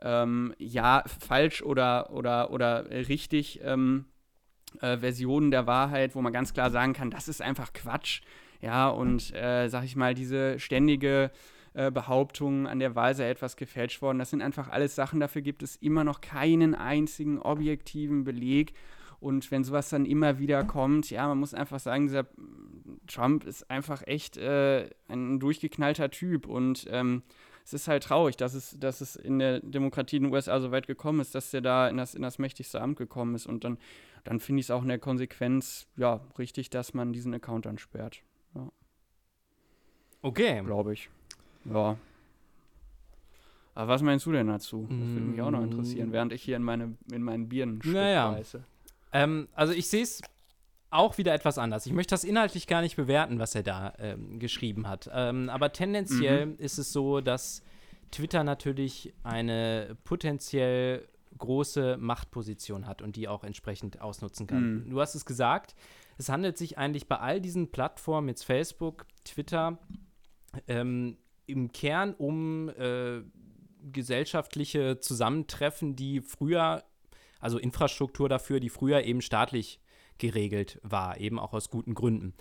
ähm, 0.00 0.54
ja, 0.58 1.02
falsch 1.18 1.62
oder, 1.62 2.10
oder, 2.10 2.50
oder 2.50 2.88
richtig 2.90 3.60
ähm, 3.62 4.06
äh, 4.80 4.98
Versionen 4.98 5.50
der 5.50 5.66
Wahrheit, 5.66 6.14
wo 6.14 6.22
man 6.22 6.32
ganz 6.32 6.54
klar 6.54 6.70
sagen 6.70 6.92
kann, 6.92 7.10
das 7.10 7.28
ist 7.28 7.42
einfach 7.42 7.72
Quatsch. 7.72 8.20
Ja, 8.60 8.88
und 8.88 9.34
äh, 9.34 9.68
sag 9.68 9.84
ich 9.84 9.96
mal, 9.96 10.14
diese 10.14 10.58
ständige 10.58 11.30
äh, 11.74 11.90
Behauptungen, 11.90 12.66
an 12.66 12.80
der 12.80 12.94
Wahl 12.94 13.14
sei 13.14 13.30
etwas 13.30 13.56
gefälscht 13.56 14.02
worden. 14.02 14.18
Das 14.18 14.30
sind 14.30 14.42
einfach 14.42 14.68
alles 14.68 14.94
Sachen, 14.94 15.20
dafür 15.20 15.42
gibt 15.42 15.62
es 15.62 15.76
immer 15.76 16.04
noch 16.04 16.20
keinen 16.20 16.74
einzigen 16.74 17.38
objektiven 17.38 18.24
Beleg. 18.24 18.74
Und 19.20 19.50
wenn 19.50 19.64
sowas 19.64 19.90
dann 19.90 20.06
immer 20.06 20.38
wieder 20.38 20.64
kommt, 20.64 21.10
ja, 21.10 21.28
man 21.28 21.38
muss 21.38 21.52
einfach 21.52 21.78
sagen, 21.78 22.06
dieser 22.06 22.26
Trump 23.06 23.44
ist 23.44 23.70
einfach 23.70 24.02
echt 24.06 24.38
äh, 24.38 24.88
ein 25.08 25.38
durchgeknallter 25.38 26.10
Typ. 26.10 26.46
Und 26.46 26.86
ähm, 26.90 27.22
es 27.64 27.74
ist 27.74 27.86
halt 27.86 28.02
traurig, 28.02 28.36
dass 28.36 28.54
es, 28.54 28.76
dass 28.80 29.02
es 29.02 29.16
in 29.16 29.38
der 29.38 29.60
Demokratie 29.60 30.16
in 30.16 30.24
den 30.24 30.32
USA 30.32 30.58
so 30.58 30.72
weit 30.72 30.86
gekommen 30.86 31.20
ist, 31.20 31.34
dass 31.34 31.50
der 31.50 31.60
da 31.60 31.88
in 31.88 31.98
das, 31.98 32.14
in 32.14 32.22
das 32.22 32.38
mächtigste 32.38 32.80
Amt 32.80 32.96
gekommen 32.96 33.34
ist. 33.34 33.46
Und 33.46 33.62
dann, 33.62 33.78
dann 34.24 34.40
finde 34.40 34.60
ich 34.60 34.66
es 34.66 34.70
auch 34.70 34.82
in 34.82 34.88
der 34.88 34.98
Konsequenz, 34.98 35.86
ja, 35.96 36.20
richtig, 36.38 36.70
dass 36.70 36.94
man 36.94 37.12
diesen 37.12 37.34
Account 37.34 37.66
dann 37.66 37.78
sperrt. 37.78 38.22
Ja. 38.54 38.72
Okay. 40.22 40.62
Glaube 40.64 40.94
ich. 40.94 41.10
Ja. 41.64 41.96
Aber 43.74 43.88
was 43.88 44.02
meinst 44.02 44.26
du 44.26 44.32
denn 44.32 44.48
dazu? 44.48 44.86
Das 44.88 44.98
würde 44.98 45.26
mich 45.26 45.40
auch 45.40 45.50
noch 45.50 45.62
interessieren, 45.62 46.10
mm. 46.10 46.12
während 46.12 46.32
ich 46.32 46.42
hier 46.42 46.56
in, 46.56 46.62
meine, 46.62 46.96
in 47.12 47.22
meinen 47.22 47.48
Birnen 47.48 47.80
naja. 47.84 48.30
reiße. 48.30 48.62
Ähm, 49.12 49.48
also 49.54 49.72
ich 49.72 49.88
sehe 49.88 50.02
es 50.02 50.20
auch 50.90 51.18
wieder 51.18 51.32
etwas 51.32 51.56
anders. 51.56 51.86
Ich 51.86 51.92
möchte 51.92 52.12
das 52.12 52.24
inhaltlich 52.24 52.66
gar 52.66 52.82
nicht 52.82 52.96
bewerten, 52.96 53.38
was 53.38 53.54
er 53.54 53.62
da 53.62 53.94
ähm, 53.98 54.38
geschrieben 54.38 54.88
hat. 54.88 55.08
Ähm, 55.12 55.48
aber 55.48 55.72
tendenziell 55.72 56.46
mhm. 56.46 56.56
ist 56.58 56.78
es 56.78 56.92
so, 56.92 57.20
dass 57.20 57.62
Twitter 58.10 58.42
natürlich 58.42 59.14
eine 59.22 59.96
potenziell 60.04 61.06
große 61.38 61.96
Machtposition 61.96 62.86
hat 62.86 63.02
und 63.02 63.14
die 63.14 63.28
auch 63.28 63.44
entsprechend 63.44 64.00
ausnutzen 64.00 64.48
kann. 64.48 64.84
Mhm. 64.84 64.90
Du 64.90 65.00
hast 65.00 65.14
es 65.14 65.24
gesagt, 65.24 65.76
es 66.18 66.28
handelt 66.28 66.58
sich 66.58 66.76
eigentlich 66.76 67.06
bei 67.06 67.18
all 67.18 67.40
diesen 67.40 67.70
Plattformen, 67.70 68.28
jetzt 68.28 68.44
Facebook, 68.44 69.06
Twitter, 69.24 69.78
ähm, 70.66 71.16
im 71.50 71.72
Kern 71.72 72.14
um 72.14 72.68
äh, 72.70 73.22
gesellschaftliche 73.92 75.00
Zusammentreffen, 75.00 75.96
die 75.96 76.20
früher, 76.20 76.84
also 77.40 77.58
Infrastruktur 77.58 78.28
dafür, 78.28 78.60
die 78.60 78.68
früher 78.68 79.04
eben 79.04 79.22
staatlich 79.22 79.80
geregelt 80.18 80.78
war, 80.82 81.18
eben 81.18 81.38
auch 81.38 81.52
aus 81.52 81.70
guten 81.70 81.94
Gründen. 81.94 82.34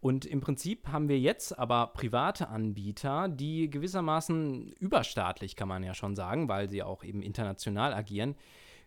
Und 0.00 0.24
im 0.24 0.40
Prinzip 0.40 0.88
haben 0.88 1.08
wir 1.08 1.18
jetzt 1.18 1.58
aber 1.58 1.88
private 1.88 2.48
Anbieter, 2.48 3.28
die 3.28 3.68
gewissermaßen 3.68 4.72
überstaatlich, 4.78 5.56
kann 5.56 5.68
man 5.68 5.82
ja 5.82 5.94
schon 5.94 6.14
sagen, 6.14 6.48
weil 6.48 6.68
sie 6.68 6.82
auch 6.82 7.02
eben 7.02 7.22
international 7.22 7.92
agieren, 7.92 8.36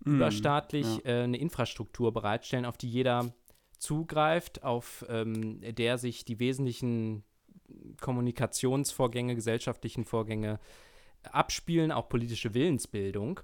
mm, 0.06 0.16
überstaatlich 0.16 1.02
ja. 1.04 1.12
äh, 1.12 1.24
eine 1.24 1.38
Infrastruktur 1.38 2.14
bereitstellen, 2.14 2.66
auf 2.66 2.78
die 2.78 2.90
jeder 2.90 3.34
zugreift, 3.80 4.64
auf 4.64 5.06
ähm, 5.10 5.62
der 5.62 5.98
sich 5.98 6.26
die 6.26 6.40
wesentlichen 6.40 7.24
Kommunikationsvorgänge, 8.02 9.36
gesellschaftlichen 9.36 10.06
Vorgänge 10.06 10.60
abspielen, 11.24 11.92
auch 11.92 12.10
politische 12.10 12.54
Willensbildung. 12.54 13.42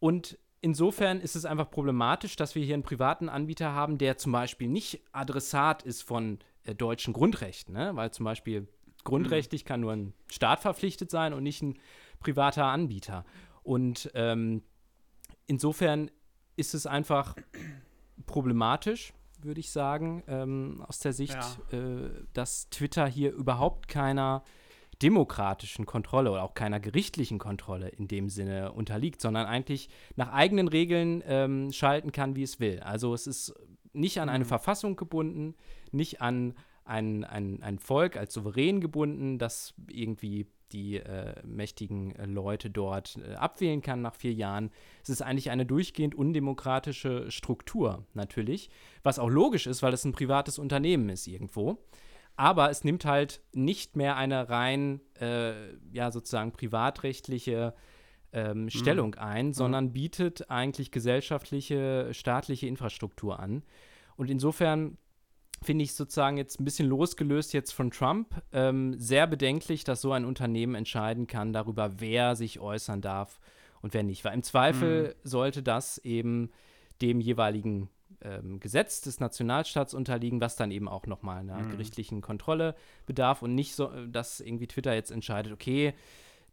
Und 0.00 0.38
insofern 0.60 1.20
ist 1.20 1.36
es 1.36 1.44
einfach 1.44 1.70
problematisch, 1.70 2.36
dass 2.36 2.54
wir 2.54 2.64
hier 2.64 2.74
einen 2.74 2.82
privaten 2.82 3.28
Anbieter 3.28 3.72
haben, 3.72 3.98
der 3.98 4.16
zum 4.16 4.32
Beispiel 4.32 4.68
nicht 4.68 5.02
Adressat 5.12 5.82
ist 5.82 6.02
von 6.02 6.38
äh, 6.64 6.74
deutschen 6.74 7.12
Grundrechten, 7.12 7.74
ne? 7.74 7.90
weil 7.94 8.10
zum 8.10 8.24
Beispiel 8.24 8.68
grundrechtlich 9.04 9.64
kann 9.64 9.80
nur 9.80 9.92
ein 9.92 10.14
Staat 10.30 10.60
verpflichtet 10.60 11.10
sein 11.10 11.32
und 11.32 11.42
nicht 11.42 11.62
ein 11.62 11.78
privater 12.20 12.64
Anbieter. 12.64 13.24
Und 13.62 14.10
ähm, 14.14 14.62
insofern 15.46 16.10
ist 16.56 16.74
es 16.74 16.86
einfach 16.86 17.36
problematisch, 18.26 19.12
würde 19.40 19.60
ich 19.60 19.70
sagen, 19.70 20.22
ähm, 20.28 20.84
aus 20.86 20.98
der 21.00 21.12
Sicht, 21.12 21.38
ja. 21.72 21.78
äh, 21.78 22.10
dass 22.32 22.68
Twitter 22.70 23.06
hier 23.06 23.32
überhaupt 23.32 23.88
keiner 23.88 24.42
demokratischen 25.02 25.86
Kontrolle 25.86 26.30
oder 26.32 26.42
auch 26.42 26.54
keiner 26.54 26.80
gerichtlichen 26.80 27.38
Kontrolle 27.38 27.88
in 27.88 28.08
dem 28.08 28.28
Sinne 28.28 28.72
unterliegt, 28.72 29.20
sondern 29.20 29.46
eigentlich 29.46 29.88
nach 30.16 30.32
eigenen 30.32 30.68
Regeln 30.68 31.22
ähm, 31.26 31.72
schalten 31.72 32.10
kann, 32.10 32.34
wie 32.34 32.42
es 32.42 32.58
will. 32.58 32.80
Also 32.80 33.14
es 33.14 33.26
ist 33.26 33.54
nicht 33.92 34.20
an 34.20 34.28
eine 34.28 34.44
mhm. 34.44 34.48
Verfassung 34.48 34.96
gebunden, 34.96 35.54
nicht 35.92 36.20
an 36.20 36.54
ein, 36.88 37.24
ein, 37.24 37.62
ein 37.62 37.78
Volk 37.78 38.16
als 38.16 38.32
souverän 38.32 38.80
gebunden, 38.80 39.38
das 39.38 39.74
irgendwie 39.88 40.46
die 40.72 40.96
äh, 40.96 41.34
mächtigen 41.46 42.14
äh, 42.16 42.26
Leute 42.26 42.70
dort 42.70 43.16
äh, 43.16 43.34
abwählen 43.34 43.80
kann 43.80 44.02
nach 44.02 44.14
vier 44.14 44.32
Jahren. 44.32 44.70
Es 45.02 45.08
ist 45.08 45.22
eigentlich 45.22 45.50
eine 45.50 45.66
durchgehend 45.66 46.14
undemokratische 46.14 47.30
Struktur 47.30 48.06
natürlich, 48.14 48.70
was 49.02 49.18
auch 49.18 49.28
logisch 49.28 49.66
ist, 49.66 49.82
weil 49.82 49.94
es 49.94 50.04
ein 50.04 50.12
privates 50.12 50.58
Unternehmen 50.58 51.08
ist 51.08 51.26
irgendwo. 51.26 51.78
Aber 52.36 52.70
es 52.70 52.84
nimmt 52.84 53.04
halt 53.04 53.40
nicht 53.52 53.96
mehr 53.96 54.16
eine 54.16 54.48
rein, 54.48 55.00
äh, 55.20 55.74
ja, 55.90 56.10
sozusagen 56.10 56.52
privatrechtliche 56.52 57.74
ähm, 58.32 58.64
mhm. 58.64 58.70
Stellung 58.70 59.14
ein, 59.16 59.46
mhm. 59.48 59.52
sondern 59.54 59.92
bietet 59.92 60.50
eigentlich 60.50 60.90
gesellschaftliche, 60.90 62.10
staatliche 62.12 62.66
Infrastruktur 62.66 63.40
an. 63.40 63.62
Und 64.16 64.30
insofern 64.30 64.98
finde 65.62 65.84
ich 65.84 65.94
sozusagen 65.94 66.36
jetzt 66.36 66.60
ein 66.60 66.64
bisschen 66.64 66.88
losgelöst 66.88 67.52
jetzt 67.52 67.72
von 67.72 67.90
Trump 67.90 68.42
ähm, 68.52 68.98
sehr 68.98 69.26
bedenklich, 69.26 69.84
dass 69.84 70.00
so 70.00 70.12
ein 70.12 70.24
Unternehmen 70.24 70.74
entscheiden 70.74 71.26
kann 71.26 71.52
darüber, 71.52 72.00
wer 72.00 72.36
sich 72.36 72.60
äußern 72.60 73.00
darf 73.00 73.40
und 73.82 73.94
wer 73.94 74.02
nicht. 74.02 74.24
Weil 74.24 74.34
im 74.34 74.42
Zweifel 74.42 75.08
mhm. 75.08 75.28
sollte 75.28 75.62
das 75.62 75.98
eben 75.98 76.50
dem 77.02 77.20
jeweiligen 77.20 77.90
ähm, 78.22 78.60
Gesetz 78.60 79.00
des 79.00 79.20
Nationalstaats 79.20 79.94
unterliegen, 79.94 80.40
was 80.40 80.56
dann 80.56 80.70
eben 80.70 80.88
auch 80.88 81.06
nochmal 81.06 81.40
einer 81.40 81.58
mhm. 81.58 81.70
gerichtlichen 81.70 82.20
Kontrolle 82.20 82.74
bedarf 83.06 83.42
und 83.42 83.54
nicht 83.54 83.74
so, 83.74 83.90
dass 84.06 84.40
irgendwie 84.40 84.66
Twitter 84.66 84.94
jetzt 84.94 85.10
entscheidet, 85.10 85.52
okay, 85.52 85.94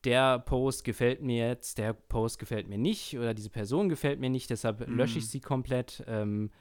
der 0.04 0.40
Post 0.40 0.84
gefällt 0.84 1.22
mir 1.22 1.48
jetzt, 1.48 1.78
der 1.80 1.94
Post 1.94 2.38
gefällt 2.38 2.68
mir 2.68 2.78
nicht 2.78 3.18
oder 3.18 3.34
diese 3.34 3.50
Person 3.50 3.90
gefällt 3.90 4.20
mir 4.20 4.30
nicht, 4.30 4.50
deshalb 4.50 4.88
mhm. 4.88 4.96
lösche 4.96 5.20
ich 5.20 5.30
sie 5.30 5.40
komplett. 5.40 6.04
Ähm, 6.08 6.52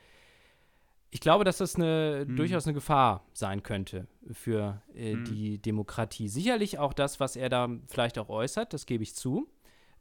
ich 1.15 1.21
glaube, 1.21 1.45
dass 1.45 1.59
das 1.59 1.77
eine, 1.77 2.25
hm. 2.27 2.35
durchaus 2.35 2.67
eine 2.67 2.75
Gefahr 2.75 3.25
sein 3.35 3.63
könnte 3.63 4.09
für 4.33 4.83
äh, 4.97 5.13
hm. 5.13 5.25
die 5.25 5.59
Demokratie. 5.59 6.27
Sicherlich 6.27 6.81
auch 6.81 6.93
das, 6.93 7.21
was 7.21 7.37
er 7.37 7.49
da 7.49 7.71
vielleicht 7.87 8.19
auch 8.19 8.29
äußert, 8.29 8.73
das 8.73 8.85
gebe 8.85 9.05
ich 9.05 9.15
zu. 9.15 9.49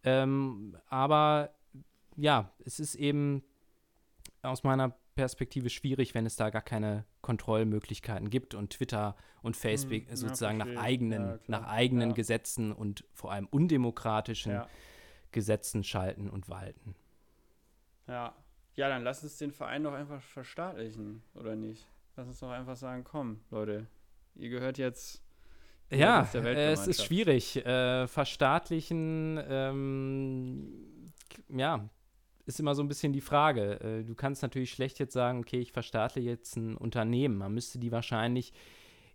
Ähm, 0.03 0.75
aber 0.89 1.51
ja, 2.15 2.51
es 2.65 2.79
ist 2.79 2.95
eben 2.95 3.43
aus 4.41 4.63
meiner 4.63 4.95
Perspektive 5.13 5.69
schwierig, 5.69 6.15
wenn 6.15 6.25
es 6.25 6.35
da 6.35 6.49
gar 6.49 6.63
keine 6.63 7.05
Kontrollmöglichkeiten 7.21 8.31
gibt 8.31 8.55
und 8.55 8.71
Twitter 8.71 9.15
und 9.43 9.55
Facebook 9.55 10.07
hm, 10.07 10.15
sozusagen 10.15 10.57
ja, 10.57 10.65
nach 10.65 10.81
eigenen, 10.81 11.27
ja, 11.27 11.39
nach 11.45 11.67
eigenen 11.67 12.09
ja. 12.09 12.15
Gesetzen 12.15 12.71
und 12.71 13.05
vor 13.13 13.31
allem 13.31 13.47
undemokratischen 13.51 14.63
Gesetzen 15.31 15.83
schalten 15.83 16.27
und 16.27 16.49
walten. 16.49 16.95
Ja, 18.07 18.33
ja, 18.75 18.89
dann 18.89 19.03
lass 19.03 19.23
uns 19.23 19.37
den 19.37 19.51
Verein 19.51 19.83
doch 19.83 19.93
einfach 19.93 20.21
verstaatlichen, 20.21 21.21
oder 21.35 21.55
nicht? 21.55 21.87
Lass 22.15 22.27
uns 22.27 22.39
doch 22.39 22.49
einfach 22.49 22.75
sagen, 22.75 23.03
komm, 23.03 23.39
Leute, 23.49 23.87
ihr 24.35 24.49
gehört 24.49 24.77
jetzt. 24.77 25.21
Ja, 25.91 26.27
äh, 26.33 26.71
es 26.71 26.87
ist 26.87 27.03
schwierig. 27.03 27.63
Äh, 27.65 28.07
verstaatlichen, 28.07 29.39
ähm, 29.47 31.11
ja, 31.49 31.87
ist 32.45 32.59
immer 32.59 32.75
so 32.75 32.81
ein 32.81 32.87
bisschen 32.87 33.13
die 33.13 33.21
Frage. 33.21 33.79
Äh, 33.79 34.03
du 34.03 34.15
kannst 34.15 34.41
natürlich 34.41 34.71
schlecht 34.71 34.99
jetzt 34.99 35.13
sagen, 35.13 35.39
okay, 35.39 35.59
ich 35.59 35.71
verstaatliche 35.71 36.29
jetzt 36.29 36.55
ein 36.55 36.75
Unternehmen. 36.75 37.37
Man 37.37 37.53
müsste 37.53 37.79
die 37.79 37.91
wahrscheinlich 37.91 38.53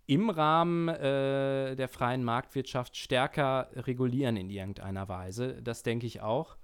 im 0.07 0.31
Rahmen 0.31 0.89
äh, 0.89 1.77
der 1.77 1.89
freien 1.89 2.25
Marktwirtschaft 2.25 2.97
stärker 2.97 3.69
regulieren 3.75 4.37
in 4.37 4.51
irgendeiner 4.51 5.09
Weise. 5.09 5.61
Das 5.63 5.83
denke 5.83 6.07
ich 6.07 6.21
auch. 6.21 6.58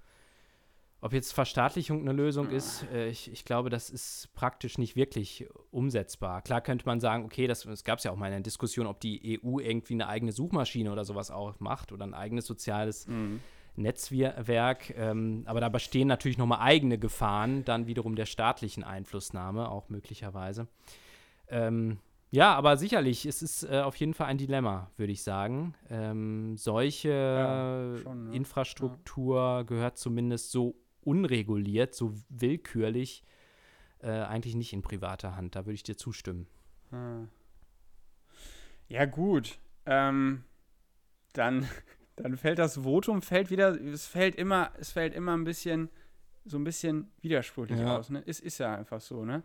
Ob 1.01 1.13
jetzt 1.13 1.33
Verstaatlichung 1.33 2.01
eine 2.01 2.13
Lösung 2.13 2.49
ist, 2.49 2.83
äh, 2.91 3.09
ich, 3.09 3.31
ich, 3.31 3.45
glaube, 3.45 3.69
das 3.69 3.89
ist 3.89 4.33
praktisch 4.33 4.77
nicht 4.77 4.95
wirklich 4.95 5.47
umsetzbar. 5.69 6.41
Klar 6.41 6.61
könnte 6.61 6.85
man 6.85 6.99
sagen, 6.99 7.25
okay, 7.25 7.47
das, 7.47 7.63
das 7.63 7.83
gab 7.83 7.99
es 7.99 8.05
ja 8.05 8.11
auch 8.11 8.15
mal 8.15 8.27
in 8.27 8.31
der 8.31 8.41
Diskussion, 8.41 8.87
ob 8.87 8.99
die 8.99 9.39
EU 9.43 9.59
irgendwie 9.59 9.93
eine 9.93 10.07
eigene 10.07 10.31
Suchmaschine 10.31 10.91
oder 10.91 11.05
sowas 11.05 11.29
auch 11.31 11.59
macht 11.59 11.91
oder 11.91 12.05
ein 12.05 12.13
eigenes 12.13 12.47
soziales 12.47 13.07
mhm. 13.07 13.39
Netzwerk. 13.75 14.95
Ähm, 14.97 15.43
aber 15.45 15.59
da 15.59 15.69
bestehen 15.69 16.07
natürlich 16.07 16.37
nochmal 16.37 16.61
eigene 16.61 16.97
Gefahren, 16.97 17.65
dann 17.65 17.87
wiederum 17.87 18.15
der 18.15 18.25
staatlichen 18.25 18.83
Einflussnahme, 18.83 19.69
auch 19.69 19.89
möglicherweise. 19.89 20.67
Ähm, 21.49 21.99
ja, 22.31 22.53
aber 22.53 22.77
sicherlich, 22.77 23.25
es 23.25 23.41
ist 23.41 23.63
äh, 23.63 23.79
auf 23.79 23.95
jeden 23.97 24.13
Fall 24.13 24.27
ein 24.27 24.37
Dilemma, 24.37 24.89
würde 24.97 25.13
ich 25.13 25.23
sagen. 25.23 25.75
Ähm, 25.89 26.57
solche 26.57 27.09
ja, 27.09 27.97
schon, 28.01 28.29
ne? 28.29 28.35
Infrastruktur 28.35 29.37
ja. 29.37 29.61
gehört 29.63 29.97
zumindest 29.97 30.51
so 30.51 30.75
unreguliert, 31.05 31.95
so 31.95 32.13
willkürlich, 32.29 33.23
äh, 33.99 34.09
eigentlich 34.09 34.55
nicht 34.55 34.73
in 34.73 34.81
privater 34.81 35.35
Hand. 35.35 35.55
Da 35.55 35.65
würde 35.65 35.75
ich 35.75 35.83
dir 35.83 35.97
zustimmen. 35.97 36.47
Hm. 36.89 37.29
Ja, 38.87 39.05
gut. 39.05 39.57
Ähm, 39.85 40.43
dann, 41.33 41.67
dann 42.15 42.37
fällt 42.37 42.59
das 42.59 42.77
Votum, 42.83 43.21
fällt 43.21 43.49
wieder, 43.49 43.79
es 43.81 44.05
fällt 44.05 44.35
immer, 44.35 44.71
es 44.79 44.91
fällt 44.91 45.13
immer 45.13 45.35
ein 45.35 45.43
bisschen, 45.43 45.89
so 46.45 46.57
ein 46.57 46.63
bisschen 46.63 47.11
widersprüchlich 47.21 47.79
ja. 47.79 47.97
aus. 47.97 48.09
Ne? 48.09 48.23
Es 48.25 48.39
ist 48.39 48.57
ja 48.57 48.75
einfach 48.75 49.01
so, 49.01 49.25
ne? 49.25 49.43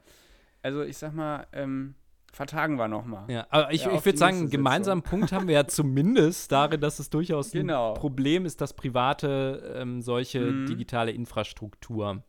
Also 0.63 0.83
ich 0.83 0.99
sag 0.99 1.15
mal, 1.15 1.47
ähm, 1.53 1.95
vertagen 2.33 2.77
wir 2.77 2.89
nochmal. 2.89 3.31
Ja, 3.31 3.47
aber 3.51 3.73
ich, 3.73 3.85
ja, 3.85 3.93
ich 3.93 4.05
würde 4.05 4.19
sagen, 4.19 4.39
einen 4.39 4.51
gemeinsamen 4.51 5.03
Punkt 5.03 5.33
haben 5.33 5.49
wir 5.49 5.55
ja 5.55 5.67
zumindest 5.69 6.53
darin, 6.53 6.81
dass 6.81 6.99
es 6.99 7.11
durchaus 7.11 7.51
genau. 7.53 7.95
ein 7.95 8.01
Problem 8.01 8.47
ist, 8.47 8.61
dass 8.61 8.75
Private 8.75 9.75
ähm, 9.77 10.03
solche 10.03 10.41
mhm. 10.41 10.67
digitale 10.67 11.11
Infrastruktur 11.11 12.23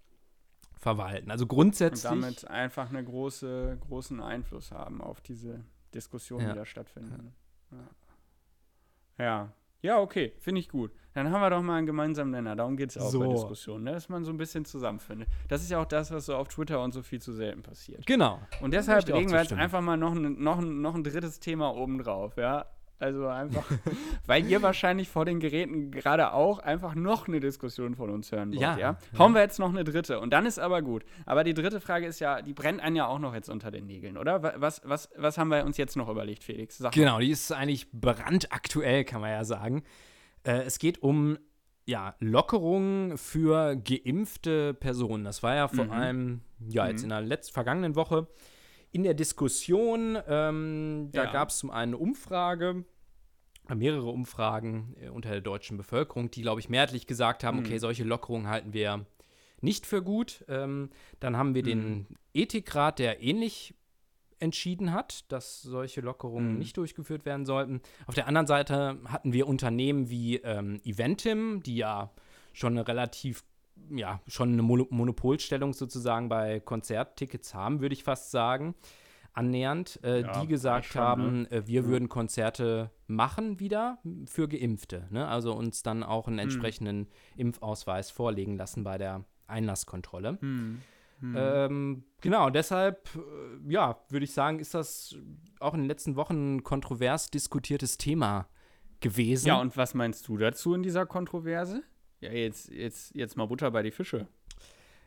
verwalten. 0.77 1.29
Also 1.29 1.45
grundsätzlich. 1.45 2.11
Und 2.11 2.21
damit 2.21 2.47
einfach 2.47 2.89
einen 2.89 3.05
große, 3.05 3.77
großen 3.87 4.19
Einfluss 4.19 4.71
haben 4.71 5.01
auf 5.01 5.21
diese 5.21 5.63
Diskussionen, 5.93 6.47
ja. 6.47 6.53
die 6.53 6.59
da 6.59 6.65
stattfinden. 6.65 7.33
Ja, 9.17 9.23
ja. 9.23 9.53
Ja 9.81 9.99
okay, 9.99 10.33
finde 10.39 10.59
ich 10.59 10.69
gut. 10.69 10.91
Dann 11.13 11.29
haben 11.29 11.41
wir 11.41 11.49
doch 11.49 11.61
mal 11.61 11.75
einen 11.75 11.87
gemeinsamen 11.87 12.31
Nenner. 12.31 12.55
Darum 12.55 12.77
geht 12.77 12.91
es 12.91 12.97
auch 12.97 13.09
so. 13.09 13.19
bei 13.19 13.27
Diskussionen, 13.27 13.83
ne? 13.83 13.91
dass 13.91 14.07
man 14.07 14.23
so 14.23 14.31
ein 14.31 14.37
bisschen 14.37 14.63
zusammenfindet. 14.63 15.27
Das 15.49 15.61
ist 15.61 15.69
ja 15.69 15.81
auch 15.81 15.85
das, 15.85 16.11
was 16.11 16.25
so 16.25 16.35
auf 16.35 16.47
Twitter 16.47 16.81
und 16.81 16.93
so 16.93 17.01
viel 17.01 17.21
zu 17.21 17.33
selten 17.33 17.63
passiert. 17.63 18.05
Genau. 18.05 18.39
Und 18.61 18.73
deshalb 18.73 19.07
legen 19.09 19.29
wir 19.29 19.41
jetzt 19.41 19.51
einfach 19.51 19.81
mal 19.81 19.97
noch 19.97 20.15
ein, 20.15 20.41
noch, 20.41 20.59
ein, 20.59 20.81
noch 20.81 20.95
ein 20.95 21.03
drittes 21.03 21.39
Thema 21.39 21.75
obendrauf, 21.75 22.37
ja. 22.37 22.65
Also 23.01 23.27
einfach, 23.27 23.65
weil 24.27 24.45
ihr 24.45 24.61
wahrscheinlich 24.61 25.09
vor 25.09 25.25
den 25.25 25.39
Geräten 25.39 25.89
gerade 25.89 26.33
auch 26.33 26.59
einfach 26.59 26.93
noch 26.93 27.27
eine 27.27 27.39
Diskussion 27.39 27.95
von 27.95 28.11
uns 28.11 28.31
hören 28.31 28.51
wollt, 28.51 28.61
ja. 28.61 28.77
ja? 28.77 28.97
Hauen 29.17 29.33
wir 29.33 29.41
jetzt 29.41 29.57
noch 29.57 29.69
eine 29.69 29.83
dritte 29.83 30.19
und 30.19 30.31
dann 30.31 30.45
ist 30.45 30.59
aber 30.59 30.83
gut. 30.83 31.03
Aber 31.25 31.43
die 31.43 31.55
dritte 31.55 31.81
Frage 31.81 32.05
ist 32.05 32.19
ja, 32.19 32.43
die 32.43 32.53
brennt 32.53 32.79
einen 32.79 32.95
ja 32.95 33.07
auch 33.07 33.17
noch 33.17 33.33
jetzt 33.33 33.49
unter 33.49 33.71
den 33.71 33.87
Nägeln, 33.87 34.17
oder? 34.17 34.61
Was, 34.61 34.81
was, 34.85 35.09
was 35.17 35.39
haben 35.39 35.47
wir 35.47 35.65
uns 35.65 35.77
jetzt 35.77 35.97
noch 35.97 36.09
überlegt, 36.09 36.43
Felix? 36.43 36.77
Sag 36.77 36.93
genau, 36.93 37.17
die 37.17 37.31
ist 37.31 37.51
eigentlich 37.51 37.87
brandaktuell, 37.91 39.03
kann 39.03 39.21
man 39.21 39.31
ja 39.31 39.43
sagen. 39.45 39.81
Äh, 40.43 40.61
es 40.61 40.77
geht 40.77 41.01
um 41.01 41.39
ja, 41.85 42.13
Lockerungen 42.19 43.17
für 43.17 43.75
geimpfte 43.77 44.75
Personen. 44.75 45.23
Das 45.23 45.41
war 45.41 45.55
ja 45.55 45.67
vor 45.67 45.85
mhm. 45.85 45.91
allem, 45.91 46.41
ja, 46.69 46.87
jetzt 46.87 46.99
mhm. 46.99 47.05
in 47.05 47.09
der 47.09 47.21
letzten, 47.21 47.53
vergangenen 47.53 47.95
Woche 47.95 48.27
in 48.91 49.03
der 49.03 49.13
Diskussion. 49.13 50.17
Ähm, 50.27 51.09
da 51.11 51.25
ja. 51.25 51.31
gab 51.31 51.49
es 51.49 51.57
zum 51.57 51.71
einen 51.71 51.93
eine 51.93 51.97
Umfrage, 51.97 52.85
mehrere 53.73 54.09
Umfragen 54.09 54.95
äh, 54.99 55.09
unter 55.09 55.29
der 55.29 55.41
deutschen 55.41 55.77
Bevölkerung, 55.77 56.31
die, 56.31 56.41
glaube 56.41 56.59
ich, 56.59 56.69
mehrheitlich 56.69 57.07
gesagt 57.07 57.43
haben, 57.43 57.59
mhm. 57.59 57.65
okay, 57.65 57.77
solche 57.77 58.03
Lockerungen 58.03 58.47
halten 58.47 58.73
wir 58.73 59.05
nicht 59.61 59.85
für 59.85 60.01
gut. 60.01 60.43
Ähm, 60.47 60.89
dann 61.19 61.37
haben 61.37 61.55
wir 61.55 61.63
den 61.63 61.93
mhm. 61.93 62.07
Ethikrat, 62.33 62.99
der 62.99 63.21
ähnlich 63.21 63.75
entschieden 64.39 64.91
hat, 64.91 65.31
dass 65.31 65.61
solche 65.61 66.01
Lockerungen 66.01 66.53
mhm. 66.53 66.59
nicht 66.59 66.75
durchgeführt 66.77 67.25
werden 67.25 67.45
sollten. 67.45 67.81
Auf 68.07 68.15
der 68.15 68.27
anderen 68.27 68.47
Seite 68.47 68.97
hatten 69.05 69.33
wir 69.33 69.47
Unternehmen 69.47 70.09
wie 70.09 70.37
ähm, 70.37 70.81
Eventim, 70.83 71.61
die 71.63 71.77
ja 71.77 72.11
schon 72.53 72.73
eine 72.73 72.87
relativ, 72.87 73.43
ja, 73.91 74.19
schon 74.27 74.53
eine 74.53 74.63
Mon 74.63 74.87
Monopolstellung 74.89 75.73
sozusagen 75.73 76.27
bei 76.27 76.59
Konzerttickets 76.59 77.53
haben, 77.53 77.81
würde 77.81 77.93
ich 77.93 78.03
fast 78.03 78.31
sagen, 78.31 78.75
annähernd, 79.33 79.99
äh, 80.03 80.21
ja, 80.21 80.41
die 80.41 80.47
gesagt 80.47 80.87
schon, 80.87 81.01
haben, 81.01 81.41
ne? 81.43 81.67
wir 81.67 81.81
ja. 81.81 81.87
würden 81.87 82.09
Konzerte 82.09 82.91
machen 83.07 83.59
wieder 83.59 83.99
für 84.25 84.47
Geimpfte. 84.47 85.07
Ne? 85.09 85.27
Also 85.27 85.53
uns 85.53 85.83
dann 85.83 86.03
auch 86.03 86.27
einen 86.27 86.35
mhm. 86.35 86.41
entsprechenden 86.41 86.99
mhm. 86.99 87.07
Impfausweis 87.37 88.11
vorlegen 88.11 88.57
lassen 88.57 88.83
bei 88.83 88.97
der 88.97 89.23
Einlasskontrolle. 89.47 90.37
Mhm. 90.41 90.81
Mhm. 91.21 91.35
Ähm, 91.37 92.03
genau, 92.19 92.49
deshalb, 92.49 93.07
äh, 93.15 93.71
ja, 93.71 93.99
würde 94.09 94.23
ich 94.23 94.33
sagen, 94.33 94.59
ist 94.59 94.73
das 94.73 95.15
auch 95.59 95.73
in 95.73 95.81
den 95.81 95.87
letzten 95.87 96.15
Wochen 96.15 96.55
ein 96.55 96.63
kontrovers 96.63 97.29
diskutiertes 97.29 97.97
Thema 97.97 98.47
gewesen. 99.01 99.47
Ja, 99.47 99.61
und 99.61 99.77
was 99.77 99.93
meinst 99.93 100.27
du 100.27 100.37
dazu 100.37 100.73
in 100.73 100.81
dieser 100.81 101.05
Kontroverse? 101.05 101.83
Ja, 102.21 102.31
jetzt, 102.31 102.69
jetzt, 102.69 103.15
jetzt 103.15 103.37
mal 103.37 103.45
Butter 103.45 103.69
bei 103.71 103.83
die 103.83 103.91
Fische. 103.91 104.27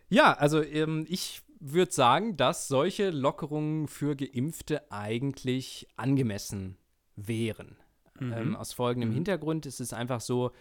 Ja, 0.08 0.34
also 0.34 0.62
ähm, 0.62 1.06
ich 1.08 1.42
würde 1.72 1.92
sagen, 1.92 2.36
dass 2.36 2.68
solche 2.68 3.10
Lockerungen 3.10 3.88
für 3.88 4.16
Geimpfte 4.16 4.90
eigentlich 4.92 5.88
angemessen 5.96 6.76
wären. 7.16 7.76
Mhm. 8.20 8.32
Ähm, 8.32 8.56
aus 8.56 8.72
folgendem 8.72 9.10
mhm. 9.10 9.14
Hintergrund 9.14 9.66
ist 9.66 9.80
es 9.80 9.92
einfach 9.92 10.20
so, 10.20 10.52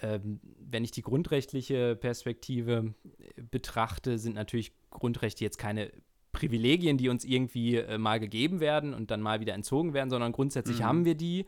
ähm, 0.00 0.40
wenn 0.58 0.84
ich 0.84 0.90
die 0.90 1.02
grundrechtliche 1.02 1.96
Perspektive 1.96 2.94
äh, 3.36 3.42
betrachte, 3.42 4.18
sind 4.18 4.36
natürlich 4.36 4.72
Grundrechte 4.90 5.44
jetzt 5.44 5.58
keine 5.58 5.90
Privilegien, 6.32 6.98
die 6.98 7.08
uns 7.08 7.24
irgendwie 7.24 7.76
äh, 7.76 7.98
mal 7.98 8.20
gegeben 8.20 8.60
werden 8.60 8.94
und 8.94 9.10
dann 9.10 9.20
mal 9.20 9.40
wieder 9.40 9.54
entzogen 9.54 9.92
werden, 9.92 10.10
sondern 10.10 10.32
grundsätzlich 10.32 10.80
mhm. 10.80 10.84
haben 10.84 11.04
wir 11.04 11.14
die. 11.14 11.46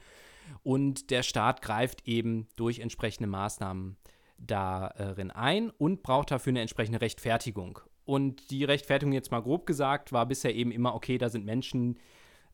Und 0.62 1.10
der 1.10 1.22
Staat 1.22 1.62
greift 1.62 2.06
eben 2.06 2.48
durch 2.56 2.80
entsprechende 2.80 3.28
Maßnahmen 3.28 3.96
darin 4.36 5.30
ein 5.30 5.70
und 5.70 6.02
braucht 6.02 6.30
dafür 6.30 6.50
eine 6.50 6.60
entsprechende 6.60 7.00
Rechtfertigung. 7.00 7.80
Und 8.10 8.50
die 8.50 8.64
Rechtfertigung, 8.64 9.12
jetzt 9.12 9.30
mal 9.30 9.38
grob 9.38 9.66
gesagt, 9.66 10.12
war 10.12 10.26
bisher 10.26 10.52
eben 10.52 10.72
immer, 10.72 10.96
okay, 10.96 11.16
da 11.16 11.28
sind 11.28 11.44
Menschen, 11.44 11.96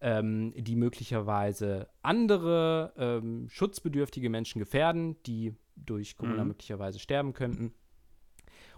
ähm, 0.02 0.52
die 0.54 0.76
möglicherweise 0.76 1.88
andere 2.02 2.92
ähm, 2.98 3.48
schutzbedürftige 3.48 4.28
Menschen 4.28 4.58
gefährden, 4.58 5.16
die 5.24 5.54
durch 5.74 6.18
Corona 6.18 6.42
mhm. 6.42 6.48
möglicherweise 6.48 6.98
sterben 6.98 7.32
könnten. 7.32 7.72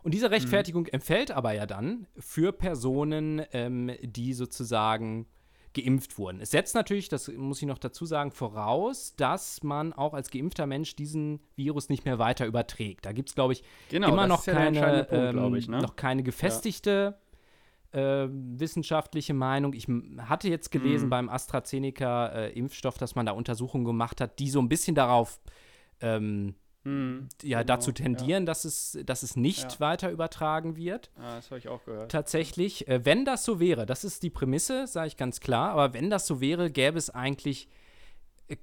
Und 0.05 0.15
diese 0.15 0.31
Rechtfertigung 0.31 0.83
mhm. 0.85 0.91
empfällt 0.93 1.33
aber 1.33 1.53
ja 1.53 1.67
dann 1.67 2.07
für 2.17 2.53
Personen, 2.53 3.43
ähm, 3.53 3.91
die 4.01 4.33
sozusagen 4.33 5.27
geimpft 5.83 6.19
wurden. 6.19 6.41
Es 6.41 6.51
setzt 6.51 6.75
natürlich, 6.75 7.09
das 7.09 7.29
muss 7.29 7.61
ich 7.61 7.69
noch 7.69 7.79
dazu 7.79 8.07
sagen, 8.07 8.31
voraus, 8.31 9.15
dass 9.17 9.63
man 9.63 9.93
auch 9.93 10.15
als 10.15 10.31
geimpfter 10.31 10.67
Mensch 10.67 10.97
diesen 10.97 11.41
Virus 11.57 11.89
nicht 11.89 12.05
mehr 12.05 12.19
weiter 12.19 12.47
überträgt. 12.47 13.07
Da 13.07 13.13
gibt 13.13 13.29
es, 13.29 13.35
glaube 13.35 13.53
ich, 13.53 13.63
genau, 13.89 14.13
immer 14.13 14.27
noch, 14.27 14.47
ja 14.47 14.55
keine, 14.55 15.05
Punkt, 15.05 15.37
ähm, 15.37 15.55
ich, 15.55 15.69
ne? 15.69 15.81
noch 15.81 15.97
keine 15.97 16.23
gefestigte 16.23 17.19
ja. 17.93 18.25
äh, 18.25 18.29
wissenschaftliche 18.31 19.35
Meinung. 19.35 19.73
Ich 19.73 19.87
hatte 20.19 20.49
jetzt 20.49 20.71
gelesen 20.71 21.07
mhm. 21.07 21.11
beim 21.11 21.29
AstraZeneca-Impfstoff, 21.29 22.97
äh, 22.97 22.99
dass 22.99 23.15
man 23.15 23.27
da 23.27 23.33
Untersuchungen 23.33 23.85
gemacht 23.85 24.21
hat, 24.21 24.39
die 24.39 24.51
so 24.51 24.61
ein 24.61 24.69
bisschen 24.69 24.95
darauf 24.95 25.41
ähm, 26.01 26.55
hm, 26.89 27.29
ja, 27.43 27.61
genau, 27.61 27.75
dazu 27.75 27.93
tendieren, 27.93 28.45
ja. 28.45 28.47
dass, 28.47 28.65
es, 28.65 28.99
dass 29.05 29.23
es 29.23 29.37
nicht 29.37 29.73
ja. 29.73 29.81
weiter 29.81 30.11
übertragen 30.11 30.77
wird. 30.77 31.11
Ah, 31.17 31.37
das 31.37 31.51
habe 31.51 31.59
ich 31.59 31.69
auch 31.69 31.85
gehört. 31.85 32.11
Tatsächlich, 32.11 32.89
äh, 32.89 33.05
wenn 33.05 33.27
das 33.27 33.45
so 33.45 33.61
wäre, 33.61 33.85
das 33.85 34.05
ist 34.05 34.23
die 34.23 34.31
Prämisse, 34.31 34.87
sage 34.87 35.09
ich 35.09 35.17
ganz 35.19 35.41
klar, 35.41 35.71
aber 35.71 35.93
wenn 35.93 36.09
das 36.09 36.27
so 36.27 36.41
wäre, 36.41 36.71
gäbe 36.71 36.97
es 36.97 37.11
eigentlich 37.11 37.69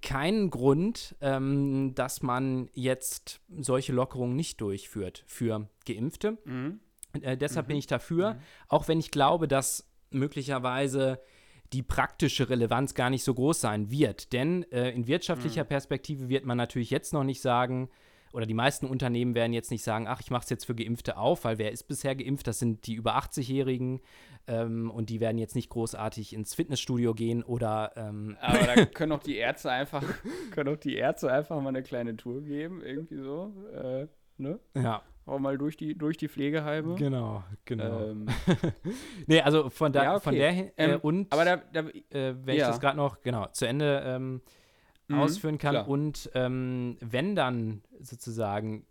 keinen 0.01 0.49
Grund, 0.49 1.15
ähm, 1.21 1.93
dass 1.93 2.23
man 2.23 2.69
jetzt 2.73 3.41
solche 3.59 3.93
Lockerungen 3.93 4.35
nicht 4.35 4.59
durchführt 4.59 5.23
für 5.27 5.69
Geimpfte. 5.85 6.39
Mhm. 6.45 6.79
Äh, 7.21 7.37
deshalb 7.37 7.67
mhm. 7.67 7.69
bin 7.69 7.77
ich 7.77 7.85
dafür, 7.85 8.33
mhm. 8.33 8.39
auch 8.69 8.87
wenn 8.87 8.99
ich 8.99 9.11
glaube, 9.11 9.47
dass 9.47 9.87
möglicherweise 10.09 11.19
die 11.73 11.83
praktische 11.83 12.49
Relevanz 12.49 12.95
gar 12.95 13.11
nicht 13.11 13.23
so 13.23 13.35
groß 13.35 13.61
sein 13.61 13.91
wird. 13.91 14.33
Denn 14.33 14.63
äh, 14.71 14.89
in 14.91 15.05
wirtschaftlicher 15.05 15.63
mhm. 15.63 15.69
Perspektive 15.69 16.29
wird 16.29 16.45
man 16.45 16.57
natürlich 16.57 16.89
jetzt 16.89 17.13
noch 17.13 17.23
nicht 17.23 17.41
sagen, 17.41 17.89
oder 18.35 18.45
die 18.45 18.53
meisten 18.53 18.85
Unternehmen 18.85 19.33
werden 19.33 19.53
jetzt 19.53 19.71
nicht 19.71 19.83
sagen, 19.83 20.07
ach, 20.07 20.19
ich 20.19 20.29
mache 20.29 20.43
es 20.43 20.49
jetzt 20.49 20.65
für 20.65 20.75
Geimpfte 20.75 21.15
auf, 21.15 21.45
weil 21.45 21.57
wer 21.57 21.71
ist 21.71 21.83
bisher 21.83 22.15
geimpft? 22.15 22.47
Das 22.47 22.59
sind 22.59 22.85
die 22.85 22.93
über 22.93 23.17
80-Jährigen 23.17 24.01
ähm, 24.47 24.91
und 24.91 25.09
die 25.09 25.21
werden 25.21 25.37
jetzt 25.37 25.55
nicht 25.55 25.69
großartig 25.69 26.33
ins 26.33 26.53
Fitnessstudio 26.53 27.13
gehen 27.13 27.43
oder. 27.43 27.93
Ähm 27.95 28.35
Aber 28.41 28.59
da 28.59 28.85
können 28.85 29.13
auch 29.13 29.23
die 29.23 29.37
Ärzte 29.37 29.71
einfach, 29.71 30.03
können 30.51 30.75
auch 30.75 30.79
die 30.79 30.95
Ärzte 30.95 31.31
einfach 31.31 31.61
mal 31.61 31.69
eine 31.69 31.81
kleine 31.81 32.17
Tour 32.17 32.41
geben, 32.41 32.81
irgendwie 32.83 33.17
so. 33.17 33.53
Äh, 33.73 34.07
ne? 34.37 34.59
Ja. 34.75 35.01
Auch 35.25 35.39
mal 35.39 35.57
durch 35.57 35.77
die, 35.77 35.97
durch 35.97 36.17
die 36.17 36.27
Pflegeheime. 36.27 36.95
Genau, 36.95 37.43
genau. 37.63 38.09
Ähm. 38.09 38.27
nee, 39.27 39.41
also 39.41 39.69
von, 39.69 39.91
da, 39.91 40.03
ja, 40.03 40.15
okay. 40.15 40.23
von 40.23 40.35
der 40.35 40.49
äh, 40.51 40.71
ähm, 40.77 40.99
und 41.01 41.33
aber 41.33 41.45
da, 41.45 41.57
da 41.57 41.79
äh, 41.79 42.35
wenn 42.43 42.57
ja. 42.57 42.65
ich 42.65 42.67
das 42.67 42.79
gerade 42.79 42.97
noch 42.97 43.21
genau 43.21 43.47
zu 43.47 43.65
Ende 43.65 44.03
ähm, 44.05 44.41
mhm, 45.07 45.19
ausführen 45.19 45.57
kann 45.57 45.75
klar. 45.75 45.87
und 45.87 46.29
ähm, 46.33 46.97
wenn 47.01 47.35
dann 47.35 47.81
sozusagen 47.99 48.85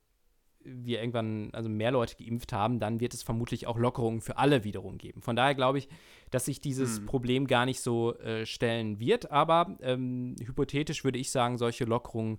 wir 0.64 1.00
irgendwann 1.00 1.50
also 1.52 1.68
mehr 1.68 1.90
Leute 1.90 2.16
geimpft 2.16 2.52
haben, 2.52 2.80
dann 2.80 3.00
wird 3.00 3.14
es 3.14 3.22
vermutlich 3.22 3.66
auch 3.66 3.78
Lockerungen 3.78 4.20
für 4.20 4.38
alle 4.38 4.64
wiederum 4.64 4.98
geben. 4.98 5.22
Von 5.22 5.36
daher 5.36 5.54
glaube 5.54 5.78
ich, 5.78 5.88
dass 6.30 6.46
sich 6.46 6.60
dieses 6.60 7.00
mhm. 7.00 7.06
Problem 7.06 7.46
gar 7.46 7.66
nicht 7.66 7.80
so 7.80 8.16
äh, 8.18 8.46
stellen 8.46 8.98
wird. 8.98 9.30
Aber 9.30 9.76
ähm, 9.82 10.36
hypothetisch 10.40 11.04
würde 11.04 11.18
ich 11.18 11.30
sagen, 11.30 11.58
solche 11.58 11.84
Lockerungen 11.84 12.38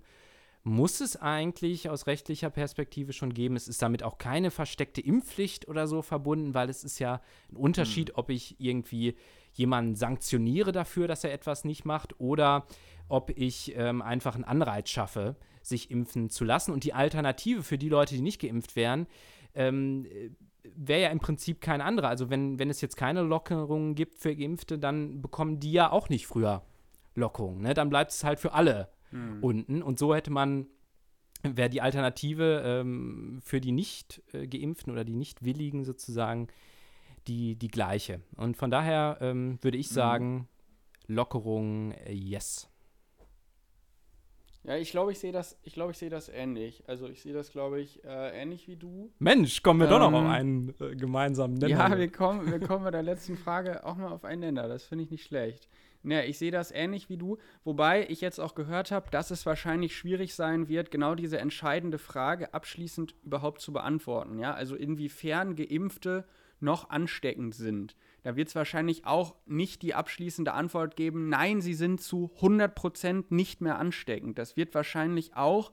muss 0.64 1.00
es 1.00 1.14
eigentlich 1.14 1.88
aus 1.88 2.08
rechtlicher 2.08 2.50
Perspektive 2.50 3.12
schon 3.12 3.32
geben. 3.32 3.54
Es 3.54 3.68
ist 3.68 3.80
damit 3.82 4.02
auch 4.02 4.18
keine 4.18 4.50
versteckte 4.50 5.00
Impfpflicht 5.00 5.68
oder 5.68 5.86
so 5.86 6.02
verbunden, 6.02 6.54
weil 6.54 6.68
es 6.68 6.82
ist 6.82 6.98
ja 6.98 7.20
ein 7.50 7.56
Unterschied, 7.56 8.08
mhm. 8.08 8.14
ob 8.16 8.30
ich 8.30 8.56
irgendwie 8.58 9.14
jemanden 9.52 9.94
sanktioniere 9.94 10.72
dafür, 10.72 11.06
dass 11.06 11.22
er 11.22 11.32
etwas 11.32 11.64
nicht 11.64 11.84
macht 11.84 12.20
oder 12.20 12.66
ob 13.08 13.30
ich 13.30 13.74
ähm, 13.76 14.02
einfach 14.02 14.34
einen 14.34 14.44
Anreiz 14.44 14.90
schaffe, 14.90 15.36
sich 15.62 15.90
impfen 15.90 16.30
zu 16.30 16.44
lassen. 16.44 16.72
Und 16.72 16.84
die 16.84 16.94
Alternative 16.94 17.62
für 17.62 17.78
die 17.78 17.88
Leute, 17.88 18.14
die 18.14 18.20
nicht 18.20 18.40
geimpft 18.40 18.76
wären, 18.76 19.06
ähm, 19.54 20.06
wäre 20.74 21.02
ja 21.02 21.08
im 21.10 21.20
Prinzip 21.20 21.60
keine 21.60 21.84
andere. 21.84 22.08
Also 22.08 22.30
wenn, 22.30 22.58
wenn 22.58 22.70
es 22.70 22.80
jetzt 22.80 22.96
keine 22.96 23.22
Lockerungen 23.22 23.94
gibt 23.94 24.18
für 24.18 24.34
Geimpfte, 24.34 24.78
dann 24.78 25.22
bekommen 25.22 25.60
die 25.60 25.72
ja 25.72 25.90
auch 25.90 26.08
nicht 26.08 26.26
früher 26.26 26.62
Lockerungen. 27.14 27.62
Ne? 27.62 27.74
Dann 27.74 27.88
bleibt 27.88 28.12
es 28.12 28.24
halt 28.24 28.40
für 28.40 28.52
alle 28.52 28.88
mhm. 29.10 29.38
unten. 29.42 29.82
Und 29.82 29.98
so 29.98 30.14
hätte 30.14 30.30
man, 30.30 30.66
wäre 31.42 31.70
die 31.70 31.80
Alternative 31.80 32.62
ähm, 32.64 33.40
für 33.42 33.60
die 33.60 33.72
nicht 33.72 34.22
äh, 34.32 34.46
geimpften 34.46 34.92
oder 34.92 35.04
die 35.04 35.16
nicht 35.16 35.44
willigen 35.44 35.84
sozusagen 35.84 36.48
die, 37.26 37.56
die 37.56 37.68
gleiche. 37.68 38.20
Und 38.36 38.56
von 38.56 38.70
daher 38.70 39.18
ähm, 39.20 39.58
würde 39.62 39.78
ich 39.78 39.88
hm. 39.88 39.94
sagen, 39.94 40.34
mhm. 40.34 40.46
Lockerung, 41.14 41.92
äh, 41.92 42.12
yes. 42.12 42.68
Ja, 44.66 44.76
ich 44.76 44.90
glaube, 44.90 45.12
ich 45.12 45.20
sehe 45.20 45.30
das, 45.30 45.56
ich 45.62 45.74
glaube, 45.74 45.92
ich 45.92 45.98
sehe 45.98 46.10
das 46.10 46.28
ähnlich. 46.28 46.82
Also 46.88 47.08
ich 47.08 47.22
sehe 47.22 47.32
das, 47.32 47.52
glaube 47.52 47.80
ich, 47.80 48.02
äh, 48.04 48.42
ähnlich 48.42 48.66
wie 48.66 48.74
du. 48.74 49.12
Mensch, 49.20 49.62
kommen 49.62 49.78
wir 49.78 49.86
ähm, 49.86 49.90
doch 49.92 49.98
noch 50.00 50.08
ähm, 50.08 50.26
auf 50.26 50.30
einen 50.32 50.74
äh, 50.80 50.96
gemeinsamen 50.96 51.54
Nenner. 51.54 51.90
Ja, 51.90 51.96
wir 51.96 52.10
kommen, 52.10 52.50
wir 52.50 52.58
kommen 52.58 52.82
bei 52.82 52.90
der 52.90 53.04
letzten 53.04 53.36
Frage 53.36 53.84
auch 53.84 53.96
mal 53.96 54.10
auf 54.10 54.24
einen 54.24 54.40
Nenner. 54.40 54.66
Das 54.66 54.84
finde 54.84 55.04
ich 55.04 55.10
nicht 55.10 55.24
schlecht. 55.24 55.68
Ja, 56.02 56.22
ich 56.22 56.38
sehe 56.38 56.50
das 56.50 56.72
ähnlich 56.72 57.08
wie 57.08 57.16
du, 57.16 57.38
wobei 57.64 58.06
ich 58.08 58.20
jetzt 58.20 58.40
auch 58.40 58.54
gehört 58.56 58.90
habe, 58.90 59.10
dass 59.10 59.30
es 59.30 59.46
wahrscheinlich 59.46 59.96
schwierig 59.96 60.34
sein 60.34 60.68
wird, 60.68 60.90
genau 60.90 61.14
diese 61.14 61.38
entscheidende 61.38 61.98
Frage 61.98 62.52
abschließend 62.52 63.14
überhaupt 63.24 63.60
zu 63.60 63.72
beantworten. 63.72 64.38
Ja, 64.38 64.52
also 64.54 64.74
inwiefern 64.74 65.54
Geimpfte 65.54 66.24
noch 66.58 66.90
ansteckend 66.90 67.54
sind. 67.54 67.96
Da 68.26 68.34
wird 68.34 68.48
es 68.48 68.56
wahrscheinlich 68.56 69.06
auch 69.06 69.36
nicht 69.46 69.82
die 69.82 69.94
abschließende 69.94 70.52
Antwort 70.52 70.96
geben, 70.96 71.28
nein, 71.28 71.60
sie 71.60 71.74
sind 71.74 72.00
zu 72.00 72.32
100% 72.40 73.26
nicht 73.28 73.60
mehr 73.60 73.78
ansteckend. 73.78 74.36
Das 74.36 74.56
wird 74.56 74.74
wahrscheinlich 74.74 75.36
auch 75.36 75.70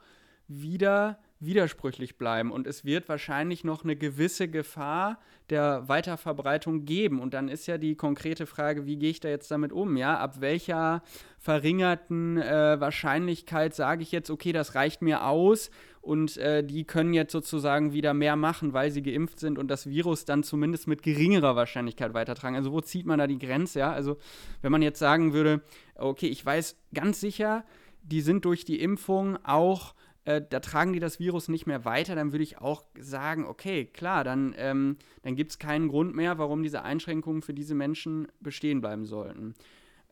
wieder 0.47 1.19
widersprüchlich 1.45 2.17
bleiben. 2.17 2.51
Und 2.51 2.67
es 2.67 2.85
wird 2.85 3.09
wahrscheinlich 3.09 3.63
noch 3.63 3.83
eine 3.83 3.95
gewisse 3.95 4.47
Gefahr 4.47 5.19
der 5.49 5.87
Weiterverbreitung 5.87 6.85
geben. 6.85 7.19
Und 7.19 7.33
dann 7.33 7.47
ist 7.47 7.67
ja 7.67 7.77
die 7.77 7.95
konkrete 7.95 8.45
Frage, 8.45 8.85
wie 8.85 8.97
gehe 8.97 9.09
ich 9.09 9.19
da 9.19 9.29
jetzt 9.29 9.51
damit 9.51 9.71
um? 9.71 9.97
Ja, 9.97 10.17
ab 10.17 10.41
welcher 10.41 11.03
verringerten 11.37 12.37
äh, 12.37 12.79
Wahrscheinlichkeit 12.79 13.75
sage 13.75 14.03
ich 14.03 14.11
jetzt, 14.11 14.29
okay, 14.29 14.53
das 14.53 14.75
reicht 14.75 15.01
mir 15.01 15.25
aus 15.25 15.69
und 16.01 16.37
äh, 16.37 16.63
die 16.63 16.83
können 16.83 17.13
jetzt 17.13 17.31
sozusagen 17.31 17.93
wieder 17.93 18.13
mehr 18.13 18.35
machen, 18.35 18.73
weil 18.73 18.91
sie 18.91 19.01
geimpft 19.01 19.39
sind 19.39 19.57
und 19.57 19.69
das 19.69 19.87
Virus 19.87 20.25
dann 20.25 20.43
zumindest 20.43 20.87
mit 20.87 21.01
geringerer 21.01 21.55
Wahrscheinlichkeit 21.55 22.13
weitertragen. 22.13 22.55
Also 22.55 22.71
wo 22.71 22.81
zieht 22.81 23.05
man 23.05 23.19
da 23.19 23.27
die 23.27 23.39
Grenze? 23.39 23.79
Ja, 23.79 23.91
also 23.93 24.17
wenn 24.61 24.71
man 24.71 24.81
jetzt 24.81 24.99
sagen 24.99 25.33
würde, 25.33 25.61
okay, 25.95 26.27
ich 26.27 26.45
weiß 26.45 26.77
ganz 26.93 27.19
sicher, 27.19 27.63
die 28.03 28.21
sind 28.21 28.45
durch 28.45 28.65
die 28.65 28.81
Impfung 28.81 29.37
auch 29.45 29.95
äh, 30.25 30.41
da 30.49 30.59
tragen 30.59 30.93
die 30.93 30.99
das 30.99 31.19
Virus 31.19 31.49
nicht 31.49 31.65
mehr 31.65 31.85
weiter, 31.85 32.15
dann 32.15 32.31
würde 32.31 32.43
ich 32.43 32.59
auch 32.59 32.83
sagen, 32.97 33.45
okay, 33.45 33.85
klar, 33.85 34.23
dann, 34.23 34.55
ähm, 34.57 34.97
dann 35.21 35.35
gibt 35.35 35.51
es 35.51 35.59
keinen 35.59 35.89
Grund 35.89 36.15
mehr, 36.15 36.37
warum 36.37 36.63
diese 36.63 36.83
Einschränkungen 36.83 37.41
für 37.41 37.53
diese 37.53 37.75
Menschen 37.75 38.27
bestehen 38.39 38.81
bleiben 38.81 39.05
sollten. 39.05 39.53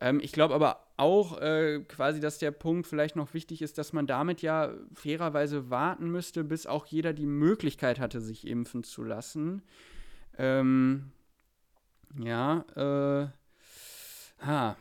Ähm, 0.00 0.20
ich 0.20 0.32
glaube 0.32 0.54
aber 0.54 0.84
auch 0.96 1.40
äh, 1.40 1.80
quasi, 1.88 2.20
dass 2.20 2.38
der 2.38 2.50
Punkt 2.50 2.86
vielleicht 2.86 3.16
noch 3.16 3.32
wichtig 3.34 3.62
ist, 3.62 3.78
dass 3.78 3.92
man 3.92 4.06
damit 4.06 4.42
ja 4.42 4.74
fairerweise 4.94 5.70
warten 5.70 6.10
müsste, 6.10 6.44
bis 6.44 6.66
auch 6.66 6.86
jeder 6.86 7.12
die 7.12 7.26
Möglichkeit 7.26 7.98
hatte, 7.98 8.20
sich 8.20 8.46
impfen 8.46 8.84
zu 8.84 9.04
lassen. 9.04 9.62
Ähm, 10.36 11.12
ja, 12.18 12.64
äh, 12.76 14.44
ha, 14.44 14.76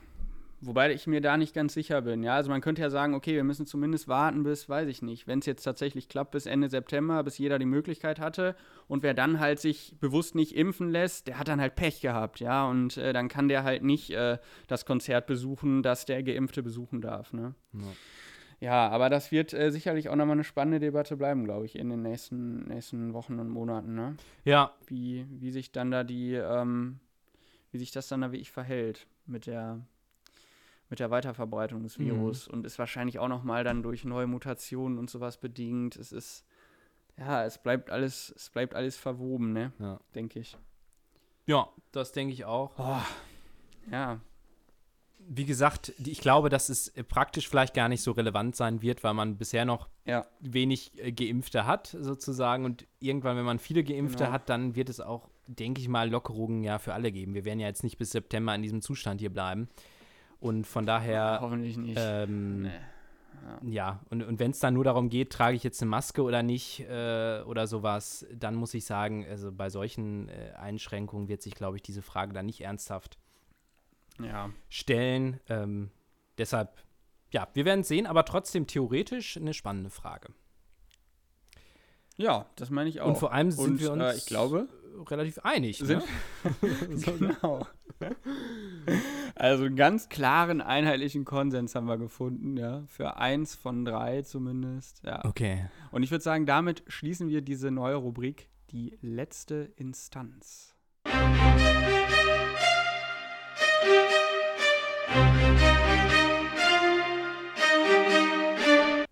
Wobei 0.64 0.93
ich 0.93 1.07
mir 1.07 1.22
da 1.22 1.38
nicht 1.38 1.55
ganz 1.55 1.74
sicher 1.74 2.03
bin. 2.03 2.22
Ja, 2.22 2.36
also 2.36 2.51
man 2.51 2.62
könnte 2.62 2.84
ja 2.84 2.91
sagen, 2.91 3.16
okay, 3.16 3.34
wir 3.34 3.43
müssen 3.43 3.66
zumindest 3.66 4.07
warten 4.07 4.43
bis, 4.43 4.70
weiß 4.70 4.88
ich 4.88 5.01
nicht, 5.01 5.26
wenn 5.26 5.39
es 5.39 5.47
jetzt 5.47 5.64
tatsächlich 5.64 6.07
klappt, 6.07 6.32
bis 6.32 6.45
Ende 6.45 6.70
September, 6.70 7.24
bis 7.24 7.39
jeder 7.39 7.57
die 7.57 7.66
Möglichkeit 7.66 8.20
hatte. 8.20 8.55
Und 8.88 9.01
wer 9.01 9.16
dann 9.16 9.39
halt 9.39 9.59
sich 9.59 9.95
bewusst 9.99 10.36
nicht 10.36 10.55
impfen 10.55 10.91
lässt, 10.91 11.28
der 11.28 11.39
hat 11.39 11.47
dann 11.47 11.59
halt 11.59 11.76
Pech 11.76 11.99
gehabt, 12.01 12.39
ja. 12.39 12.68
Und 12.68 12.97
äh, 12.97 13.12
dann 13.12 13.28
kann 13.28 13.47
der 13.47 13.64
halt 13.64 13.84
nicht 13.84 14.12
äh, 14.12 14.38
das 14.68 14.86
Konzert 14.86 15.26
besuchen, 15.26 15.82
das 15.82 16.05
der 16.05 16.22
Geimpfte 16.22 16.62
besuchen 16.62 17.01
darf, 17.01 17.34
ne? 17.34 17.55
Ja. 17.74 17.80
Ja, 18.59 18.89
aber 18.89 19.09
das 19.09 19.32
wird 19.32 19.53
äh, 19.53 19.72
sicherlich 19.72 20.09
auch 20.09 20.16
nochmal 20.16 20.36
eine 20.36 20.43
spannende 20.43 20.80
Debatte 20.80 21.18
bleiben, 21.18 21.45
glaube 21.45 21.66
ich, 21.66 21.76
in 21.76 21.89
den 21.89 22.03
nächsten, 22.03 22.68
nächsten 22.68 23.12
Wochen 23.14 23.39
und 23.39 23.49
Monaten, 23.49 23.95
ne? 23.95 24.16
Ja. 24.45 24.76
Wie, 24.86 25.26
wie 25.32 25.49
sich 25.49 25.72
dann 25.72 25.89
da 25.89 26.03
die, 26.03 26.36
ähm, 26.36 26.99
wie 27.72 27.80
sich 27.80 27.89
das 27.89 28.07
dann 28.07 28.22
da 28.22 28.32
wie 28.32 28.38
ich 28.38 28.51
verhält 28.51 29.07
mit 29.26 29.47
der 29.47 29.82
mit 30.91 30.99
der 30.99 31.09
Weiterverbreitung 31.09 31.81
des 31.81 31.97
mhm. 31.97 32.05
Virus 32.05 32.47
mhm. 32.47 32.53
und 32.53 32.65
ist 32.67 32.77
wahrscheinlich 32.77 33.17
auch 33.17 33.29
noch 33.29 33.43
mal 33.43 33.63
dann 33.63 33.81
durch 33.81 34.05
neue 34.05 34.27
Mutationen 34.27 34.99
und 34.99 35.09
sowas 35.09 35.37
bedingt. 35.37 35.95
Es 35.95 36.11
ist 36.11 36.45
ja, 37.17 37.45
es 37.45 37.57
bleibt 37.57 37.89
alles, 37.89 38.33
es 38.35 38.49
bleibt 38.49 38.73
alles 38.75 38.97
verwoben, 38.97 39.53
ne? 39.53 39.71
Ja. 39.79 39.99
Denke 40.15 40.39
ich. 40.39 40.57
Ja, 41.45 41.69
das 41.91 42.11
denke 42.11 42.33
ich 42.33 42.45
auch. 42.45 42.71
Oh, 42.77 43.91
ja. 43.91 44.19
Wie 45.19 45.45
gesagt, 45.45 45.93
ich 45.99 46.19
glaube, 46.19 46.49
dass 46.49 46.69
es 46.69 46.91
praktisch 47.07 47.47
vielleicht 47.47 47.75
gar 47.75 47.89
nicht 47.89 48.01
so 48.01 48.11
relevant 48.11 48.55
sein 48.55 48.81
wird, 48.81 49.03
weil 49.03 49.13
man 49.13 49.37
bisher 49.37 49.65
noch 49.65 49.87
ja. 50.05 50.25
wenig 50.39 50.97
äh, 50.97 51.11
Geimpfte 51.11 51.67
hat, 51.67 51.95
sozusagen. 51.99 52.65
Und 52.65 52.87
irgendwann, 52.99 53.37
wenn 53.37 53.45
man 53.45 53.59
viele 53.59 53.83
Geimpfte 53.83 54.23
genau. 54.23 54.31
hat, 54.31 54.49
dann 54.49 54.75
wird 54.75 54.89
es 54.89 54.99
auch, 54.99 55.29
denke 55.45 55.79
ich 55.79 55.87
mal, 55.87 56.09
Lockerungen 56.09 56.63
ja 56.63 56.79
für 56.79 56.93
alle 56.93 57.11
geben. 57.11 57.35
Wir 57.35 57.45
werden 57.45 57.59
ja 57.59 57.67
jetzt 57.67 57.83
nicht 57.83 57.97
bis 57.97 58.11
September 58.11 58.55
in 58.55 58.63
diesem 58.63 58.81
Zustand 58.81 59.21
hier 59.21 59.31
bleiben. 59.31 59.69
Und 60.41 60.67
von 60.67 60.85
daher. 60.85 61.39
Hoffentlich 61.41 61.77
nicht. 61.77 61.97
Ähm, 61.97 62.63
nee. 62.63 62.71
Ja. 63.63 63.69
ja, 63.69 63.99
und, 64.09 64.21
und 64.23 64.39
wenn 64.39 64.51
es 64.51 64.59
dann 64.59 64.73
nur 64.73 64.83
darum 64.83 65.09
geht, 65.09 65.31
trage 65.31 65.55
ich 65.55 65.63
jetzt 65.63 65.81
eine 65.81 65.89
Maske 65.89 66.21
oder 66.21 66.43
nicht 66.43 66.81
äh, 66.81 67.41
oder 67.45 67.65
sowas, 67.65 68.25
dann 68.33 68.53
muss 68.53 68.73
ich 68.73 68.85
sagen, 68.85 69.25
also 69.27 69.51
bei 69.51 69.69
solchen 69.69 70.29
äh, 70.29 70.51
Einschränkungen 70.59 71.27
wird 71.27 71.41
sich, 71.41 71.55
glaube 71.55 71.77
ich, 71.77 71.81
diese 71.81 72.03
Frage 72.03 72.33
dann 72.33 72.45
nicht 72.45 72.61
ernsthaft 72.61 73.17
ja. 74.19 74.51
stellen. 74.69 75.39
Ähm, 75.49 75.89
deshalb, 76.37 76.83
ja, 77.31 77.47
wir 77.53 77.65
werden 77.65 77.83
sehen, 77.83 78.05
aber 78.05 78.25
trotzdem 78.25 78.67
theoretisch 78.67 79.37
eine 79.37 79.53
spannende 79.53 79.89
Frage. 79.89 80.29
Ja, 82.17 82.45
das 82.57 82.69
meine 82.69 82.89
ich 82.89 83.01
auch. 83.01 83.07
Und 83.07 83.17
vor 83.17 83.33
allem 83.33 83.51
sind 83.51 83.71
und, 83.71 83.79
wir 83.79 83.91
uns, 83.91 84.03
äh, 84.03 84.15
ich 84.17 84.25
glaube, 84.27 84.67
relativ 85.09 85.39
einig. 85.39 85.79
Sind, 85.79 86.03
ne? 86.03 86.03
genau. 87.17 87.65
Also 89.36 89.65
einen 89.65 89.75
ganz 89.75 90.09
klaren, 90.09 90.61
einheitlichen 90.61 91.25
Konsens 91.25 91.75
haben 91.75 91.88
wir 91.88 91.97
gefunden, 91.97 92.57
ja. 92.57 92.84
Für 92.88 93.17
eins 93.17 93.55
von 93.55 93.86
drei 93.86 94.21
zumindest. 94.23 95.01
Ja. 95.03 95.23
Okay. 95.25 95.65
Und 95.91 96.03
ich 96.03 96.11
würde 96.11 96.23
sagen, 96.23 96.45
damit 96.45 96.84
schließen 96.88 97.29
wir 97.29 97.41
diese 97.41 97.71
neue 97.71 97.95
Rubrik, 97.95 98.49
die 98.71 98.97
letzte 99.01 99.71
Instanz. 99.75 100.75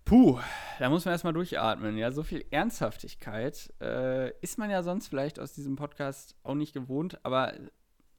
Puh, 0.04 0.40
da 0.80 0.88
muss 0.88 1.04
man 1.04 1.12
erstmal 1.12 1.32
durchatmen. 1.32 1.96
Ja, 1.96 2.10
so 2.10 2.24
viel 2.24 2.44
Ernsthaftigkeit 2.50 3.72
äh, 3.80 4.30
ist 4.40 4.58
man 4.58 4.70
ja 4.70 4.82
sonst 4.82 5.08
vielleicht 5.08 5.38
aus 5.38 5.52
diesem 5.52 5.76
Podcast 5.76 6.34
auch 6.42 6.54
nicht 6.54 6.72
gewohnt, 6.72 7.24
aber 7.24 7.52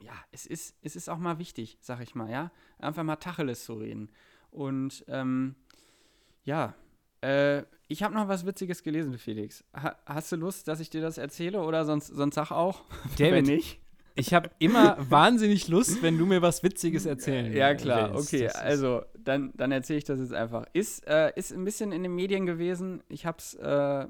ja, 0.03 0.13
es 0.31 0.45
ist, 0.45 0.75
es 0.81 0.95
ist 0.95 1.09
auch 1.09 1.17
mal 1.17 1.39
wichtig, 1.39 1.77
sag 1.81 2.01
ich 2.01 2.15
mal, 2.15 2.29
ja. 2.29 2.51
Einfach 2.79 3.03
mal 3.03 3.15
Tacheles 3.17 3.65
zu 3.65 3.73
reden. 3.75 4.09
Und 4.51 5.05
ähm, 5.07 5.55
ja, 6.43 6.75
äh, 7.21 7.63
ich 7.87 8.03
habe 8.03 8.13
noch 8.13 8.27
was 8.27 8.45
Witziges 8.45 8.83
gelesen, 8.83 9.17
Felix. 9.17 9.63
Ha 9.73 9.95
hast 10.05 10.31
du 10.31 10.37
Lust, 10.37 10.67
dass 10.67 10.79
ich 10.79 10.89
dir 10.89 11.01
das 11.01 11.17
erzähle 11.17 11.61
oder 11.61 11.85
sonst, 11.85 12.07
sonst 12.07 12.35
sag 12.35 12.51
auch? 12.51 12.83
David, 13.17 13.33
wenn 13.33 13.45
nicht. 13.45 13.79
Ich 14.15 14.33
habe 14.33 14.49
immer 14.59 14.97
wahnsinnig 15.09 15.67
Lust, 15.69 16.01
wenn 16.01 16.17
du 16.17 16.25
mir 16.25 16.41
was 16.41 16.63
Witziges 16.63 17.05
erzählen 17.05 17.53
Ja, 17.53 17.73
klar, 17.75 18.13
willst. 18.13 18.33
okay. 18.33 18.49
Also, 18.49 19.03
dann, 19.17 19.53
dann 19.55 19.71
erzähle 19.71 19.99
ich 19.99 20.03
das 20.03 20.19
jetzt 20.19 20.33
einfach. 20.33 20.65
Ist, 20.73 21.07
äh, 21.07 21.31
ist 21.35 21.53
ein 21.53 21.63
bisschen 21.63 21.91
in 21.93 22.03
den 22.03 22.13
Medien 22.13 22.45
gewesen. 22.45 23.03
Ich 23.07 23.25
habe 23.25 23.37
es 23.37 23.53
äh, 23.55 24.07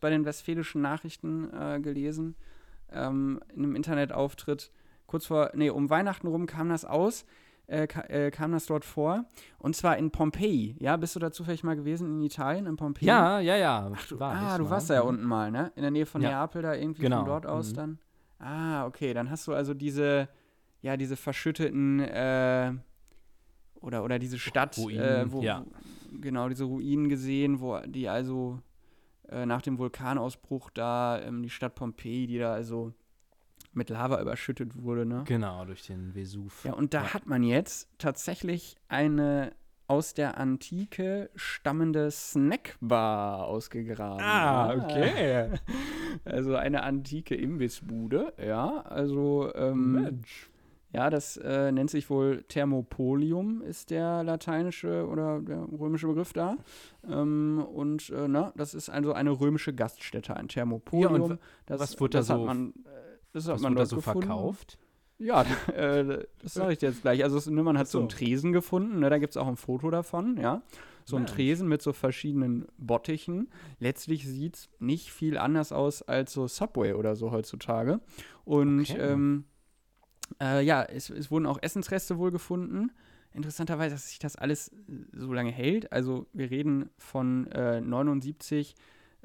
bei 0.00 0.10
den 0.10 0.24
Westfälischen 0.24 0.82
Nachrichten 0.82 1.52
äh, 1.54 1.80
gelesen, 1.80 2.34
ähm, 2.92 3.40
in 3.54 3.64
einem 3.64 3.76
Internetauftritt 3.76 4.72
kurz 5.08 5.26
vor, 5.26 5.50
nee, 5.54 5.70
um 5.70 5.90
Weihnachten 5.90 6.28
rum 6.28 6.46
kam 6.46 6.68
das 6.68 6.84
aus, 6.84 7.24
äh, 7.66 7.82
äh, 7.84 8.30
kam 8.30 8.52
das 8.52 8.66
dort 8.66 8.84
vor. 8.84 9.24
Und 9.58 9.74
zwar 9.74 9.98
in 9.98 10.12
Pompeji. 10.12 10.76
Ja, 10.78 10.96
bist 10.96 11.16
du 11.16 11.20
da 11.20 11.32
zufällig 11.32 11.64
mal 11.64 11.74
gewesen 11.74 12.06
in 12.08 12.22
Italien, 12.22 12.66
in 12.66 12.76
Pompeji? 12.76 13.08
Ja, 13.08 13.40
ja, 13.40 13.56
ja. 13.56 13.90
Ach, 13.92 14.06
du, 14.06 14.20
ah, 14.20 14.56
du 14.56 14.70
warst 14.70 14.88
da 14.88 14.94
ja 14.94 15.00
unten 15.00 15.24
mal, 15.24 15.50
ne? 15.50 15.72
In 15.74 15.82
der 15.82 15.90
Nähe 15.90 16.06
von 16.06 16.22
ja. 16.22 16.30
Neapel 16.30 16.62
da 16.62 16.74
irgendwie 16.74 17.02
genau. 17.02 17.18
von 17.18 17.26
dort 17.26 17.46
aus 17.46 17.72
mhm. 17.72 17.76
dann. 17.76 17.98
Ah, 18.38 18.86
okay, 18.86 19.12
dann 19.14 19.30
hast 19.30 19.48
du 19.48 19.52
also 19.52 19.74
diese, 19.74 20.28
ja, 20.80 20.96
diese 20.96 21.16
verschütteten, 21.16 21.98
äh, 22.00 22.72
oder, 23.80 24.04
oder 24.04 24.18
diese 24.18 24.38
Stadt, 24.38 24.78
Ruinen, 24.78 25.00
äh, 25.00 25.32
wo, 25.32 25.42
ja. 25.42 25.64
genau, 26.20 26.48
diese 26.48 26.64
Ruinen 26.64 27.08
gesehen, 27.08 27.60
wo 27.60 27.80
die 27.80 28.08
also 28.08 28.60
äh, 29.28 29.46
nach 29.46 29.62
dem 29.62 29.78
Vulkanausbruch 29.78 30.70
da, 30.70 31.20
ähm, 31.20 31.42
die 31.42 31.50
Stadt 31.50 31.74
Pompeji, 31.74 32.26
die 32.26 32.38
da 32.38 32.52
also 32.52 32.92
mit 33.72 33.90
Lava 33.90 34.20
überschüttet 34.20 34.82
wurde, 34.82 35.06
ne? 35.06 35.24
Genau, 35.26 35.64
durch 35.64 35.86
den 35.86 36.14
Vesuv. 36.14 36.64
Ja, 36.64 36.74
und 36.74 36.94
da 36.94 37.02
ja. 37.02 37.14
hat 37.14 37.26
man 37.26 37.42
jetzt 37.42 37.88
tatsächlich 37.98 38.76
eine 38.88 39.52
aus 39.88 40.12
der 40.12 40.36
Antike 40.36 41.30
stammende 41.34 42.10
Snackbar 42.10 43.46
ausgegraben. 43.46 44.22
Ah, 44.22 44.74
okay. 44.74 45.50
Also 46.24 46.56
eine 46.56 46.82
antike 46.82 47.34
Imbissbude, 47.34 48.34
ja. 48.44 48.80
Also, 48.82 49.50
ähm, 49.54 49.92
Mensch. 49.92 50.50
Ja, 50.92 51.10
das 51.10 51.36
äh, 51.36 51.70
nennt 51.70 51.90
sich 51.90 52.08
wohl 52.08 52.44
Thermopolium, 52.48 53.60
ist 53.62 53.90
der 53.90 54.24
lateinische 54.24 55.06
oder 55.06 55.40
der 55.40 55.68
römische 55.78 56.06
Begriff 56.06 56.32
da. 56.32 56.56
Ähm, 57.06 57.62
und 57.72 58.08
äh, 58.10 58.26
na, 58.26 58.52
das 58.56 58.72
ist 58.72 58.88
also 58.88 59.12
eine 59.12 59.30
römische 59.30 59.74
Gaststätte, 59.74 60.34
ein 60.34 60.48
Thermopolium. 60.48 61.32
Ja, 61.32 61.38
das, 61.66 61.80
was 61.80 62.00
wurde 62.00 62.18
da 62.18 62.22
so? 62.22 62.38
Man, 62.38 62.70
äh, 62.70 63.07
das 63.32 63.46
hat 63.46 63.54
Was 63.54 63.62
man 63.62 63.74
dort 63.74 63.88
so 63.88 63.96
gefunden. 63.96 64.22
verkauft? 64.22 64.78
Ja, 65.18 65.42
äh, 65.74 66.26
das 66.42 66.54
sage 66.54 66.72
ich 66.72 66.78
dir 66.78 66.88
jetzt 66.90 67.02
gleich. 67.02 67.22
Also 67.24 67.50
man 67.50 67.78
hat 67.78 67.88
so, 67.88 67.98
so 67.98 67.98
einen 68.00 68.08
Tresen 68.08 68.52
gefunden, 68.52 69.00
ne, 69.00 69.10
da 69.10 69.18
gibt 69.18 69.32
es 69.32 69.36
auch 69.36 69.48
ein 69.48 69.56
Foto 69.56 69.90
davon, 69.90 70.38
ja. 70.38 70.62
So 71.04 71.16
ein 71.16 71.24
Tresen 71.24 71.68
mit 71.68 71.80
so 71.80 71.94
verschiedenen 71.94 72.66
Bottichen. 72.76 73.48
Letztlich 73.78 74.28
sieht 74.28 74.56
es 74.56 74.70
nicht 74.78 75.10
viel 75.10 75.38
anders 75.38 75.72
aus 75.72 76.02
als 76.02 76.34
so 76.34 76.46
Subway 76.46 76.92
oder 76.92 77.16
so 77.16 77.30
heutzutage. 77.30 78.00
Und 78.44 78.80
okay. 78.80 78.98
ähm, 78.98 79.44
äh, 80.38 80.62
ja, 80.62 80.82
es, 80.82 81.08
es, 81.08 81.30
wurden 81.30 81.46
auch 81.46 81.62
Essensreste 81.62 82.18
wohl 82.18 82.30
gefunden. 82.30 82.92
Interessanterweise, 83.32 83.94
dass 83.94 84.10
sich 84.10 84.18
das 84.18 84.36
alles 84.36 84.70
so 85.12 85.32
lange 85.32 85.50
hält. 85.50 85.92
Also 85.92 86.26
wir 86.34 86.50
reden 86.50 86.90
von 86.98 87.46
äh, 87.52 87.80
79 87.80 88.74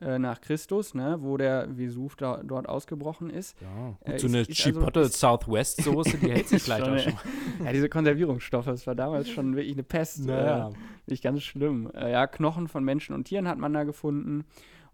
äh, 0.02 0.18
nach 0.18 0.42
Christus, 0.42 0.96
ne, 0.96 1.18
wo 1.20 1.38
der 1.38 1.68
Vesuv 1.78 2.16
da, 2.16 2.42
dort 2.44 2.68
ausgebrochen 2.68 3.30
ist. 3.30 3.56
Ja, 3.62 3.96
gut, 4.04 4.14
äh, 4.16 4.20
so 4.20 4.28
eine 4.28 4.42
ist, 4.42 4.52
Chipotle 4.52 5.04
also, 5.04 5.16
Southwest 5.16 5.84
Soße, 5.84 6.18
die 6.18 6.32
hält 6.32 6.48
sich 6.50 6.64
vielleicht 6.64 6.88
auch 6.88 6.98
schon. 6.98 7.14
ja, 7.64 7.72
diese 7.72 7.90
Konservierungsstoffe, 7.90 8.66
das 8.66 8.88
war 8.88 8.96
damals 8.96 9.30
schon 9.30 9.56
wirklich 9.56 9.76
eine 9.76 9.84
Pest. 9.84 10.26
Naja. 10.26 10.70
Äh, 10.70 10.74
nicht 11.06 11.24
ganz 11.24 11.44
schlimm. 11.44 11.92
Äh, 11.94 12.12
ja, 12.12 12.26
Knochen 12.26 12.68
von 12.68 12.84
Menschen 12.84 13.14
und 13.14 13.26
Tieren 13.26 13.48
hat 13.48 13.60
man 13.60 13.72
da 13.72 13.84
gefunden. 13.84 14.46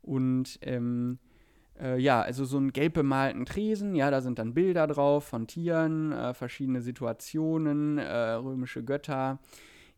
Und 0.02 0.60
ähm, 0.64 1.20
äh, 1.80 1.98
ja, 1.98 2.22
also 2.22 2.44
so 2.44 2.58
einen 2.58 2.74
gelb 2.74 2.94
bemalten 2.94 3.46
Tresen, 3.46 3.96
ja, 3.96 4.12
da 4.12 4.20
sind 4.20 4.38
dann 4.38 4.54
Bilder 4.54 4.86
drauf 4.86 5.24
von 5.24 5.48
Tieren, 5.48 6.12
äh, 6.12 6.34
verschiedene 6.34 6.82
Situationen, 6.82 8.00
römische 8.00 8.84
Götter. 8.84 9.40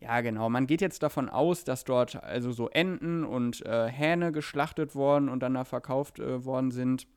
Ja, 0.02 0.22
genau. 0.22 0.50
Man 0.50 0.66
geht 0.66 0.82
jetzt 0.82 1.04
davon 1.04 1.30
aus, 1.30 1.64
dass 1.64 1.84
dort 1.84 2.22
also 2.24 2.52
so 2.52 2.70
Enten 2.70 3.24
und 3.24 3.64
äh, 3.66 3.88
Hähne 3.88 4.32
geschlachtet 4.32 4.96
worden 4.96 5.30
und 5.30 5.42
dann 5.42 5.54
da 5.54 5.64
verkauft 5.64 6.20
äh, 6.20 6.44
worden 6.44 6.72
sind. 6.72 7.08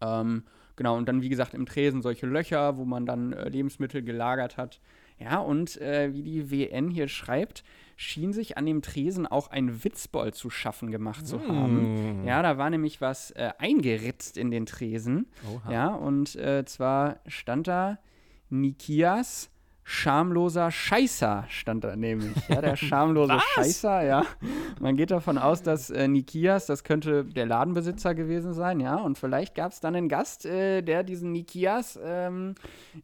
Ähm, 0.00 0.44
genau, 0.76 0.96
und 0.96 1.08
dann, 1.08 1.22
wie 1.22 1.28
gesagt, 1.28 1.54
im 1.54 1.66
Tresen 1.66 2.00
solche 2.00 2.26
Löcher, 2.26 2.76
wo 2.76 2.84
man 2.84 3.04
dann 3.04 3.32
äh, 3.32 3.48
Lebensmittel 3.48 4.02
gelagert 4.02 4.56
hat. 4.56 4.80
Ja, 5.18 5.38
und 5.40 5.80
äh, 5.80 6.12
wie 6.12 6.22
die 6.22 6.50
WN 6.52 6.88
hier 6.88 7.08
schreibt, 7.08 7.64
schien 7.96 8.32
sich 8.32 8.56
an 8.56 8.66
dem 8.66 8.80
Tresen 8.80 9.26
auch 9.26 9.50
ein 9.50 9.82
Witzbold 9.82 10.36
zu 10.36 10.50
schaffen 10.50 10.92
gemacht 10.92 11.26
zu 11.26 11.40
haben. 11.48 12.22
Mm. 12.22 12.26
Ja, 12.28 12.40
da 12.42 12.56
war 12.56 12.70
nämlich 12.70 13.00
was 13.00 13.32
äh, 13.32 13.50
eingeritzt 13.58 14.36
in 14.36 14.52
den 14.52 14.66
Tresen. 14.66 15.26
Oha. 15.52 15.72
Ja, 15.72 15.88
und 15.88 16.36
äh, 16.36 16.64
zwar 16.64 17.18
stand 17.26 17.66
da 17.66 17.98
Nikias 18.50 19.50
schamloser 19.90 20.70
Scheißer 20.70 21.46
stand 21.48 21.82
da 21.82 21.96
nämlich. 21.96 22.36
Ja, 22.48 22.60
der 22.60 22.76
schamlose? 22.76 23.40
Scheißer, 23.54 24.04
ja. 24.04 24.22
Man 24.80 24.96
geht 24.96 25.10
davon 25.10 25.38
aus, 25.38 25.62
dass 25.62 25.90
äh, 25.90 26.08
Nikias, 26.08 26.66
das 26.66 26.84
könnte 26.84 27.24
der 27.24 27.46
Ladenbesitzer 27.46 28.14
gewesen 28.14 28.52
sein, 28.52 28.80
ja. 28.80 28.96
Und 28.96 29.18
vielleicht 29.18 29.54
gab 29.54 29.72
es 29.72 29.80
dann 29.80 29.94
einen 29.94 30.08
Gast, 30.08 30.46
äh, 30.46 30.82
der 30.82 31.02
diesen 31.02 31.32
Nikias 31.32 31.98
ähm, 32.02 32.54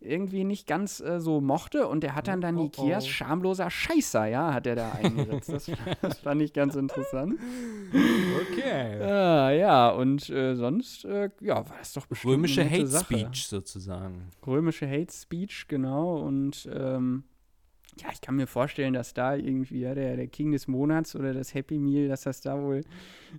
irgendwie 0.00 0.44
nicht 0.44 0.66
ganz 0.66 1.00
äh, 1.00 1.20
so 1.20 1.40
mochte. 1.40 1.86
Und 1.88 2.02
der 2.02 2.14
hat 2.14 2.28
dann 2.28 2.40
dann 2.40 2.56
oh, 2.56 2.62
Nikias 2.64 3.04
oh. 3.04 3.08
schamloser 3.08 3.70
Scheißer, 3.70 4.26
ja, 4.26 4.52
hat 4.54 4.66
er 4.66 4.76
da 4.76 4.92
eingesetzt. 4.92 5.52
Das, 5.52 5.70
das, 6.00 6.18
fand 6.18 6.42
ich 6.42 6.52
ganz 6.52 6.74
interessant. 6.74 7.38
Okay. 8.50 8.98
Äh, 9.00 9.60
ja, 9.60 9.90
und 9.90 10.28
äh, 10.30 10.54
sonst, 10.54 11.04
äh, 11.04 11.30
ja, 11.40 11.56
war 11.56 11.76
das 11.78 11.92
doch 11.92 12.06
bestimmt 12.06 12.34
Römische 12.34 12.68
Hate 12.68 12.86
Sache. 12.86 13.04
Speech 13.04 13.46
sozusagen. 13.46 14.28
Römische 14.46 14.88
Hate 14.88 15.12
Speech, 15.12 15.66
genau. 15.68 16.18
Und 16.18 16.68
ähm, 16.72 17.24
ja, 18.00 18.08
ich 18.12 18.20
kann 18.20 18.36
mir 18.36 18.46
vorstellen, 18.46 18.94
dass 18.94 19.14
da 19.14 19.34
irgendwie 19.34 19.80
ja, 19.80 19.94
der, 19.94 20.16
der 20.16 20.26
King 20.26 20.52
des 20.52 20.66
Monats 20.66 21.14
oder 21.14 21.32
das 21.32 21.54
Happy 21.54 21.78
Meal, 21.78 22.08
dass 22.08 22.22
das 22.22 22.40
da 22.40 22.60
wohl 22.60 22.82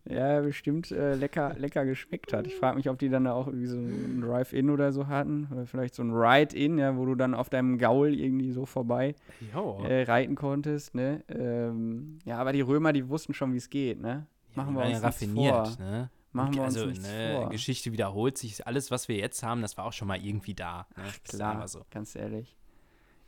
ja 0.08 0.42
bestimmt 0.42 0.92
äh, 0.92 1.16
lecker, 1.16 1.56
lecker 1.60 1.86
geschmeckt 1.86 2.34
hat. 2.34 2.48
Ich 2.48 2.56
frage 2.56 2.78
mich, 2.78 2.90
ob 2.90 2.98
die 2.98 3.10
dann 3.10 3.26
da 3.26 3.34
auch 3.34 3.48
irgendwie 3.48 3.68
so 3.68 3.78
ein 3.78 4.22
Drive-In 4.22 4.70
oder 4.70 4.92
so 4.92 5.08
hatten 5.08 5.48
oder 5.52 5.66
vielleicht 5.66 5.96
so 5.96 6.04
ein 6.04 6.12
Ride-In, 6.12 6.78
ja, 6.78 6.96
wo 6.96 7.06
du 7.06 7.16
dann 7.16 7.34
auf 7.34 7.50
deinem 7.50 7.78
Gaul 7.78 8.14
irgendwie 8.14 8.52
so 8.52 8.66
vorbei 8.66 9.16
äh, 9.54 10.04
reiten 10.04 10.36
konntest. 10.36 10.96
Ne? 10.96 11.24
Ähm, 11.28 12.20
ja, 12.26 12.38
aber 12.38 12.54
die 12.54 12.62
Römer, 12.62 12.94
die 12.94 13.08
wussten 13.10 13.34
schon, 13.34 13.54
wie 13.54 13.58
es 13.58 13.70
geht. 13.70 14.02
Ne? 14.02 14.28
Machen 14.56 14.76
ja, 14.76 14.82
wir 14.82 14.88
uns 14.88 15.02
ja 15.02 15.08
raffiniert, 15.08 15.68
vor. 15.68 15.86
Ne? 15.86 16.10
Machen 16.32 16.56
wir 16.56 16.64
also 16.64 16.86
uns 16.86 17.06
eine 17.06 17.40
vor. 17.40 17.50
Geschichte 17.50 17.92
wiederholt 17.92 18.38
sich. 18.38 18.66
Alles, 18.68 18.92
was 18.92 19.08
wir 19.08 19.16
jetzt 19.16 19.44
haben, 19.44 19.62
das 19.62 19.78
war 19.78 19.86
auch 19.86 19.94
schon 19.94 20.08
mal 20.08 20.20
irgendwie 20.22 20.54
da. 20.54 20.86
Ne? 20.96 21.04
Ach, 21.08 21.24
klar, 21.24 21.68
so. 21.68 21.86
ganz 21.90 22.16
ehrlich. 22.16 22.58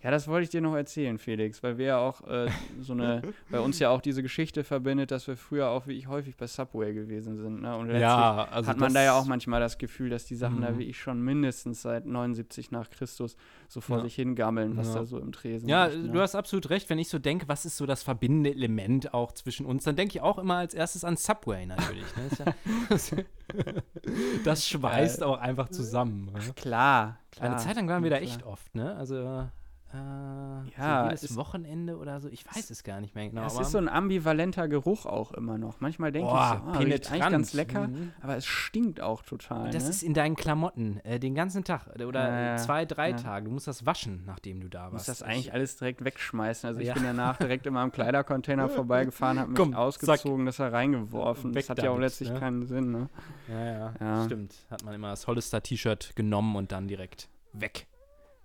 Ja, 0.03 0.11
das 0.11 0.27
wollte 0.27 0.43
ich 0.43 0.49
dir 0.51 0.61
noch 0.61 0.75
erzählen, 0.75 1.17
Felix, 1.17 1.63
weil 1.63 1.79
wir 1.79 1.85
ja 1.87 1.97
auch 1.97 2.21
äh, 2.27 2.49
so 2.79 2.93
eine, 2.93 3.23
bei 3.49 3.59
uns 3.59 3.79
ja 3.79 3.89
auch 3.89 3.99
diese 3.99 4.21
Geschichte 4.21 4.63
verbindet, 4.63 5.09
dass 5.09 5.27
wir 5.27 5.35
früher 5.35 5.69
auch 5.69 5.87
wie 5.87 5.93
ich 5.93 6.07
häufig 6.07 6.37
bei 6.37 6.45
Subway 6.45 6.93
gewesen 6.93 7.35
sind. 7.35 7.63
Ne? 7.63 7.75
Und 7.75 7.89
ja, 7.89 8.47
also 8.51 8.69
hat 8.69 8.77
man 8.77 8.93
da 8.93 9.03
ja 9.03 9.17
auch 9.17 9.25
manchmal 9.25 9.59
das 9.59 9.79
Gefühl, 9.79 10.11
dass 10.11 10.25
die 10.25 10.35
Sachen 10.35 10.61
da 10.61 10.69
mhm. 10.69 10.77
wie 10.77 10.83
ich 10.83 10.99
schon 10.99 11.21
mindestens 11.21 11.81
seit 11.81 12.05
79 12.05 12.69
nach 12.69 12.91
Christus 12.91 13.37
so 13.67 13.81
vor 13.81 13.97
ja. 13.97 14.03
sich 14.03 14.13
hingammeln, 14.13 14.77
was 14.77 14.89
ja. 14.89 14.99
da 14.99 15.05
so 15.05 15.17
im 15.17 15.31
Tresen 15.31 15.67
Ja, 15.67 15.87
liegt, 15.87 16.05
ne? 16.05 16.11
du 16.11 16.21
hast 16.21 16.35
absolut 16.35 16.69
recht. 16.69 16.91
Wenn 16.91 16.99
ich 16.99 17.09
so 17.09 17.17
denke, 17.17 17.47
was 17.47 17.65
ist 17.65 17.77
so 17.77 17.87
das 17.87 18.03
verbindende 18.03 18.51
Element 18.51 19.15
auch 19.15 19.31
zwischen 19.31 19.65
uns, 19.65 19.83
dann 19.83 19.95
denke 19.95 20.17
ich 20.17 20.21
auch 20.21 20.37
immer 20.37 20.57
als 20.57 20.75
erstes 20.75 21.03
an 21.03 21.17
Subway 21.17 21.65
natürlich. 21.65 22.05
Ne? 22.15 22.55
Das, 24.43 24.69
ja, 24.69 24.79
schweißt 24.79 25.23
auch 25.23 25.39
einfach 25.39 25.69
zusammen. 25.69 26.29
Ach, 26.33 26.55
klar, 26.55 27.19
klar. 27.31 27.49
Eine 27.49 27.57
Zeit 27.57 27.77
lang 27.77 27.87
waren 27.87 28.03
wir 28.03 28.09
da 28.09 28.17
echt 28.17 28.43
oft, 28.43 28.75
ne? 28.75 28.93
Also 28.97 29.47
äh, 29.93 29.97
ja, 30.77 31.03
so 31.03 31.09
jedes 31.09 31.35
Wochenende 31.37 31.97
oder 31.97 32.19
so. 32.19 32.27
Ich 32.27 32.45
weiß 32.45 32.69
es 32.69 32.83
gar 32.83 32.99
nicht 32.99 33.15
mehr 33.15 33.29
genau. 33.29 33.45
Es 33.45 33.57
ist 33.57 33.71
so 33.71 33.77
ein 33.77 33.87
ambivalenter 33.87 34.67
Geruch 34.67 35.05
auch 35.05 35.31
immer 35.31 35.57
noch. 35.57 35.79
Manchmal 35.79 36.11
denke 36.11 36.27
ich 36.27 36.33
so, 36.33 36.61
oh, 36.67 36.71
penetrant. 36.73 37.11
eigentlich 37.13 37.31
ganz 37.31 37.53
lecker, 37.53 37.87
mhm. 37.87 38.11
aber 38.21 38.35
es 38.35 38.45
stinkt 38.45 38.99
auch 38.99 39.23
total. 39.23 39.71
Das 39.71 39.83
ne? 39.83 39.89
ist 39.89 40.03
in 40.03 40.13
deinen 40.13 40.35
Klamotten 40.35 40.99
äh, 41.05 41.19
den 41.19 41.35
ganzen 41.35 41.63
Tag 41.63 41.87
oder 42.05 42.55
äh, 42.55 42.57
zwei, 42.57 42.85
drei 42.85 43.11
ja. 43.11 43.15
Tage. 43.15 43.45
Du 43.45 43.51
musst 43.51 43.67
das 43.67 43.85
waschen, 43.85 44.23
nachdem 44.25 44.59
du 44.59 44.67
da 44.67 44.91
warst. 44.91 45.07
Du 45.07 45.11
musst 45.11 45.21
das 45.21 45.23
eigentlich 45.23 45.53
alles 45.53 45.77
direkt 45.77 46.03
wegschmeißen. 46.03 46.67
Also 46.67 46.81
ich 46.81 46.87
ja. 46.87 46.93
bin 46.93 47.03
danach 47.03 47.37
direkt 47.37 47.65
immer 47.65 47.79
am 47.79 47.91
Kleidercontainer 47.91 48.67
vorbeigefahren, 48.69 49.39
habe 49.39 49.51
mich 49.51 49.57
Komm, 49.57 49.73
ausgezogen, 49.73 50.39
zack. 50.39 50.45
das 50.45 50.57
da 50.57 50.67
reingeworfen. 50.67 51.55
Weg 51.55 51.63
das 51.63 51.69
hat 51.69 51.83
ja 51.83 51.91
auch 51.91 51.99
letztlich 51.99 52.29
ne? 52.31 52.39
keinen 52.39 52.65
Sinn. 52.65 52.91
Ne? 52.91 53.09
Ja, 53.47 53.65
ja, 53.65 53.93
ja, 54.01 54.25
stimmt. 54.25 54.53
Hat 54.69 54.83
man 54.83 54.93
immer 54.93 55.11
das 55.11 55.27
Hollister-T-Shirt 55.27 56.15
genommen 56.15 56.57
und 56.57 56.73
dann 56.73 56.89
direkt 56.89 57.29
weg 57.53 57.87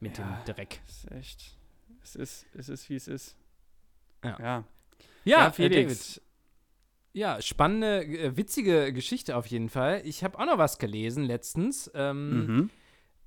mit 0.03 0.19
ja, 0.19 0.43
dem 0.47 0.55
Dreck. 0.55 0.81
Es 0.87 1.05
ist 1.05 1.13
echt. 1.13 1.57
Es 2.03 2.17
ist, 2.17 2.47
es 2.55 2.69
ist, 2.69 2.91
wie 2.91 2.97
es 2.97 3.09
ist. 3.09 3.37
Ja. 4.25 4.37
Ja, 4.39 4.45
ja, 4.45 4.65
ja 5.25 5.51
Felix. 5.51 6.21
Ja, 7.15 7.41
spannende, 7.43 8.05
äh, 8.05 8.37
witzige 8.37 8.93
Geschichte 8.93 9.37
auf 9.37 9.47
jeden 9.47 9.69
Fall. 9.69 10.03
Ich 10.05 10.25
habe 10.25 10.39
auch 10.39 10.47
noch 10.47 10.59
was 10.59 10.79
gelesen 10.79 11.25
letztens. 11.25 11.91
Ähm, 11.95 12.47
mhm. 12.47 12.71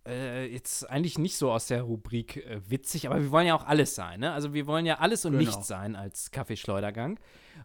äh, 0.07 0.47
jetzt 0.47 0.89
eigentlich 0.89 1.19
nicht 1.19 1.37
so 1.37 1.51
aus 1.51 1.67
der 1.67 1.83
Rubrik 1.83 2.37
äh, 2.37 2.59
witzig, 2.67 3.07
aber 3.07 3.21
wir 3.21 3.31
wollen 3.31 3.47
ja 3.47 3.55
auch 3.55 3.65
alles 3.65 3.93
sein. 3.93 4.21
Ne? 4.21 4.33
Also 4.33 4.53
wir 4.53 4.65
wollen 4.65 4.87
ja 4.87 4.99
alles 4.99 5.23
und 5.25 5.33
genau. 5.33 5.45
nichts 5.45 5.67
sein 5.67 5.95
als 5.95 6.31
Kaffeeschleudergang. 6.31 7.19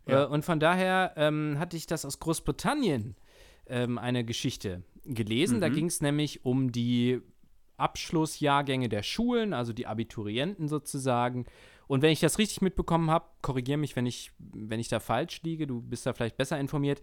Ja. 0.06 0.24
Äh, 0.24 0.26
und 0.26 0.44
von 0.44 0.61
daher 0.61 1.14
ähm, 1.16 1.58
hatte 1.58 1.76
ich 1.76 1.86
das 1.86 2.04
aus 2.04 2.20
Großbritannien 2.20 3.16
ähm, 3.66 3.96
eine 3.96 4.22
Geschichte 4.22 4.82
gelesen. 5.06 5.56
Mhm. 5.56 5.61
Da 5.62 5.68
ging 5.70 5.86
es 5.86 6.02
nämlich 6.02 6.44
um 6.44 6.70
die 6.70 7.22
Abschlussjahrgänge 7.81 8.89
der 8.89 9.03
Schulen, 9.03 9.53
also 9.53 9.72
die 9.72 9.87
Abiturienten 9.87 10.68
sozusagen. 10.68 11.47
Und 11.87 12.03
wenn 12.03 12.12
ich 12.12 12.20
das 12.20 12.39
richtig 12.39 12.62
mitbekommen 12.62 13.11
habe, 13.11 13.24
korrigiere 13.43 13.78
mich, 13.78 13.97
wenn 13.97 14.07
ich, 14.07 14.31
wenn 14.39 14.78
ich 14.78 14.89
da 14.89 15.01
falsch 15.01 15.43
liege, 15.43 15.66
du 15.66 15.83
bist 15.83 16.07
da 16.07 16.12
vielleicht 16.12 16.37
besser 16.37 16.59
informiert. 16.61 17.03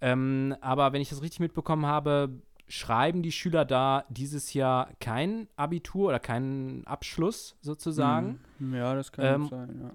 Ähm, 0.00 0.54
aber 0.60 0.92
wenn 0.92 1.00
ich 1.00 1.08
das 1.08 1.22
richtig 1.22 1.40
mitbekommen 1.40 1.86
habe, 1.86 2.42
schreiben 2.68 3.22
die 3.22 3.32
Schüler 3.32 3.64
da 3.64 4.04
dieses 4.10 4.52
Jahr 4.52 4.90
kein 5.00 5.48
Abitur 5.56 6.08
oder 6.08 6.18
keinen 6.18 6.86
Abschluss 6.86 7.56
sozusagen. 7.62 8.40
Hm. 8.58 8.74
Ja, 8.74 8.94
das 8.94 9.10
kann 9.10 9.42
ähm, 9.42 9.48
sein, 9.48 9.80
ja. 9.82 9.90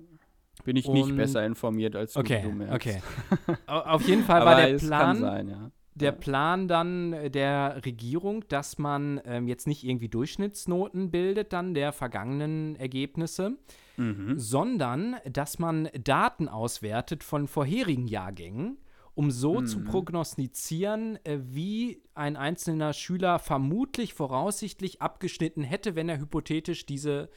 Bin 0.64 0.76
ich 0.76 0.88
nicht 0.88 1.16
besser 1.16 1.46
informiert 1.46 1.96
als 1.96 2.14
du, 2.14 2.20
okay, 2.20 2.42
du 2.44 2.52
merkst. 2.52 2.76
Okay, 2.76 3.02
Auf 3.66 4.08
jeden 4.08 4.24
Fall 4.24 4.42
war 4.46 4.56
der 4.56 4.78
Plan, 4.78 5.18
sein, 5.18 5.50
ja 5.50 5.72
der 5.94 6.12
Plan 6.12 6.68
dann 6.68 7.14
äh, 7.14 7.30
der 7.30 7.82
Regierung, 7.86 8.46
dass 8.48 8.78
man 8.78 9.22
ähm, 9.26 9.48
jetzt 9.48 9.68
nicht 9.68 9.84
irgendwie 9.84 10.10
Durchschnittsnoten 10.10 11.12
bildet, 11.12 11.54
dann 11.54 11.74
der 11.74 11.92
vergangenen 11.92 12.76
Ergebnisse, 12.78 13.58
mhm. 13.98 14.38
sondern 14.38 15.18
dass 15.30 15.60
man 15.60 15.90
Daten 16.02 16.48
auswertet 16.48 17.24
von 17.24 17.48
vorherigen 17.48 18.08
Jahrgängen, 18.08 18.78
um 19.16 19.32
so 19.32 19.60
mhm. 19.60 19.68
zu 19.68 19.84
prognostizieren, 19.84 21.20
äh, 21.26 21.40
wie 21.42 22.02
ein 22.14 22.38
einzelner 22.38 22.94
Schüler 22.94 23.40
vermutlich 23.40 24.14
voraussichtlich 24.14 25.02
abgeschnitten 25.02 25.64
hätte, 25.64 25.96
wenn 25.96 26.10
er 26.10 26.20
hypothetisch 26.20 26.86
diese 26.86 27.30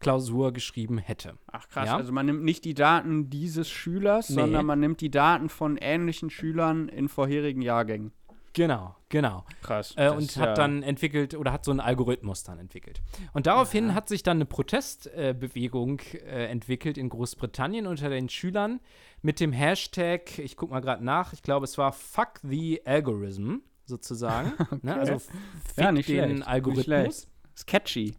Klausur 0.00 0.52
geschrieben 0.52 0.98
hätte. 0.98 1.34
Ach 1.50 1.68
krass, 1.68 1.86
ja? 1.86 1.96
also 1.96 2.12
man 2.12 2.26
nimmt 2.26 2.44
nicht 2.44 2.64
die 2.64 2.74
Daten 2.74 3.30
dieses 3.30 3.68
Schülers, 3.68 4.30
nee. 4.30 4.36
sondern 4.36 4.66
man 4.66 4.80
nimmt 4.80 5.00
die 5.00 5.10
Daten 5.10 5.48
von 5.48 5.76
ähnlichen 5.76 6.30
Schülern 6.30 6.88
in 6.88 7.08
vorherigen 7.08 7.62
Jahrgängen. 7.62 8.12
Genau, 8.56 8.96
genau. 9.10 9.44
Krass. 9.60 9.92
Äh, 9.98 10.08
und 10.08 10.34
hat 10.38 10.46
ja 10.46 10.54
dann 10.54 10.82
entwickelt 10.82 11.34
oder 11.34 11.52
hat 11.52 11.66
so 11.66 11.72
einen 11.72 11.80
Algorithmus 11.80 12.42
dann 12.42 12.58
entwickelt. 12.58 13.02
Und 13.34 13.46
daraufhin 13.46 13.88
ja. 13.88 13.94
hat 13.94 14.08
sich 14.08 14.22
dann 14.22 14.38
eine 14.38 14.46
Protestbewegung 14.46 16.00
äh, 16.26 16.46
entwickelt 16.46 16.96
in 16.96 17.10
Großbritannien 17.10 17.86
unter 17.86 18.08
den 18.08 18.30
Schülern 18.30 18.80
mit 19.20 19.40
dem 19.40 19.52
Hashtag, 19.52 20.38
ich 20.38 20.56
guck 20.56 20.70
mal 20.70 20.80
gerade 20.80 21.04
nach, 21.04 21.34
ich 21.34 21.42
glaube, 21.42 21.64
es 21.64 21.76
war 21.76 21.92
Fuck 21.92 22.40
the 22.42 22.80
Algorithm 22.86 23.60
sozusagen. 23.84 24.54
okay. 24.58 24.78
ne? 24.80 24.96
Also 24.96 25.18
fick 25.18 25.84
ja, 25.84 25.92
den 25.92 26.02
schlecht. 26.02 26.48
Algorithmus. 26.48 27.28
Sketchy. 27.54 28.14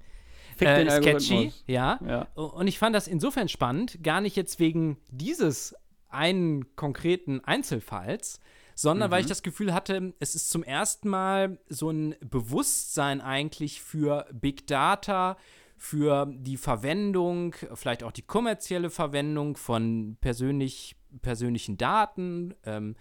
Fick 0.58 0.68
äh, 0.68 0.90
sketchy, 0.90 1.54
ja. 1.66 2.00
ja. 2.06 2.28
Und 2.36 2.68
ich 2.68 2.80
fand 2.80 2.96
das 2.96 3.08
insofern 3.08 3.48
spannend, 3.48 4.04
gar 4.04 4.22
nicht 4.22 4.36
jetzt 4.36 4.60
wegen 4.60 4.98
dieses 5.10 5.76
einen 6.10 6.76
konkreten 6.76 7.44
Einzelfalls, 7.44 8.40
sondern 8.76 9.10
mhm. 9.10 9.12
weil 9.12 9.20
ich 9.22 9.28
mhm. 9.28 9.30
das 9.30 9.44
Gefühl 9.44 9.74
hatte, 9.74 10.14
es 10.20 10.36
ist 10.36 10.50
zum 10.50 10.64
ersten 10.64 11.10
Mal 11.10 11.60
so 11.68 11.90
ein 11.90 12.16
Bewusstsein 12.22 13.22
eigentlich 13.22 13.82
für 13.82 14.28
Big 14.32 14.68
Data, 14.68 15.38
für 15.78 16.26
die 16.28 16.58
Verwendung, 16.58 17.56
vielleicht 17.74 18.04
auch 18.04 18.12
die 18.12 18.24
kommerzielle 18.24 18.90
Verwendung 18.90 19.58
von 19.58 20.18
persönlich, 20.22 20.96
persönlichen 21.22 21.78
Daten, 21.78 22.56
ähm, 22.66 22.96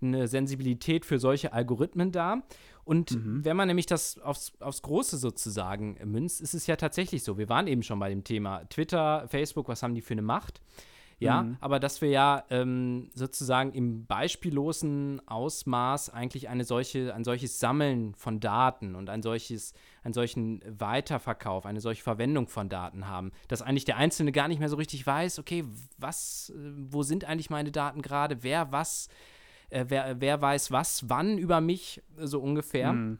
eine 0.00 0.28
Sensibilität 0.28 1.06
für 1.06 1.18
solche 1.18 1.52
Algorithmen 1.52 2.12
da. 2.12 2.42
Und 2.88 3.10
mhm. 3.10 3.44
wenn 3.44 3.54
man 3.54 3.68
nämlich 3.68 3.84
das 3.84 4.18
aufs, 4.18 4.54
aufs 4.60 4.80
Große 4.80 5.18
sozusagen 5.18 5.98
münzt, 6.06 6.40
ist 6.40 6.54
es 6.54 6.66
ja 6.66 6.76
tatsächlich 6.76 7.22
so. 7.22 7.36
Wir 7.36 7.50
waren 7.50 7.66
eben 7.66 7.82
schon 7.82 7.98
bei 7.98 8.08
dem 8.08 8.24
Thema 8.24 8.64
Twitter, 8.70 9.28
Facebook, 9.28 9.68
was 9.68 9.82
haben 9.82 9.94
die 9.94 10.00
für 10.00 10.14
eine 10.14 10.22
Macht? 10.22 10.62
Ja, 11.20 11.42
mhm. 11.42 11.58
aber 11.60 11.80
dass 11.80 12.00
wir 12.00 12.08
ja 12.08 12.44
ähm, 12.48 13.10
sozusagen 13.12 13.74
im 13.74 14.06
beispiellosen 14.06 15.20
Ausmaß 15.26 16.08
eigentlich 16.14 16.48
eine 16.48 16.64
solche, 16.64 17.14
ein 17.14 17.24
solches 17.24 17.58
Sammeln 17.60 18.14
von 18.14 18.40
Daten 18.40 18.94
und 18.94 19.10
ein 19.10 19.20
solches, 19.20 19.74
einen 20.02 20.14
solchen 20.14 20.62
Weiterverkauf, 20.66 21.66
eine 21.66 21.82
solche 21.82 22.02
Verwendung 22.02 22.48
von 22.48 22.70
Daten 22.70 23.06
haben, 23.06 23.32
dass 23.48 23.60
eigentlich 23.60 23.84
der 23.84 23.98
Einzelne 23.98 24.32
gar 24.32 24.48
nicht 24.48 24.60
mehr 24.60 24.70
so 24.70 24.76
richtig 24.76 25.06
weiß, 25.06 25.40
okay, 25.40 25.64
was, 25.98 26.54
äh, 26.56 26.72
wo 26.88 27.02
sind 27.02 27.26
eigentlich 27.26 27.50
meine 27.50 27.70
Daten 27.70 28.00
gerade, 28.00 28.42
wer 28.42 28.72
was, 28.72 29.08
äh, 29.70 29.86
wer, 29.88 30.20
wer 30.20 30.40
weiß 30.40 30.70
was, 30.70 31.08
wann 31.08 31.38
über 31.38 31.60
mich, 31.60 32.02
so 32.16 32.40
ungefähr. 32.40 32.92
Mhm. 32.92 33.18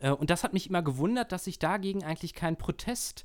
Äh, 0.00 0.10
und 0.10 0.30
das 0.30 0.44
hat 0.44 0.52
mich 0.52 0.68
immer 0.68 0.82
gewundert, 0.82 1.32
dass 1.32 1.44
sich 1.44 1.58
dagegen 1.58 2.04
eigentlich 2.04 2.34
kein 2.34 2.56
Protest 2.56 3.24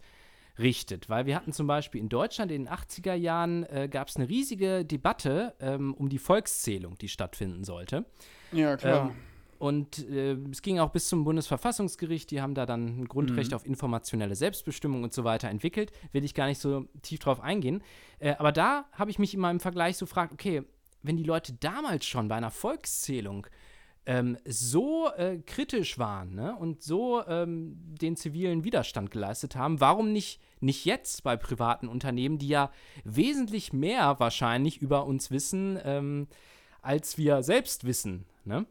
richtet. 0.57 1.09
Weil 1.09 1.25
wir 1.25 1.35
hatten 1.35 1.53
zum 1.53 1.67
Beispiel 1.67 2.01
in 2.01 2.09
Deutschland 2.09 2.51
in 2.51 2.65
den 2.65 2.73
80er 2.73 3.13
Jahren 3.13 3.63
äh, 3.63 3.87
gab 3.89 4.09
es 4.09 4.17
eine 4.17 4.27
riesige 4.27 4.85
Debatte 4.85 5.55
ähm, 5.59 5.93
um 5.93 6.09
die 6.09 6.19
Volkszählung, 6.19 6.97
die 6.97 7.09
stattfinden 7.09 7.63
sollte. 7.63 8.05
Ja, 8.51 8.75
klar. 8.77 9.09
Ähm, 9.09 9.15
und 9.57 10.07
äh, 10.09 10.37
es 10.51 10.61
ging 10.61 10.79
auch 10.79 10.91
bis 10.91 11.09
zum 11.09 11.25
Bundesverfassungsgericht, 11.25 12.31
die 12.31 12.41
haben 12.41 12.55
da 12.55 12.65
dann 12.65 13.01
ein 13.01 13.07
Grundrecht 13.09 13.51
mhm. 13.51 13.55
auf 13.55 13.65
informationelle 13.65 14.35
Selbstbestimmung 14.35 15.03
und 15.03 15.13
so 15.13 15.25
weiter 15.25 15.49
entwickelt. 15.49 15.91
Will 16.13 16.23
ich 16.23 16.33
gar 16.33 16.47
nicht 16.47 16.59
so 16.59 16.85
tief 17.01 17.19
drauf 17.19 17.41
eingehen. 17.41 17.83
Äh, 18.19 18.35
aber 18.37 18.53
da 18.53 18.85
habe 18.93 19.11
ich 19.11 19.19
mich 19.19 19.33
immer 19.33 19.51
im 19.51 19.59
Vergleich 19.59 19.97
so 19.97 20.05
gefragt, 20.05 20.31
okay, 20.31 20.63
wenn 21.01 21.17
die 21.17 21.23
Leute 21.23 21.53
damals 21.53 22.05
schon 22.05 22.27
bei 22.27 22.35
einer 22.35 22.51
Volkszählung 22.51 23.47
ähm, 24.05 24.37
so 24.45 25.11
äh, 25.15 25.37
kritisch 25.45 25.99
waren 25.99 26.33
ne, 26.33 26.55
und 26.55 26.81
so 26.81 27.23
ähm, 27.27 27.75
den 28.01 28.15
zivilen 28.15 28.63
Widerstand 28.63 29.11
geleistet 29.11 29.55
haben, 29.55 29.79
warum 29.81 30.11
nicht, 30.11 30.41
nicht 30.61 30.85
jetzt 30.85 31.23
bei 31.23 31.37
privaten 31.37 31.87
Unternehmen, 31.87 32.39
die 32.39 32.47
ja 32.47 32.71
wesentlich 33.03 33.71
mehr 33.71 34.19
wahrscheinlich 34.19 34.81
über 34.81 35.05
uns 35.05 35.31
wissen, 35.31 35.79
ähm, 35.83 36.27
als 36.81 37.17
wir 37.17 37.43
selbst 37.43 37.83
wissen. 37.85 38.25
Ne? 38.45 38.65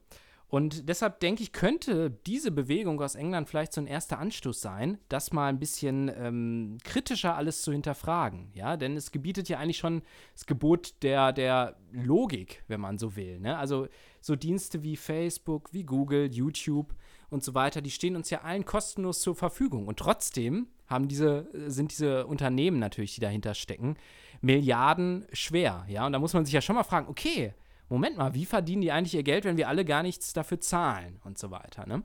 Und 0.51 0.89
deshalb 0.89 1.21
denke 1.21 1.43
ich, 1.43 1.53
könnte 1.53 2.11
diese 2.27 2.51
Bewegung 2.51 3.03
aus 3.03 3.15
England 3.15 3.49
vielleicht 3.49 3.75
so 3.75 3.83
ein 3.83 3.87
erster 3.87 4.19
Anstoß 4.19 4.61
sein, 4.61 4.99
das 5.11 5.31
mal 5.31 5.49
ein 5.49 5.59
bisschen 5.59 6.11
ähm, 6.17 6.79
kritischer 6.85 7.37
alles 7.37 7.61
zu 7.61 7.71
hinterfragen. 7.71 8.51
Ja, 8.55 8.79
denn 8.79 8.97
es 8.97 9.13
gebietet 9.13 9.51
ja 9.51 9.59
eigentlich 9.59 9.77
schon 9.77 10.03
das 10.33 10.47
Gebot 10.47 10.95
der, 11.03 11.35
der 11.35 11.77
Logik, 11.93 12.65
wenn 12.67 12.81
man 12.81 12.97
so 12.97 13.15
will. 13.15 13.41
Ne? 13.41 13.59
Also 13.59 13.89
so 14.23 14.37
Dienste 14.37 14.83
wie 14.83 14.97
Facebook, 14.97 15.73
wie 15.75 15.85
Google, 15.85 16.33
YouTube 16.33 16.95
und 17.29 17.45
so 17.45 17.55
weiter, 17.55 17.83
die 17.83 17.91
stehen 17.91 18.17
uns 18.17 18.31
ja 18.31 18.41
allen 18.41 18.65
kostenlos 18.65 19.21
zur 19.21 19.35
Verfügung. 19.35 19.87
Und 19.87 19.99
trotzdem 19.99 20.69
haben 20.87 21.09
diese, 21.09 21.51
sind 21.67 21.93
diese 21.93 22.27
Unternehmen 22.27 22.79
natürlich, 22.79 23.15
die 23.15 23.21
dahinter 23.21 23.53
stecken, 23.53 23.97
Milliarden 24.41 25.27
schwer. 25.33 25.85
Ja, 25.89 26.07
und 26.07 26.13
da 26.13 26.19
muss 26.19 26.33
man 26.33 26.47
sich 26.47 26.55
ja 26.55 26.63
schon 26.63 26.77
mal 26.77 26.85
fragen, 26.85 27.09
okay, 27.09 27.53
Moment 27.89 28.17
mal, 28.17 28.35
wie 28.35 28.45
verdienen 28.45 28.83
die 28.83 28.93
eigentlich 28.93 29.15
ihr 29.15 29.23
Geld, 29.23 29.45
wenn 29.45 29.57
wir 29.57 29.69
alle 29.69 29.85
gar 29.85 30.03
nichts 30.03 30.33
dafür 30.33 30.61
zahlen 30.61 31.21
und 31.25 31.39
so 31.39 31.51
weiter. 31.51 31.87
Ne? 31.87 32.03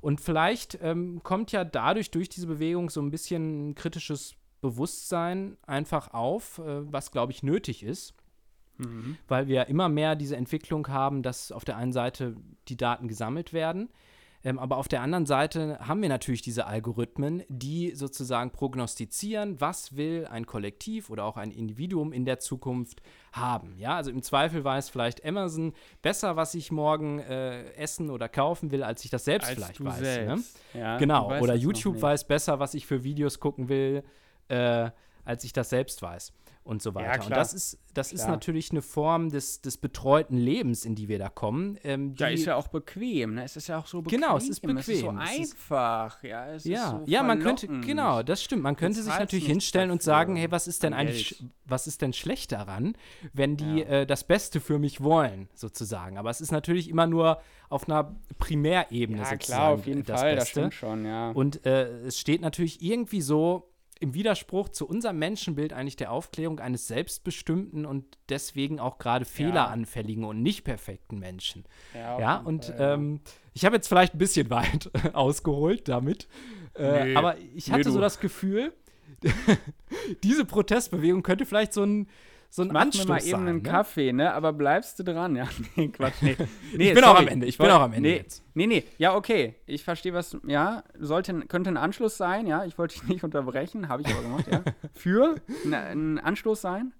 Und 0.00 0.20
vielleicht 0.20 0.78
ähm, 0.82 1.22
kommt 1.22 1.52
ja 1.52 1.64
dadurch, 1.64 2.10
durch 2.10 2.28
diese 2.28 2.46
Bewegung, 2.46 2.90
so 2.90 3.00
ein 3.00 3.10
bisschen 3.10 3.74
kritisches 3.74 4.34
Bewusstsein 4.60 5.56
einfach 5.66 6.12
auf, 6.12 6.58
äh, 6.58 6.92
was, 6.92 7.10
glaube 7.12 7.32
ich, 7.32 7.42
nötig 7.42 7.82
ist. 7.82 8.14
Mhm. 8.78 9.18
Weil 9.28 9.46
wir 9.46 9.66
immer 9.68 9.88
mehr 9.88 10.16
diese 10.16 10.36
Entwicklung 10.36 10.88
haben, 10.88 11.22
dass 11.22 11.52
auf 11.52 11.64
der 11.64 11.76
einen 11.76 11.92
Seite 11.92 12.36
die 12.68 12.76
Daten 12.76 13.08
gesammelt 13.08 13.52
werden, 13.52 13.90
ähm, 14.42 14.58
aber 14.58 14.78
auf 14.78 14.88
der 14.88 15.02
anderen 15.02 15.26
Seite 15.26 15.78
haben 15.80 16.00
wir 16.00 16.08
natürlich 16.08 16.40
diese 16.40 16.66
Algorithmen, 16.66 17.42
die 17.48 17.94
sozusagen 17.94 18.50
prognostizieren, 18.50 19.60
was 19.60 19.96
will 19.96 20.26
ein 20.30 20.46
Kollektiv 20.46 21.10
oder 21.10 21.24
auch 21.24 21.36
ein 21.36 21.50
Individuum 21.50 22.12
in 22.12 22.24
der 22.24 22.38
Zukunft 22.38 23.02
haben. 23.32 23.76
Ja, 23.78 23.96
also 23.96 24.10
im 24.10 24.22
Zweifel 24.22 24.64
weiß 24.64 24.88
vielleicht 24.88 25.24
Amazon 25.24 25.74
besser, 26.00 26.36
was 26.36 26.54
ich 26.54 26.72
morgen 26.72 27.18
äh, 27.18 27.70
essen 27.74 28.08
oder 28.08 28.28
kaufen 28.28 28.70
will, 28.70 28.82
als 28.82 29.04
ich 29.04 29.10
das 29.10 29.26
selbst 29.26 29.48
als 29.48 29.56
vielleicht 29.56 29.84
weiß. 29.84 30.00
Ne? 30.00 30.04
Selbst. 30.04 30.60
Ne? 30.74 30.80
Ja, 30.80 30.96
genau. 30.98 31.38
Oder 31.38 31.54
YouTube 31.54 32.00
weiß 32.00 32.26
besser, 32.26 32.58
was 32.58 32.72
ich 32.74 32.86
für 32.86 33.04
Videos 33.04 33.40
gucken 33.40 33.68
will, 33.68 34.02
äh, 34.48 34.90
als 35.24 35.44
ich 35.44 35.52
das 35.52 35.68
selbst 35.68 36.00
weiß 36.00 36.32
und 36.70 36.80
so 36.80 36.94
weiter. 36.94 37.16
Ja, 37.16 37.24
und 37.24 37.30
das 37.30 37.52
ist, 37.52 37.80
das 37.94 38.12
ist 38.12 38.28
natürlich 38.28 38.70
eine 38.70 38.80
Form 38.80 39.30
des, 39.30 39.60
des 39.60 39.76
betreuten 39.76 40.36
Lebens, 40.36 40.84
in 40.84 40.94
die 40.94 41.08
wir 41.08 41.18
da 41.18 41.28
kommen. 41.28 41.76
Ähm, 41.82 42.14
da 42.14 42.28
ist 42.28 42.44
ja 42.44 42.54
auch 42.54 42.68
bequem, 42.68 43.34
ne? 43.34 43.42
Es 43.42 43.56
ist 43.56 43.66
ja 43.66 43.76
auch 43.76 43.88
so 43.88 44.02
bequem. 44.02 44.20
Genau, 44.20 44.36
es 44.36 44.48
ist 44.48 44.60
bequem. 44.60 44.76
Es 44.76 44.88
ist 44.88 45.00
so 45.00 45.08
einfach, 45.08 46.22
ja. 46.22 46.46
Es 46.46 46.64
ja, 46.64 46.90
so 46.90 47.02
ja 47.06 47.24
man 47.24 47.40
könnte, 47.40 47.66
genau, 47.66 48.22
das 48.22 48.40
stimmt. 48.44 48.62
Man 48.62 48.76
könnte 48.76 49.02
sich 49.02 49.12
natürlich 49.12 49.46
hinstellen 49.46 49.88
dafür. 49.88 49.94
und 49.94 50.02
sagen, 50.02 50.36
hey, 50.36 50.52
was 50.52 50.68
ist 50.68 50.84
denn 50.84 50.94
eigentlich, 50.94 51.42
was 51.64 51.88
ist 51.88 52.02
denn 52.02 52.12
schlecht 52.12 52.52
daran, 52.52 52.96
wenn 53.32 53.56
die 53.56 53.80
ja. 53.80 53.86
äh, 53.86 54.06
das 54.06 54.22
Beste 54.22 54.60
für 54.60 54.78
mich 54.78 55.00
wollen, 55.00 55.48
sozusagen. 55.54 56.18
Aber 56.18 56.30
es 56.30 56.40
ist 56.40 56.52
natürlich 56.52 56.88
immer 56.88 57.08
nur 57.08 57.40
auf 57.68 57.88
einer 57.88 58.14
Primärebene 58.38 59.18
ja, 59.18 59.24
sozusagen. 59.24 59.40
klar, 59.40 59.70
auf 59.72 59.86
jeden 59.86 60.04
das 60.04 60.20
Fall, 60.20 60.36
Beste. 60.36 60.38
das 60.38 60.48
stimmt 60.50 60.74
schon, 60.74 61.04
ja. 61.04 61.32
Und 61.32 61.66
äh, 61.66 62.06
es 62.06 62.20
steht 62.20 62.42
natürlich 62.42 62.80
irgendwie 62.80 63.22
so 63.22 63.69
im 64.00 64.14
Widerspruch 64.14 64.70
zu 64.70 64.88
unserem 64.88 65.18
Menschenbild 65.18 65.72
eigentlich 65.74 65.96
der 65.96 66.10
Aufklärung 66.10 66.58
eines 66.58 66.88
selbstbestimmten 66.88 67.84
und 67.84 68.18
deswegen 68.30 68.80
auch 68.80 68.98
gerade 68.98 69.26
fehleranfälligen 69.26 70.24
und 70.24 70.42
nicht 70.42 70.64
perfekten 70.64 71.18
Menschen. 71.18 71.64
Ja, 71.94 72.18
ja 72.18 72.36
und 72.38 72.64
Fall, 72.64 72.80
ja. 72.80 72.94
Ähm, 72.94 73.20
ich 73.52 73.64
habe 73.66 73.76
jetzt 73.76 73.88
vielleicht 73.88 74.14
ein 74.14 74.18
bisschen 74.18 74.48
weit 74.48 74.90
ausgeholt 75.12 75.86
damit, 75.86 76.28
äh, 76.74 77.04
nee, 77.04 77.16
aber 77.16 77.36
ich 77.54 77.70
hatte 77.70 77.88
nee, 77.88 77.94
so 77.94 78.00
das 78.00 78.20
Gefühl, 78.20 78.72
diese 80.22 80.46
Protestbewegung 80.46 81.22
könnte 81.22 81.44
vielleicht 81.44 81.74
so 81.74 81.84
ein 81.84 82.08
so 82.52 82.62
ein 82.62 82.68
mir 82.68 83.06
mal 83.06 83.24
eben 83.24 83.46
einen 83.46 83.56
ne? 83.58 83.62
Kaffee, 83.62 84.12
ne? 84.12 84.34
Aber 84.34 84.52
bleibst 84.52 84.98
du 84.98 85.04
dran? 85.04 85.36
Ja, 85.40 85.48
nee, 85.76 85.88
Quatsch, 85.88 86.20
nee. 86.20 86.36
nee 86.76 86.88
ich 86.88 86.94
bin 86.94 87.04
sorry. 87.04 87.16
auch 87.16 87.18
am 87.20 87.28
Ende, 87.28 87.46
ich 87.46 87.56
bin 87.56 87.70
auch 87.70 87.80
am 87.80 87.92
Ende 87.92 88.08
nee, 88.08 88.16
jetzt. 88.16 88.42
Nee, 88.54 88.66
nee, 88.66 88.84
ja, 88.98 89.14
okay. 89.14 89.54
Ich 89.66 89.84
verstehe, 89.84 90.12
was, 90.12 90.36
ja, 90.46 90.82
sollte, 90.98 91.32
könnte 91.46 91.70
ein 91.70 91.76
Anschluss 91.76 92.16
sein, 92.16 92.48
ja. 92.48 92.64
Ich 92.64 92.76
wollte 92.76 92.98
dich 92.98 93.08
nicht 93.08 93.22
unterbrechen, 93.22 93.88
habe 93.88 94.02
ich 94.02 94.08
aber 94.08 94.22
gemacht, 94.22 94.46
ja. 94.50 94.62
Für 94.94 95.36
ein 95.64 96.18
Anstoß 96.18 96.60
sein? 96.60 96.92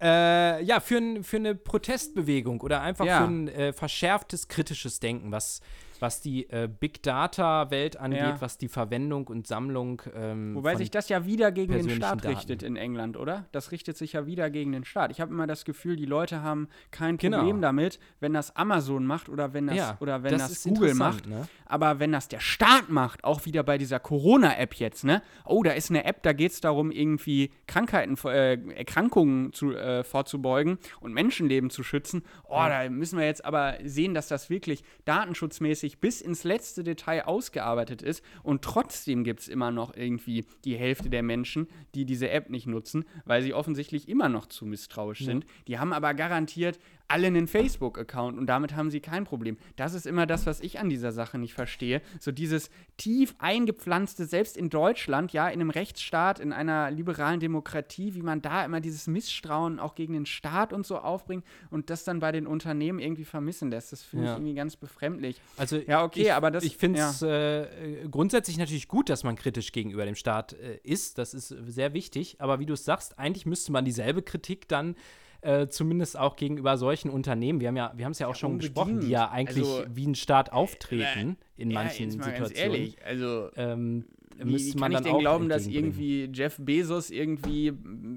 Äh, 0.00 0.62
ja, 0.62 0.80
für, 0.80 0.96
ein, 0.96 1.24
für 1.24 1.36
eine 1.36 1.54
Protestbewegung 1.54 2.62
oder 2.62 2.80
einfach 2.80 3.04
ja. 3.04 3.18
für 3.18 3.24
ein 3.24 3.48
äh, 3.48 3.72
verschärftes 3.74 4.48
kritisches 4.48 4.98
Denken, 4.98 5.30
was 5.30 5.60
was 6.00 6.20
die 6.20 6.48
äh, 6.50 6.68
Big 6.68 7.02
Data-Welt 7.02 7.96
angeht, 7.98 8.20
ja. 8.20 8.40
was 8.40 8.58
die 8.58 8.68
Verwendung 8.68 9.26
und 9.28 9.46
Sammlung. 9.46 10.02
Ähm, 10.14 10.54
Wobei 10.54 10.76
sich 10.76 10.90
das 10.90 11.08
ja 11.08 11.26
wieder 11.26 11.52
gegen 11.52 11.72
den 11.72 11.90
Staat 11.90 12.24
Daten. 12.24 12.34
richtet 12.34 12.62
in 12.62 12.76
England, 12.76 13.16
oder? 13.16 13.46
Das 13.52 13.72
richtet 13.72 13.96
sich 13.96 14.14
ja 14.14 14.26
wieder 14.26 14.50
gegen 14.50 14.72
den 14.72 14.84
Staat. 14.84 15.10
Ich 15.10 15.20
habe 15.20 15.32
immer 15.32 15.46
das 15.46 15.64
Gefühl, 15.64 15.96
die 15.96 16.06
Leute 16.06 16.42
haben 16.42 16.68
kein 16.90 17.16
genau. 17.16 17.38
Problem 17.38 17.56
genau. 17.56 17.68
damit, 17.68 17.98
wenn 18.20 18.32
das 18.32 18.56
Amazon 18.56 19.06
macht 19.06 19.28
oder 19.28 19.52
wenn 19.52 19.66
das, 19.66 19.76
ja, 19.76 19.96
oder 20.00 20.22
wenn 20.22 20.32
das, 20.32 20.48
das 20.48 20.64
Google 20.64 20.94
macht. 20.94 21.26
Ne? 21.26 21.48
Aber 21.66 21.98
wenn 21.98 22.12
das 22.12 22.28
der 22.28 22.40
Staat 22.40 22.88
macht, 22.88 23.24
auch 23.24 23.44
wieder 23.44 23.62
bei 23.62 23.78
dieser 23.78 24.00
Corona-App 24.00 24.74
jetzt, 24.74 25.04
ne? 25.04 25.22
Oh, 25.44 25.62
da 25.62 25.72
ist 25.72 25.90
eine 25.90 26.04
App, 26.04 26.22
da 26.22 26.32
geht 26.32 26.52
es 26.52 26.60
darum, 26.60 26.90
irgendwie 26.90 27.50
Krankheiten, 27.66 28.16
äh, 28.26 28.58
Erkrankungen 28.74 29.52
zu, 29.52 29.72
äh, 29.74 30.04
vorzubeugen 30.04 30.78
und 31.00 31.12
Menschenleben 31.12 31.70
zu 31.70 31.82
schützen. 31.82 32.22
Oh, 32.44 32.56
da 32.56 32.88
müssen 32.88 33.18
wir 33.18 33.26
jetzt 33.26 33.44
aber 33.44 33.74
sehen, 33.84 34.14
dass 34.14 34.28
das 34.28 34.50
wirklich 34.50 34.82
datenschutzmäßig 35.04 35.89
wirklich 35.90 35.98
bis 35.98 36.20
ins 36.20 36.44
letzte 36.44 36.84
Detail 36.84 37.24
ausgearbeitet 37.24 38.02
ist 38.02 38.22
und 38.42 38.62
trotzdem 38.62 39.24
gibt 39.24 39.40
es 39.40 39.48
immer 39.48 39.70
noch 39.70 39.94
irgendwie 39.96 40.44
die 40.64 40.76
Hälfte 40.76 41.10
der 41.10 41.22
Menschen, 41.22 41.66
die 41.94 42.04
diese 42.04 42.30
App 42.30 42.50
nicht 42.50 42.66
nutzen, 42.66 43.04
weil 43.24 43.42
sie 43.42 43.54
offensichtlich 43.54 44.08
immer 44.08 44.28
noch 44.28 44.46
zu 44.46 44.66
misstrauisch 44.66 45.24
sind. 45.24 45.46
Die 45.66 45.78
haben 45.78 45.92
aber 45.92 46.14
garantiert 46.14 46.78
alle 47.10 47.26
einen 47.26 47.48
Facebook-Account 47.48 48.38
und 48.38 48.46
damit 48.46 48.76
haben 48.76 48.90
sie 48.90 49.00
kein 49.00 49.24
Problem. 49.24 49.56
Das 49.76 49.94
ist 49.94 50.06
immer 50.06 50.26
das, 50.26 50.46
was 50.46 50.60
ich 50.60 50.78
an 50.78 50.88
dieser 50.88 51.12
Sache 51.12 51.38
nicht 51.38 51.54
verstehe. 51.54 52.02
So 52.20 52.30
dieses 52.30 52.70
tief 52.96 53.34
eingepflanzte, 53.38 54.26
selbst 54.26 54.56
in 54.56 54.70
Deutschland, 54.70 55.32
ja, 55.32 55.48
in 55.48 55.60
einem 55.60 55.70
Rechtsstaat, 55.70 56.38
in 56.38 56.52
einer 56.52 56.90
liberalen 56.90 57.40
Demokratie, 57.40 58.14
wie 58.14 58.22
man 58.22 58.42
da 58.42 58.64
immer 58.64 58.80
dieses 58.80 59.08
Misstrauen 59.08 59.80
auch 59.80 59.94
gegen 59.94 60.12
den 60.12 60.26
Staat 60.26 60.72
und 60.72 60.86
so 60.86 60.98
aufbringt 60.98 61.44
und 61.70 61.90
das 61.90 62.04
dann 62.04 62.20
bei 62.20 62.30
den 62.30 62.46
Unternehmen 62.46 63.00
irgendwie 63.00 63.24
vermissen 63.24 63.70
lässt. 63.70 63.92
Das 63.92 64.02
finde 64.02 64.26
ja. 64.26 64.32
ich 64.32 64.38
irgendwie 64.38 64.54
ganz 64.54 64.76
befremdlich. 64.76 65.40
Also, 65.56 65.78
ja, 65.78 66.04
okay, 66.04 66.22
ich, 66.22 66.32
aber 66.32 66.50
das. 66.50 66.62
Ich 66.62 66.76
finde 66.76 67.00
es 67.00 67.20
ja. 67.20 67.62
äh, 67.62 68.08
grundsätzlich 68.08 68.56
natürlich 68.56 68.86
gut, 68.86 69.08
dass 69.08 69.24
man 69.24 69.34
kritisch 69.34 69.72
gegenüber 69.72 70.04
dem 70.04 70.14
Staat 70.14 70.52
äh, 70.52 70.78
ist. 70.84 71.18
Das 71.18 71.34
ist 71.34 71.48
sehr 71.48 71.92
wichtig. 71.92 72.36
Aber 72.38 72.60
wie 72.60 72.66
du 72.66 72.74
es 72.74 72.84
sagst, 72.84 73.18
eigentlich 73.18 73.46
müsste 73.46 73.72
man 73.72 73.84
dieselbe 73.84 74.22
Kritik 74.22 74.68
dann 74.68 74.94
äh, 75.42 75.68
zumindest 75.68 76.18
auch 76.18 76.36
gegenüber 76.36 76.76
solchen 76.76 77.10
Unternehmen. 77.10 77.60
Wir 77.60 77.68
haben 77.68 77.76
ja, 77.76 77.92
wir 77.94 78.04
haben 78.04 78.12
es 78.12 78.18
ja 78.18 78.26
auch 78.26 78.34
ja, 78.34 78.38
schon 78.38 78.52
unbedingt. 78.52 78.74
besprochen, 78.74 79.00
die 79.00 79.08
ja 79.08 79.30
eigentlich 79.30 79.66
also, 79.66 79.84
wie 79.94 80.06
ein 80.06 80.14
Staat 80.14 80.52
auftreten 80.52 81.36
äh, 81.56 81.62
in 81.62 81.72
manchen 81.72 82.10
ja, 82.10 82.24
Situationen. 82.24 82.72
Ehrlich, 82.72 83.04
also 83.04 83.50
ähm, 83.56 84.04
müsste 84.44 84.78
man 84.78 84.92
kann 84.92 85.04
ich 85.04 85.10
denn 85.10 85.20
glauben, 85.20 85.48
dass 85.48 85.66
irgendwie 85.66 86.30
Jeff 86.32 86.56
Bezos 86.58 87.10
irgendwie 87.10 87.72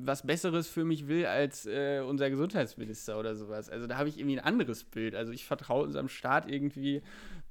was 0.06 0.26
Besseres 0.26 0.68
für 0.68 0.84
mich 0.84 1.08
will 1.08 1.26
als 1.26 1.66
äh, 1.66 2.02
unser 2.08 2.30
Gesundheitsminister 2.30 3.20
oder 3.20 3.36
sowas? 3.36 3.70
Also 3.70 3.88
da 3.88 3.98
habe 3.98 4.10
ich 4.10 4.18
irgendwie 4.18 4.40
ein 4.40 4.46
anderes 4.46 4.84
Bild. 4.84 5.16
Also 5.16 5.32
ich 5.32 5.46
vertraue 5.46 5.84
unserem 5.84 6.10
Staat 6.10 6.50
irgendwie 6.50 7.02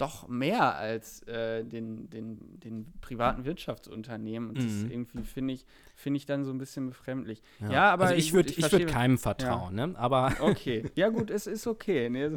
doch 0.03 0.26
mehr 0.26 0.74
als 0.76 1.22
äh, 1.28 1.64
den, 1.64 2.11
den, 2.11 2.59
den 2.59 2.92
privaten 3.00 3.44
Wirtschaftsunternehmen. 3.44 4.48
Und 4.48 4.59
das 4.59 4.64
mhm. 4.64 4.90
irgendwie 4.90 5.22
finde 5.22 5.55
ich, 5.55 5.64
find 5.94 6.16
ich 6.16 6.26
dann 6.26 6.44
so 6.44 6.50
ein 6.50 6.59
bisschen 6.59 6.88
befremdlich. 6.88 7.40
Ja, 7.61 7.70
ja 7.70 7.92
aber 7.92 8.07
also 8.07 8.16
ich 8.16 8.32
würde 8.32 8.50
ich, 8.50 8.59
ich 8.59 8.72
würd 8.72 8.88
keinem 8.88 9.16
vertrauen, 9.16 9.78
ja. 9.78 9.86
ne? 9.86 9.98
Aber 9.98 10.32
okay, 10.40 10.90
ja 10.96 11.09
gut, 11.09 11.30
es 11.30 11.46
ist 11.46 11.68
okay. 11.68 12.11
Ne? 12.11 12.36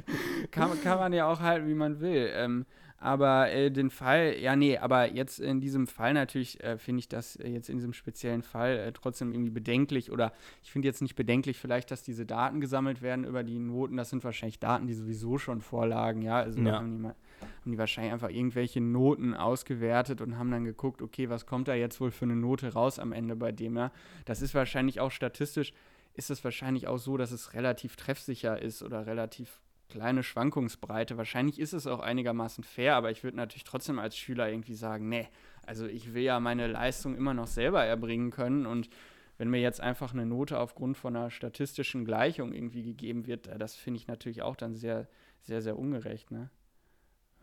kann, 0.50 0.80
kann 0.82 0.98
man 0.98 1.14
ja 1.14 1.26
auch 1.26 1.40
halten, 1.40 1.66
wie 1.66 1.74
man 1.74 2.00
will. 2.00 2.30
Ähm, 2.34 2.66
aber 3.00 3.52
äh, 3.52 3.70
den 3.70 3.90
Fall, 3.90 4.34
ja, 4.40 4.56
nee, 4.56 4.76
aber 4.76 5.12
jetzt 5.12 5.38
in 5.38 5.60
diesem 5.60 5.86
Fall 5.86 6.14
natürlich 6.14 6.62
äh, 6.64 6.78
finde 6.78 6.98
ich 6.98 7.08
das 7.08 7.36
äh, 7.36 7.48
jetzt 7.48 7.70
in 7.70 7.76
diesem 7.76 7.92
speziellen 7.92 8.42
Fall 8.42 8.76
äh, 8.76 8.92
trotzdem 8.92 9.32
irgendwie 9.32 9.52
bedenklich. 9.52 10.10
Oder 10.10 10.32
ich 10.64 10.72
finde 10.72 10.88
jetzt 10.88 11.00
nicht 11.00 11.14
bedenklich 11.14 11.58
vielleicht, 11.58 11.92
dass 11.92 12.02
diese 12.02 12.26
Daten 12.26 12.60
gesammelt 12.60 13.00
werden 13.00 13.24
über 13.24 13.44
die 13.44 13.60
Noten. 13.60 13.96
Das 13.96 14.10
sind 14.10 14.24
wahrscheinlich 14.24 14.58
Daten, 14.58 14.88
die 14.88 14.94
sowieso 14.94 15.38
schon 15.38 15.60
vorlagen, 15.60 16.22
ja. 16.22 16.38
Also 16.38 16.60
ja. 16.60 16.72
Haben, 16.72 16.90
die 16.90 16.98
mal, 16.98 17.14
haben 17.60 17.70
die 17.70 17.78
wahrscheinlich 17.78 18.12
einfach 18.12 18.30
irgendwelche 18.30 18.80
Noten 18.80 19.32
ausgewertet 19.34 20.20
und 20.20 20.36
haben 20.36 20.50
dann 20.50 20.64
geguckt, 20.64 21.00
okay, 21.00 21.30
was 21.30 21.46
kommt 21.46 21.68
da 21.68 21.74
jetzt 21.74 22.00
wohl 22.00 22.10
für 22.10 22.24
eine 22.24 22.34
Note 22.34 22.72
raus 22.72 22.98
am 22.98 23.12
Ende 23.12 23.36
bei 23.36 23.52
dem, 23.52 23.76
ja. 23.76 23.92
Das 24.24 24.42
ist 24.42 24.54
wahrscheinlich 24.54 24.98
auch 24.98 25.12
statistisch, 25.12 25.72
ist 26.14 26.30
es 26.30 26.42
wahrscheinlich 26.42 26.88
auch 26.88 26.98
so, 26.98 27.16
dass 27.16 27.30
es 27.30 27.54
relativ 27.54 27.94
treffsicher 27.94 28.60
ist 28.60 28.82
oder 28.82 29.06
relativ 29.06 29.60
kleine 29.88 30.22
Schwankungsbreite. 30.22 31.16
Wahrscheinlich 31.16 31.58
ist 31.58 31.72
es 31.72 31.86
auch 31.86 32.00
einigermaßen 32.00 32.64
fair, 32.64 32.96
aber 32.96 33.10
ich 33.10 33.24
würde 33.24 33.36
natürlich 33.36 33.64
trotzdem 33.64 33.98
als 33.98 34.16
Schüler 34.16 34.48
irgendwie 34.50 34.74
sagen, 34.74 35.08
nee, 35.08 35.28
also 35.66 35.86
ich 35.86 36.14
will 36.14 36.22
ja 36.22 36.40
meine 36.40 36.66
Leistung 36.66 37.16
immer 37.16 37.34
noch 37.34 37.46
selber 37.46 37.84
erbringen 37.84 38.30
können 38.30 38.66
und 38.66 38.88
wenn 39.38 39.50
mir 39.50 39.60
jetzt 39.60 39.80
einfach 39.80 40.12
eine 40.12 40.26
Note 40.26 40.58
aufgrund 40.58 40.96
von 40.96 41.14
einer 41.14 41.30
statistischen 41.30 42.04
Gleichung 42.04 42.52
irgendwie 42.52 42.82
gegeben 42.82 43.26
wird, 43.26 43.46
äh, 43.46 43.58
das 43.58 43.76
finde 43.76 43.98
ich 43.98 44.08
natürlich 44.08 44.42
auch 44.42 44.56
dann 44.56 44.74
sehr, 44.74 45.08
sehr, 45.42 45.62
sehr 45.62 45.78
ungerecht, 45.78 46.30
ne? 46.30 46.50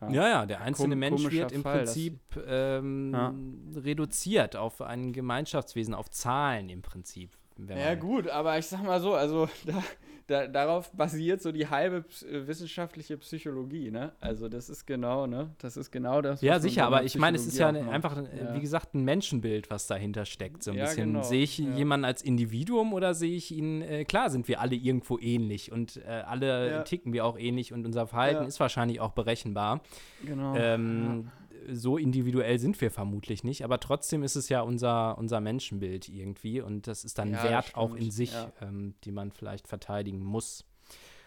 Ja, 0.01 0.09
ja, 0.09 0.27
ja 0.27 0.45
der 0.45 0.61
einzelne 0.61 0.95
Kom 0.95 0.99
Mensch 0.99 1.31
wird 1.31 1.53
im 1.53 1.63
Fall, 1.63 1.77
Prinzip 1.77 2.19
ähm, 2.45 3.13
ja. 3.13 3.33
reduziert 3.79 4.57
auf 4.57 4.81
ein 4.81 5.13
Gemeinschaftswesen, 5.13 5.93
auf 5.93 6.09
Zahlen 6.09 6.67
im 6.67 6.81
Prinzip. 6.81 7.37
Ja, 7.69 7.95
gut, 7.95 8.27
aber 8.27 8.57
ich 8.57 8.65
sag 8.65 8.83
mal 8.83 8.99
so, 8.99 9.13
also 9.13 9.47
da, 9.65 9.81
da, 10.27 10.47
darauf 10.47 10.91
basiert 10.91 11.41
so 11.41 11.51
die 11.51 11.67
halbe 11.67 12.03
äh, 12.29 12.47
wissenschaftliche 12.47 13.17
Psychologie, 13.17 13.91
ne? 13.91 14.11
Also 14.19 14.49
das 14.49 14.69
ist 14.69 14.85
genau, 14.85 15.25
ne? 15.25 15.51
Das 15.59 15.77
ist 15.77 15.91
genau 15.91 16.21
das. 16.21 16.41
Ja, 16.41 16.59
sicher, 16.59 16.85
aber 16.85 17.03
ich 17.03 17.17
meine, 17.17 17.37
es 17.37 17.45
ist 17.45 17.57
ja 17.57 17.71
ne, 17.71 17.89
einfach, 17.89 18.17
ja. 18.17 18.53
wie 18.53 18.59
gesagt, 18.59 18.93
ein 18.93 19.05
Menschenbild, 19.05 19.69
was 19.69 19.87
dahinter 19.87 20.25
steckt. 20.25 20.63
So 20.63 20.71
ein 20.71 20.77
ja, 20.77 20.85
bisschen. 20.85 21.13
Genau. 21.13 21.23
Sehe 21.23 21.43
ich 21.43 21.59
ja. 21.59 21.69
jemanden 21.75 22.05
als 22.05 22.21
Individuum 22.21 22.91
oder 22.93 23.13
sehe 23.13 23.35
ich 23.35 23.51
ihn, 23.51 23.81
äh, 23.81 24.03
klar 24.03 24.29
sind 24.29 24.47
wir 24.47 24.59
alle 24.59 24.75
irgendwo 24.75 25.17
ähnlich 25.19 25.71
und 25.71 25.97
äh, 25.97 26.23
alle 26.25 26.83
ticken 26.83 27.13
wir 27.13 27.25
auch 27.25 27.37
ähnlich 27.37 27.71
und 27.71 27.85
unser 27.85 28.07
Verhalten 28.07 28.45
ist 28.45 28.59
wahrscheinlich 28.59 28.99
auch 28.99 29.11
berechenbar. 29.11 29.81
Genau. 30.25 30.55
Ähm, 30.55 31.31
so 31.71 31.97
individuell 31.97 32.59
sind 32.59 32.79
wir 32.81 32.91
vermutlich 32.91 33.43
nicht, 33.43 33.63
aber 33.63 33.79
trotzdem 33.79 34.23
ist 34.23 34.35
es 34.35 34.49
ja 34.49 34.61
unser, 34.61 35.17
unser 35.17 35.41
Menschenbild 35.41 36.09
irgendwie 36.09 36.61
und 36.61 36.87
das 36.87 37.03
ist 37.03 37.17
dann 37.17 37.31
ja, 37.31 37.43
Wert 37.43 37.75
auch 37.75 37.95
in 37.95 38.11
sich, 38.11 38.33
ja. 38.33 38.51
ähm, 38.61 38.95
die 39.03 39.11
man 39.11 39.31
vielleicht 39.31 39.67
verteidigen 39.67 40.23
muss. 40.23 40.65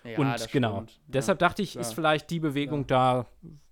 Ja, 0.05 0.19
und 0.19 0.53
genau, 0.53 0.77
stimmt. 0.77 1.01
deshalb 1.07 1.39
dachte 1.39 1.63
ich, 1.63 1.77
ist 1.77 1.93
vielleicht 1.93 2.31
die 2.31 2.41
Bewegung 2.41 2.87
da, 2.87 3.27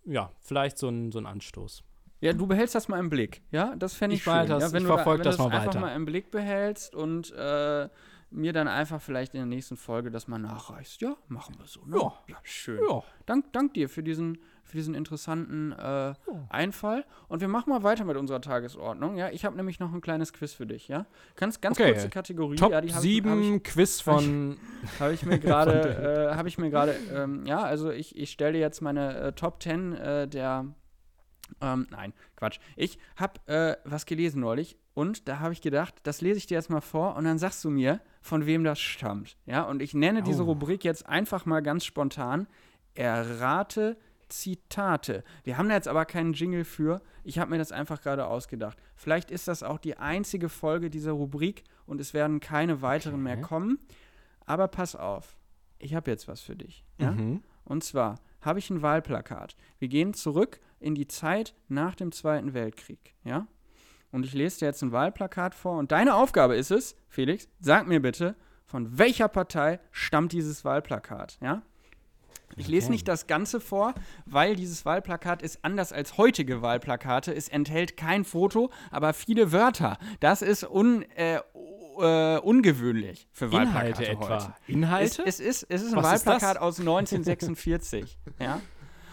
ja, 0.05 0.31
vielleicht 0.41 0.79
so 0.79 0.89
ein, 0.89 1.13
so 1.13 1.19
ein 1.19 1.27
Anstoß. 1.27 1.83
Ja, 2.21 2.33
du 2.33 2.47
behältst 2.47 2.75
das 2.75 2.89
mal 2.89 2.99
im 2.99 3.11
Blick, 3.11 3.43
ja, 3.51 3.77
das 3.77 3.95
fände 3.95 4.15
ich, 4.15 4.21
ich 4.21 4.25
schön. 4.25 4.49
Das, 4.49 4.63
ja, 4.63 4.73
wenn 4.73 4.83
ich 4.83 4.89
verfolge 4.89 5.23
da, 5.23 5.31
das 5.31 5.39
mal 5.39 5.47
weiter. 5.47 5.61
einfach 5.61 5.81
mal 5.81 5.95
im 5.95 6.05
Blick 6.05 6.31
behältst 6.31 6.95
und 6.95 7.33
äh, 7.33 7.89
mir 8.31 8.53
dann 8.53 8.69
einfach 8.69 9.01
vielleicht 9.01 9.35
in 9.35 9.39
der 9.39 9.47
nächsten 9.47 9.77
Folge 9.77 10.11
das 10.11 10.29
mal 10.29 10.39
nachreichst. 10.39 11.01
Ja, 11.01 11.17
machen 11.29 11.57
wir 11.59 11.67
so. 11.67 11.85
Ne? 11.85 11.97
Ja. 11.97 12.13
ja, 12.29 12.37
schön. 12.43 12.81
Ja. 12.89 13.03
Dank, 13.25 13.53
dank 13.53 13.75
dir 13.75 13.89
für 13.89 14.03
diesen 14.03 14.39
für 14.67 14.77
diesen 14.77 14.95
interessanten 14.95 15.73
äh, 15.73 16.15
oh. 16.27 16.39
Einfall. 16.49 17.05
Und 17.29 17.41
wir 17.41 17.49
machen 17.49 17.71
mal 17.71 17.83
weiter 17.83 18.05
mit 18.05 18.17
unserer 18.17 18.41
Tagesordnung. 18.41 19.17
Ja, 19.17 19.31
ich 19.31 19.45
habe 19.45 19.57
nämlich 19.57 19.79
noch 19.79 19.93
ein 19.93 20.01
kleines 20.01 20.33
Quiz 20.33 20.53
für 20.53 20.67
dich. 20.67 20.89
Ja, 20.89 21.07
ganz 21.37 21.61
ganz 21.61 21.79
okay. 21.79 21.93
kurze 21.93 22.09
Kategorie. 22.09 22.57
Top 22.57 22.73
ja, 22.73 22.81
die 22.81 22.93
hab, 22.93 23.01
sieben 23.01 23.31
hab 23.31 23.57
ich, 23.57 23.63
Quiz 23.65 24.01
von 24.01 24.59
habe 24.99 25.15
ich 25.15 25.25
mir 25.25 25.39
gerade 25.47 26.31
äh, 26.33 26.37
habe 26.37 26.49
ich 26.49 26.59
mir 26.59 26.71
gerade 26.71 26.97
ähm, 27.15 27.47
ja 27.47 27.63
also 27.63 27.91
ich, 27.91 28.17
ich 28.17 28.31
stelle 28.31 28.59
jetzt 28.59 28.81
meine 28.81 29.17
äh, 29.19 29.33
Top 29.33 29.63
10 29.63 29.93
äh, 29.93 30.29
der 30.29 30.67
ähm, 31.61 31.87
nein 31.91 32.13
Quatsch 32.35 32.59
ich 32.75 32.99
habe 33.17 33.41
äh, 33.47 33.77
was 33.85 34.07
gelesen 34.07 34.41
neulich 34.41 34.77
und 34.95 35.29
da 35.29 35.39
habe 35.39 35.53
ich 35.53 35.63
gedacht 35.63 35.95
das 36.03 36.21
lese 36.21 36.39
ich 36.39 36.47
dir 36.47 36.55
jetzt 36.55 36.71
mal 36.71 36.81
vor 36.81 37.17
und 37.17 37.25
dann 37.25 37.39
sagst 37.39 37.65
du 37.65 37.71
mir 37.71 38.01
von 38.21 38.47
wem 38.47 38.65
das 38.65 38.81
stammt 38.81 39.37
ja 39.47 39.63
und 39.63 39.81
ich 39.81 39.95
nenne 39.95 40.21
oh. 40.21 40.25
diese 40.25 40.43
Rubrik 40.43 40.85
jetzt 40.85 41.07
einfach 41.07 41.47
mal 41.47 41.63
ganz 41.63 41.85
spontan 41.85 42.49
errate 42.95 43.97
Zitate. 44.29 45.25
Wir 45.45 45.59
haben 45.59 45.69
da 45.69 45.75
jetzt 45.75 45.89
aber 45.89 46.05
keinen 46.05 46.33
Jingle 46.33 46.65
für. 46.65 47.01
Ich 47.25 47.39
habe 47.39 47.51
mir 47.51 47.59
das 47.59 47.73
einfach 47.73 48.01
gerade 48.01 48.27
ausgedacht. 48.27 48.79
Vielleicht 48.95 49.31
ist 49.31 49.49
das 49.49 49.63
auch 49.63 49.79
die 49.79 49.97
einzige 49.97 50.49
Folge 50.49 50.91
dieser 50.91 51.13
Rubrik 51.13 51.65
und 51.87 52.01
es 52.01 52.15
werden 52.15 52.41
keine 52.41 52.83
weiteren 52.83 53.15
okay. 53.15 53.23
mehr 53.23 53.41
kommen. 53.41 53.79
Aber 54.45 54.69
pass 54.69 54.95
auf, 54.97 55.37
ich 55.79 55.95
habe 55.95 56.11
jetzt 56.11 56.29
was 56.29 56.41
für 56.41 56.57
dich. 56.57 56.85
Ja? 56.99 57.13
Mhm. 57.13 57.43
Und 57.65 57.85
zwar 57.85 58.17
habe 58.41 58.59
ich 58.59 58.71
ein 58.71 58.83
Wahlplakat. 58.83 59.57
Wir 59.79 59.89
gehen 59.89 60.15
zurück 60.15 60.61
in 60.79 60.95
die 60.95 61.09
Zeit 61.09 61.55
nach 61.69 61.95
dem 61.95 62.13
Zweiten 62.13 62.55
Weltkrieg. 62.55 63.15
Ja? 63.25 63.47
Und 64.13 64.25
ich 64.25 64.35
lese 64.35 64.61
dir 64.61 64.67
jetzt 64.67 64.83
ein 64.83 64.93
Wahlplakat 64.93 65.55
vor. 65.55 65.79
Und 65.79 65.93
deine 65.93 66.15
Aufgabe 66.15 66.57
ist 66.57 66.71
es, 66.71 66.97
Felix, 67.09 67.49
sag 67.61 67.87
mir 67.87 68.01
bitte, 68.01 68.37
von 68.65 68.99
welcher 68.99 69.29
Partei 69.29 69.81
stammt 69.91 70.33
dieses 70.33 70.65
Wahlplakat? 70.65 71.39
Ja? 71.41 71.63
Ich 72.57 72.69
lese 72.69 72.91
nicht 72.91 73.07
das 73.07 73.27
Ganze 73.27 73.61
vor, 73.61 73.95
weil 74.25 74.57
dieses 74.57 74.85
Wahlplakat 74.85 75.43
ist 75.43 75.59
anders 75.63 75.93
als 75.93 76.17
heutige 76.17 76.63
Wahlplakate. 76.63 77.35
Es 77.35 77.49
enthält 77.49 77.97
kein 77.97 78.25
Foto, 78.25 78.71
aber 78.91 79.13
viele 79.13 79.53
Wörter. 79.53 79.99
Das 80.21 80.43
ist 80.43 80.65
un, 80.65 81.03
äh, 81.17 81.41
uh, 81.55 82.41
ungewöhnlich 82.43 83.29
für 83.31 83.53
Wahlplakate 83.53 84.05
Inhalte 84.05 84.19
heute. 84.19 84.35
etwa. 84.35 84.57
Inhalte? 84.67 85.23
Es, 85.27 85.41
es, 85.41 85.63
ist, 85.63 85.67
es 85.69 85.83
ist 85.83 85.93
ein 85.93 86.03
Was 86.03 86.27
Wahlplakat 86.27 86.59
aus 86.59 86.81
1946. 86.81 88.19
ja? 88.41 88.61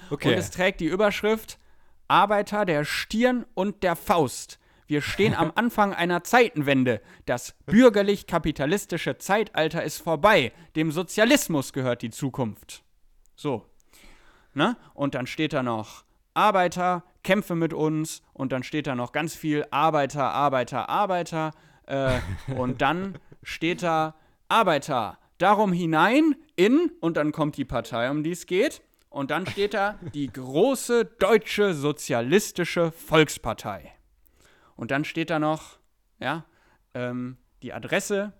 Okay. 0.09 0.29
Und 0.29 0.33
es 0.35 0.51
trägt 0.51 0.79
die 0.79 0.87
Überschrift 0.87 1.59
Arbeiter 2.07 2.65
der 2.65 2.85
Stirn 2.85 3.45
und 3.53 3.83
der 3.83 3.95
Faust. 3.95 4.59
Wir 4.87 5.01
stehen 5.01 5.33
am 5.33 5.51
Anfang 5.55 5.93
einer 5.93 6.23
Zeitenwende. 6.23 7.01
Das 7.25 7.55
bürgerlich-kapitalistische 7.65 9.17
Zeitalter 9.17 9.83
ist 9.83 9.99
vorbei. 9.99 10.51
Dem 10.75 10.91
Sozialismus 10.91 11.73
gehört 11.73 12.01
die 12.01 12.11
Zukunft. 12.11 12.82
So. 13.35 13.65
Ne? 14.53 14.77
Und 14.93 15.15
dann 15.15 15.27
steht 15.27 15.53
da 15.53 15.63
noch 15.63 16.03
Arbeiter, 16.33 17.03
kämpfe 17.23 17.55
mit 17.55 17.73
uns. 17.73 18.21
Und 18.33 18.51
dann 18.51 18.63
steht 18.63 18.87
da 18.87 18.95
noch 18.95 19.11
ganz 19.11 19.35
viel 19.35 19.65
Arbeiter, 19.71 20.31
Arbeiter, 20.31 20.89
Arbeiter. 20.89 21.51
Äh, 21.85 22.19
und 22.55 22.81
dann 22.81 23.17
steht 23.41 23.83
da 23.83 24.15
Arbeiter. 24.47 25.17
Darum 25.37 25.73
hinein 25.73 26.35
in, 26.55 26.91
und 27.01 27.17
dann 27.17 27.31
kommt 27.31 27.57
die 27.57 27.65
Partei, 27.65 28.09
um 28.09 28.23
die 28.23 28.31
es 28.31 28.45
geht. 28.45 28.81
Und 29.09 29.29
dann 29.29 29.45
steht 29.45 29.73
da 29.73 29.99
die 30.13 30.31
große 30.31 31.05
deutsche 31.05 31.73
sozialistische 31.73 32.91
Volkspartei. 32.91 33.93
Und 34.75 34.91
dann 34.91 35.05
steht 35.05 35.29
da 35.29 35.37
noch, 35.37 35.77
ja, 36.19 36.45
ähm, 36.93 37.37
die 37.61 37.73
Adresse, 37.73 38.33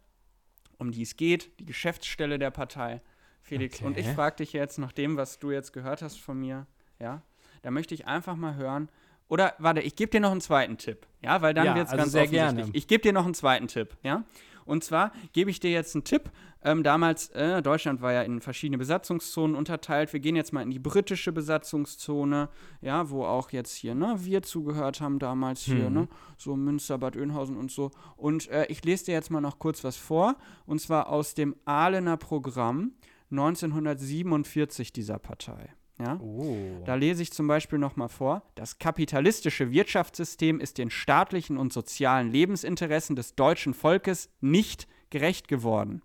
um 0.78 0.92
die 0.92 1.04
es 1.04 1.16
geht, 1.16 1.60
die 1.60 1.66
Geschäftsstelle 1.66 2.40
der 2.40 2.52
Partei. 2.52 3.02
Felix. 3.44 3.78
Okay. 3.78 3.86
Und 3.86 3.98
ich 3.98 4.08
frage 4.08 4.38
dich 4.38 4.54
jetzt, 4.54 4.80
nach 4.80 4.92
dem, 4.92 5.18
was 5.18 5.38
du 5.38 5.52
jetzt 5.52 5.74
gehört 5.74 6.02
hast 6.02 6.20
von 6.20 6.40
mir, 6.40 6.66
ja, 7.00 7.22
da 7.62 7.72
möchte 7.72 7.94
ich 7.94 8.08
einfach 8.08 8.36
mal 8.36 8.56
hören. 8.56 8.90
Oder 9.28 9.54
warte, 9.58 9.82
ich 9.82 9.96
gebe 9.96 10.12
dir 10.12 10.20
noch 10.20 10.32
einen 10.32 10.42
zweiten 10.42 10.78
Tipp, 10.78 11.06
ja, 11.22 11.42
weil 11.42 11.54
dann 11.54 11.66
ja, 11.66 11.76
wird 11.76 11.88
es 11.88 11.92
also 11.92 12.02
ganz 12.04 12.12
sehr 12.12 12.28
gerne. 12.28 12.70
Ich 12.74 12.88
gebe 12.88 13.02
dir 13.02 13.14
noch 13.14 13.26
einen 13.26 13.34
zweiten 13.34 13.68
Tipp, 13.68 13.96
ja. 14.04 14.24
Und 14.66 14.84
zwar 14.84 15.12
gebe 15.34 15.50
ich 15.50 15.60
dir 15.60 15.72
jetzt 15.72 15.96
einen 15.96 16.04
Tipp. 16.04 16.32
Ähm, 16.64 16.84
damals, 16.84 17.30
äh, 17.32 17.62
Deutschland 17.62 18.02
war 18.02 18.14
ja 18.14 18.22
in 18.22 18.40
verschiedene 18.40 18.78
Besatzungszonen 18.78 19.56
unterteilt. 19.56 20.14
Wir 20.14 20.22
gehen 20.22 20.38
jetzt 20.38 20.54
mal 20.54 20.62
in 20.62 20.72
die 20.72 20.80
britische 20.80 21.34
Besatzungszone, 21.34 22.48
ja, 22.82 23.10
wo 23.10 23.26
auch 23.26 23.52
jetzt 23.52 23.76
hier, 23.76 23.96
ne, 23.96 24.16
wir 24.20 24.42
zugehört 24.44 25.02
haben 25.02 25.20
damals 25.20 25.64
hier, 25.64 25.88
hm. 25.88 25.94
ne, 25.94 26.08
so 26.38 26.56
Münster, 26.56 26.98
Bad 26.98 27.18
Oeynhausen 27.18 27.58
und 27.58 27.72
so. 27.72 27.92
Und 28.16 28.48
äh, 28.50 28.66
ich 28.68 28.86
lese 28.86 29.06
dir 29.06 29.14
jetzt 29.14 29.30
mal 29.30 29.42
noch 29.42 29.60
kurz 29.60 29.84
was 29.84 29.98
vor, 29.98 30.36
und 30.66 30.80
zwar 30.80 31.10
aus 31.10 31.34
dem 31.34 31.56
Ahlener 31.66 32.16
Programm. 32.16 32.94
1947 33.34 34.94
dieser 34.94 35.20
Partei. 35.20 35.74
Ja? 36.00 36.20
Oh. 36.20 36.82
Da 36.86 36.96
lese 36.96 37.22
ich 37.22 37.32
zum 37.32 37.48
Beispiel 37.48 37.80
nochmal 37.80 38.10
vor, 38.10 38.44
das 38.56 38.80
kapitalistische 38.80 39.72
Wirtschaftssystem 39.72 40.60
ist 40.60 40.78
den 40.78 40.90
staatlichen 40.90 41.58
und 41.58 41.74
sozialen 41.74 42.32
Lebensinteressen 42.32 43.16
des 43.16 43.36
deutschen 43.36 43.74
Volkes 43.74 44.30
nicht 44.40 44.88
gerecht 45.10 45.48
geworden. 45.48 46.02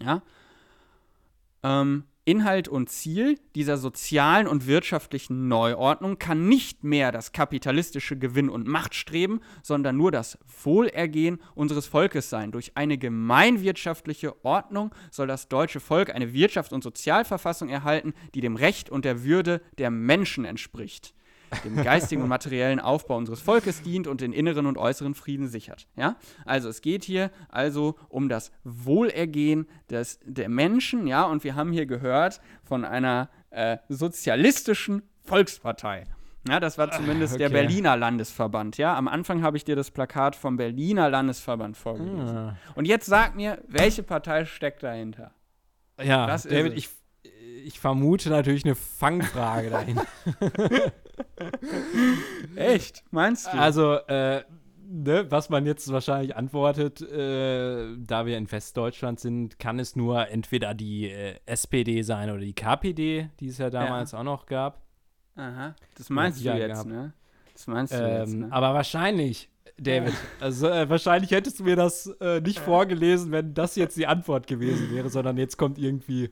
Ja? 0.00 0.22
Ähm, 1.62 2.04
Inhalt 2.26 2.66
und 2.66 2.90
Ziel 2.90 3.38
dieser 3.54 3.76
sozialen 3.76 4.48
und 4.48 4.66
wirtschaftlichen 4.66 5.46
Neuordnung 5.46 6.18
kann 6.18 6.48
nicht 6.48 6.82
mehr 6.82 7.12
das 7.12 7.30
kapitalistische 7.30 8.18
Gewinn- 8.18 8.50
und 8.50 8.66
Machtstreben, 8.66 9.40
sondern 9.62 9.96
nur 9.96 10.10
das 10.10 10.36
Wohlergehen 10.64 11.40
unseres 11.54 11.86
Volkes 11.86 12.28
sein. 12.28 12.50
Durch 12.50 12.76
eine 12.76 12.98
gemeinwirtschaftliche 12.98 14.44
Ordnung 14.44 14.92
soll 15.12 15.28
das 15.28 15.46
deutsche 15.48 15.78
Volk 15.78 16.12
eine 16.12 16.26
Wirtschafts- 16.26 16.74
und 16.74 16.82
Sozialverfassung 16.82 17.68
erhalten, 17.68 18.12
die 18.34 18.40
dem 18.40 18.56
Recht 18.56 18.90
und 18.90 19.04
der 19.04 19.22
Würde 19.22 19.62
der 19.78 19.92
Menschen 19.92 20.44
entspricht 20.44 21.15
dem 21.64 21.82
geistigen 21.82 22.22
und 22.22 22.28
materiellen 22.28 22.80
Aufbau 22.80 23.16
unseres 23.16 23.40
Volkes 23.40 23.82
dient 23.82 24.06
und 24.06 24.20
den 24.20 24.32
inneren 24.32 24.66
und 24.66 24.78
äußeren 24.78 25.14
Frieden 25.14 25.48
sichert. 25.48 25.86
Ja? 25.96 26.16
Also 26.44 26.68
es 26.68 26.80
geht 26.80 27.04
hier 27.04 27.30
also 27.48 27.96
um 28.08 28.28
das 28.28 28.52
Wohlergehen 28.64 29.66
des, 29.90 30.18
der 30.24 30.48
Menschen, 30.48 31.06
ja, 31.06 31.24
und 31.24 31.44
wir 31.44 31.54
haben 31.54 31.72
hier 31.72 31.86
gehört 31.86 32.40
von 32.62 32.84
einer 32.84 33.28
äh, 33.50 33.78
sozialistischen 33.88 35.02
Volkspartei. 35.22 36.04
Ja, 36.48 36.60
das 36.60 36.78
war 36.78 36.90
zumindest 36.90 37.34
okay. 37.34 37.44
der 37.44 37.48
Berliner 37.48 37.96
Landesverband. 37.96 38.76
Ja, 38.78 38.96
am 38.96 39.08
Anfang 39.08 39.42
habe 39.42 39.56
ich 39.56 39.64
dir 39.64 39.74
das 39.74 39.90
Plakat 39.90 40.36
vom 40.36 40.56
Berliner 40.56 41.10
Landesverband 41.10 41.76
vorgelesen. 41.76 42.36
Ah. 42.36 42.56
Und 42.74 42.86
jetzt 42.86 43.06
sag 43.06 43.34
mir, 43.34 43.58
welche 43.66 44.02
Partei 44.02 44.44
steckt 44.44 44.82
dahinter? 44.82 45.32
Ja, 46.00 46.26
das 46.26 46.44
David, 46.44 46.74
ich, 46.74 46.88
ich 47.64 47.80
vermute 47.80 48.28
natürlich 48.30 48.64
eine 48.64 48.74
Fangfrage 48.74 49.70
dahin. 49.70 50.00
Echt? 52.56 53.04
Meinst 53.10 53.46
du? 53.46 53.58
Also, 53.58 53.94
äh, 53.94 54.42
ne, 54.88 55.30
was 55.30 55.50
man 55.50 55.66
jetzt 55.66 55.90
wahrscheinlich 55.92 56.36
antwortet, 56.36 57.00
äh, 57.02 57.96
da 57.98 58.26
wir 58.26 58.36
in 58.36 58.50
Westdeutschland 58.50 59.20
sind, 59.20 59.58
kann 59.58 59.78
es 59.78 59.96
nur 59.96 60.28
entweder 60.28 60.74
die 60.74 61.10
äh, 61.10 61.36
SPD 61.46 62.02
sein 62.02 62.30
oder 62.30 62.40
die 62.40 62.54
KPD, 62.54 63.30
die 63.40 63.48
es 63.48 63.58
ja 63.58 63.70
damals 63.70 64.12
ja. 64.12 64.20
auch 64.20 64.24
noch 64.24 64.46
gab. 64.46 64.82
Aha, 65.36 65.74
das 65.96 66.08
meinst 66.08 66.40
du 66.40 66.50
jetzt, 66.50 66.68
gehabt. 66.68 66.88
ne? 66.88 67.12
Das 67.52 67.66
meinst 67.66 67.92
du 67.92 67.98
ähm, 67.98 68.20
jetzt, 68.20 68.34
ne? 68.34 68.48
Aber 68.50 68.74
wahrscheinlich, 68.74 69.50
David, 69.78 70.14
also 70.40 70.68
äh, 70.68 70.88
wahrscheinlich 70.88 71.30
hättest 71.30 71.60
du 71.60 71.64
mir 71.64 71.76
das 71.76 72.06
äh, 72.20 72.40
nicht 72.40 72.58
vorgelesen, 72.58 73.32
wenn 73.32 73.54
das 73.54 73.76
jetzt 73.76 73.96
die 73.96 74.06
Antwort 74.06 74.46
gewesen 74.46 74.94
wäre, 74.94 75.10
sondern 75.10 75.36
jetzt 75.36 75.56
kommt 75.58 75.78
irgendwie 75.78 76.30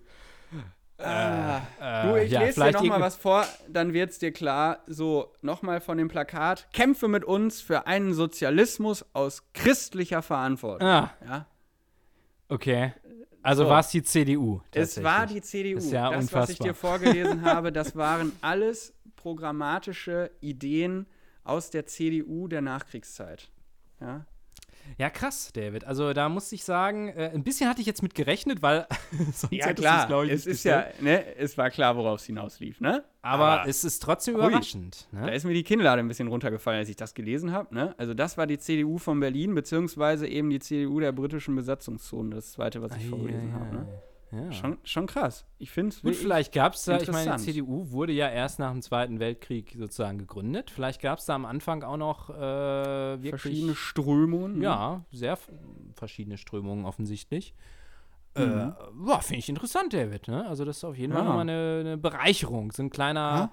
Ah, 0.99 1.63
äh, 1.81 2.09
du, 2.09 2.23
ich 2.23 2.31
ja, 2.31 2.41
lese 2.41 2.63
dir 2.63 2.73
noch 2.73 2.85
mal 2.85 3.01
was 3.01 3.17
vor, 3.17 3.45
dann 3.69 3.93
wird 3.93 4.11
es 4.11 4.19
dir 4.19 4.33
klar. 4.33 4.79
So, 4.87 5.33
nochmal 5.43 5.81
von 5.81 5.99
dem 5.99 6.09
Plakat. 6.09 6.69
Kämpfe 6.73 7.09
mit 7.09 7.25
uns 7.25 7.61
für 7.61 7.87
einen 7.87 8.15
Sozialismus 8.15 9.05
aus 9.13 9.43
christlicher 9.53 10.23
Verantwortung. 10.23 10.87
Ah. 10.87 11.15
Ja? 11.27 11.47
Okay. 12.49 12.93
Also 13.43 13.65
so. 13.65 13.71
war 13.71 13.81
es 13.81 13.89
die 13.89 14.03
CDU. 14.03 14.61
Es 14.73 15.03
war 15.03 15.27
die 15.27 15.43
CDU. 15.43 15.79
Ist 15.79 15.91
ja 15.91 16.11
das, 16.11 16.17
unfassbar. 16.17 16.43
was 16.43 16.51
ich 16.51 16.59
dir 16.59 16.75
vorgelesen 16.75 17.43
habe, 17.43 17.73
das 17.73 17.95
waren 17.97 18.33
alles 18.41 18.95
programmatische 19.17 20.31
Ideen 20.41 21.07
aus 21.43 21.71
der 21.71 21.87
CDU 21.87 22.49
der 22.49 22.63
Nachkriegszeit. 22.63 23.51
Ja? 24.01 24.25
Ja, 24.99 25.11
krass, 25.11 25.51
David. 25.53 25.85
Also 25.85 26.13
da 26.13 26.29
muss 26.29 26.51
ich 26.53 26.65
sagen, 26.65 27.09
äh, 27.09 27.31
ein 27.35 27.43
bisschen 27.43 27.69
hatte 27.69 27.81
ich 27.81 27.87
jetzt 27.87 28.03
mit 28.03 28.15
gerechnet, 28.15 28.63
weil 28.63 28.87
sonst 29.33 29.53
ja 29.53 29.73
klar, 29.73 30.11
es, 30.25 30.41
es 30.41 30.47
ist 30.47 30.65
ja, 30.65 30.87
ne, 31.01 31.37
es 31.37 31.59
war 31.59 31.71
klar, 31.71 31.97
worauf 31.97 32.21
es 32.21 32.27
hinauslief, 32.27 32.81
ne? 32.81 33.05
Aber, 33.23 33.45
Aber 33.61 33.69
es 33.69 33.85
ist 33.85 34.01
trotzdem 34.01 34.35
überraschend. 34.35 35.09
Ne? 35.11 35.23
Da 35.27 35.33
ist 35.33 35.45
mir 35.45 35.55
die 35.55 35.63
Kinnlade 35.63 36.01
ein 36.01 36.09
bisschen 36.09 36.29
runtergefallen, 36.29 36.81
als 36.81 36.89
ich 36.91 36.97
das 36.97 37.15
gelesen 37.15 37.53
habe. 37.53 37.75
Ne? 37.75 37.95
Also 37.97 38.13
das 38.13 38.37
war 38.37 38.47
die 38.47 38.59
CDU 38.59 38.99
von 38.99 39.19
Berlin, 39.19 39.55
beziehungsweise 39.55 40.29
eben 40.29 40.51
die 40.51 40.59
CDU 40.59 41.01
der 41.01 41.13
britischen 41.13 41.57
Besatzungszone, 41.57 42.35
das 42.35 42.53
zweite, 42.53 42.83
was 42.83 42.95
ich 42.97 43.09
vorgelesen 43.09 43.53
habe. 43.55 43.77
Ne? 43.77 43.89
Ja. 44.35 44.53
Schon, 44.53 44.79
schon 44.85 45.07
krass. 45.07 45.47
Ich 45.59 45.71
finde 45.71 45.91
es 45.91 46.03
Gut, 46.03 46.17
vielleicht 46.17 46.53
gab 46.53 46.75
es 46.75 46.85
da, 46.85 47.01
ich 47.01 47.11
meine, 47.11 47.37
die 47.37 47.43
CDU 47.43 47.91
wurde 47.91 48.13
ja 48.13 48.29
erst 48.29 48.59
nach 48.59 48.73
dem 48.73 48.83
Zweiten 48.83 49.21
Weltkrieg 49.21 49.75
sozusagen 49.79 50.19
gegründet. 50.19 50.71
Vielleicht 50.71 51.01
gab 51.01 51.19
es 51.19 51.27
da 51.27 51.35
am 51.35 51.45
Anfang 51.45 51.83
auch 51.83 51.97
noch 51.97 52.31
äh, 52.31 52.33
wirklich. 53.23 53.31
Verschiedene 53.31 53.75
Strömungen. 53.75 54.59
Ne? 54.59 54.65
Ja, 54.65 55.05
sehr 55.13 55.39
verschiedene 55.95 56.39
Strömungen 56.39 56.85
offensichtlich. 56.85 57.55
Äh, 58.35 58.47
mhm. 58.47 58.75
Äh, 59.09 59.21
Finde 59.21 59.39
ich 59.39 59.49
interessant, 59.49 59.93
David. 59.93 60.29
Ne? 60.29 60.47
Also, 60.47 60.65
das 60.65 60.79
ist 60.79 60.85
auf 60.85 60.97
jeden 60.97 61.13
ja. 61.13 61.19
Fall 61.19 61.27
nochmal 61.27 61.43
eine, 61.43 61.81
eine 61.81 61.97
Bereicherung. 61.97 62.73
So 62.73 62.83
ein 62.83 62.91
kleiner. 62.91 63.21
Ja. 63.21 63.53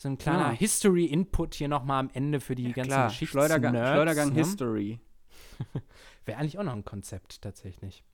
So 0.00 0.08
ein 0.08 0.16
kleiner 0.16 0.50
ja. 0.50 0.52
History-Input 0.52 1.56
hier 1.56 1.66
nochmal 1.66 1.98
am 1.98 2.10
Ende 2.12 2.38
für 2.38 2.54
die 2.54 2.68
ja, 2.68 2.72
ganzen 2.72 2.90
klar. 2.90 3.10
Schleudergang, 3.10 3.74
Schleudergang 3.74 4.28
ne? 4.28 4.34
History. 4.36 5.00
Wäre 6.24 6.38
eigentlich 6.38 6.56
auch 6.56 6.62
noch 6.62 6.74
ein 6.74 6.84
Konzept 6.84 7.42
tatsächlich. 7.42 8.04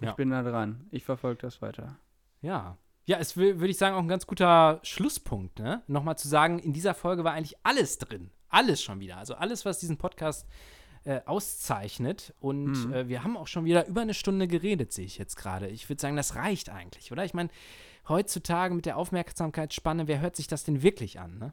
Ich 0.00 0.12
bin 0.12 0.30
da 0.30 0.42
dran. 0.42 0.86
Ich 0.90 1.04
verfolge 1.04 1.42
das 1.42 1.60
weiter. 1.62 1.98
Ja. 2.40 2.76
Ja, 3.06 3.18
es 3.18 3.36
würde 3.36 3.66
ich 3.66 3.78
sagen, 3.78 3.96
auch 3.96 4.02
ein 4.02 4.08
ganz 4.08 4.26
guter 4.26 4.80
Schlusspunkt, 4.82 5.58
ne? 5.58 5.82
Nochmal 5.88 6.16
zu 6.16 6.28
sagen, 6.28 6.58
in 6.58 6.72
dieser 6.72 6.94
Folge 6.94 7.24
war 7.24 7.32
eigentlich 7.32 7.56
alles 7.62 7.98
drin. 7.98 8.30
Alles 8.48 8.82
schon 8.82 9.00
wieder. 9.00 9.16
Also 9.16 9.34
alles, 9.34 9.64
was 9.64 9.78
diesen 9.80 9.96
Podcast 9.96 10.46
äh, 11.04 11.20
auszeichnet. 11.24 12.34
Und 12.40 12.86
mhm. 12.86 12.92
äh, 12.92 13.08
wir 13.08 13.24
haben 13.24 13.36
auch 13.36 13.46
schon 13.46 13.64
wieder 13.64 13.86
über 13.86 14.02
eine 14.02 14.14
Stunde 14.14 14.46
geredet, 14.46 14.92
sehe 14.92 15.06
ich 15.06 15.18
jetzt 15.18 15.36
gerade. 15.36 15.68
Ich 15.68 15.88
würde 15.88 16.00
sagen, 16.00 16.16
das 16.16 16.34
reicht 16.34 16.68
eigentlich, 16.68 17.10
oder? 17.10 17.24
Ich 17.24 17.34
meine, 17.34 17.50
heutzutage 18.08 18.74
mit 18.74 18.86
der 18.86 18.96
Aufmerksamkeitsspanne, 18.96 20.08
wer 20.08 20.20
hört 20.20 20.36
sich 20.36 20.46
das 20.46 20.64
denn 20.64 20.82
wirklich 20.82 21.18
an, 21.18 21.38
ne? 21.38 21.52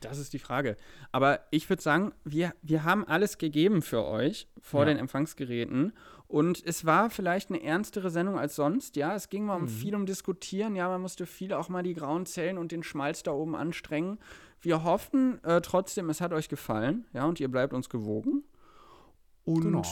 Das 0.00 0.18
ist 0.18 0.32
die 0.32 0.38
Frage. 0.38 0.76
Aber 1.10 1.40
ich 1.50 1.68
würde 1.68 1.82
sagen, 1.82 2.12
wir, 2.24 2.54
wir 2.62 2.84
haben 2.84 3.04
alles 3.04 3.36
gegeben 3.36 3.82
für 3.82 4.04
euch 4.04 4.48
vor 4.60 4.82
ja. 4.82 4.86
den 4.86 4.98
Empfangsgeräten. 4.98 5.92
Und 6.28 6.62
es 6.66 6.84
war 6.84 7.08
vielleicht 7.08 7.48
eine 7.48 7.62
ernstere 7.62 8.10
Sendung 8.10 8.38
als 8.38 8.54
sonst. 8.54 8.96
Ja, 8.96 9.14
es 9.14 9.30
ging 9.30 9.46
mal 9.46 9.56
um 9.56 9.62
mhm. 9.62 9.68
viel 9.68 9.94
um 9.94 10.04
Diskutieren. 10.04 10.76
Ja, 10.76 10.86
man 10.88 11.00
musste 11.00 11.24
viel 11.24 11.54
auch 11.54 11.70
mal 11.70 11.82
die 11.82 11.94
grauen 11.94 12.26
Zellen 12.26 12.58
und 12.58 12.70
den 12.70 12.82
Schmalz 12.82 13.22
da 13.22 13.32
oben 13.32 13.56
anstrengen. 13.56 14.18
Wir 14.60 14.84
hoffen 14.84 15.42
äh, 15.42 15.62
trotzdem, 15.62 16.10
es 16.10 16.20
hat 16.20 16.34
euch 16.34 16.50
gefallen. 16.50 17.06
Ja, 17.14 17.24
und 17.24 17.40
ihr 17.40 17.48
bleibt 17.48 17.72
uns 17.72 17.88
gewogen. 17.88 18.44
Und 19.44 19.62
genau. 19.62 19.82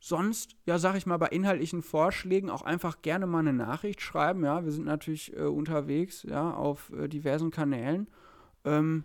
sonst, 0.00 0.56
ja, 0.64 0.78
sag 0.78 0.96
ich 0.96 1.04
mal, 1.04 1.18
bei 1.18 1.28
inhaltlichen 1.28 1.82
Vorschlägen 1.82 2.48
auch 2.48 2.62
einfach 2.62 3.02
gerne 3.02 3.26
mal 3.26 3.40
eine 3.40 3.52
Nachricht 3.52 4.00
schreiben. 4.00 4.42
Ja, 4.42 4.64
wir 4.64 4.72
sind 4.72 4.86
natürlich 4.86 5.36
äh, 5.36 5.42
unterwegs, 5.42 6.22
ja, 6.22 6.54
auf 6.54 6.90
äh, 6.94 7.08
diversen 7.08 7.50
Kanälen. 7.50 8.08
Ähm, 8.64 9.04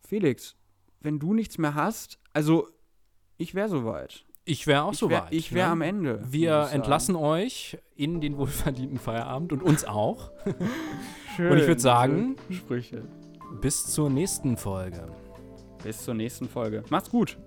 Felix, 0.00 0.56
wenn 0.98 1.20
du 1.20 1.32
nichts 1.32 1.58
mehr 1.58 1.76
hast, 1.76 2.18
also 2.32 2.66
ich 3.36 3.54
wäre 3.54 3.68
soweit. 3.68 4.24
Ich 4.44 4.66
wäre 4.66 4.82
auch 4.82 4.94
so 4.94 5.10
weit. 5.10 5.28
Ich 5.30 5.52
wäre 5.52 5.68
ne? 5.68 5.72
am 5.72 5.82
Ende. 5.82 6.20
Wir 6.28 6.70
entlassen 6.72 7.14
euch 7.14 7.78
in 7.94 8.20
den 8.20 8.36
wohlverdienten 8.36 8.98
Feierabend 8.98 9.52
und 9.52 9.62
uns 9.62 9.84
auch. 9.84 10.32
Schön, 11.36 11.52
und 11.52 11.58
ich 11.58 11.66
würde 11.66 11.80
sagen, 11.80 12.36
Sprüche. 12.50 13.02
bis 13.60 13.86
zur 13.86 14.10
nächsten 14.10 14.56
Folge. 14.56 15.06
Bis 15.82 16.04
zur 16.04 16.14
nächsten 16.14 16.48
Folge. 16.48 16.84
Macht's 16.90 17.10
gut. 17.10 17.38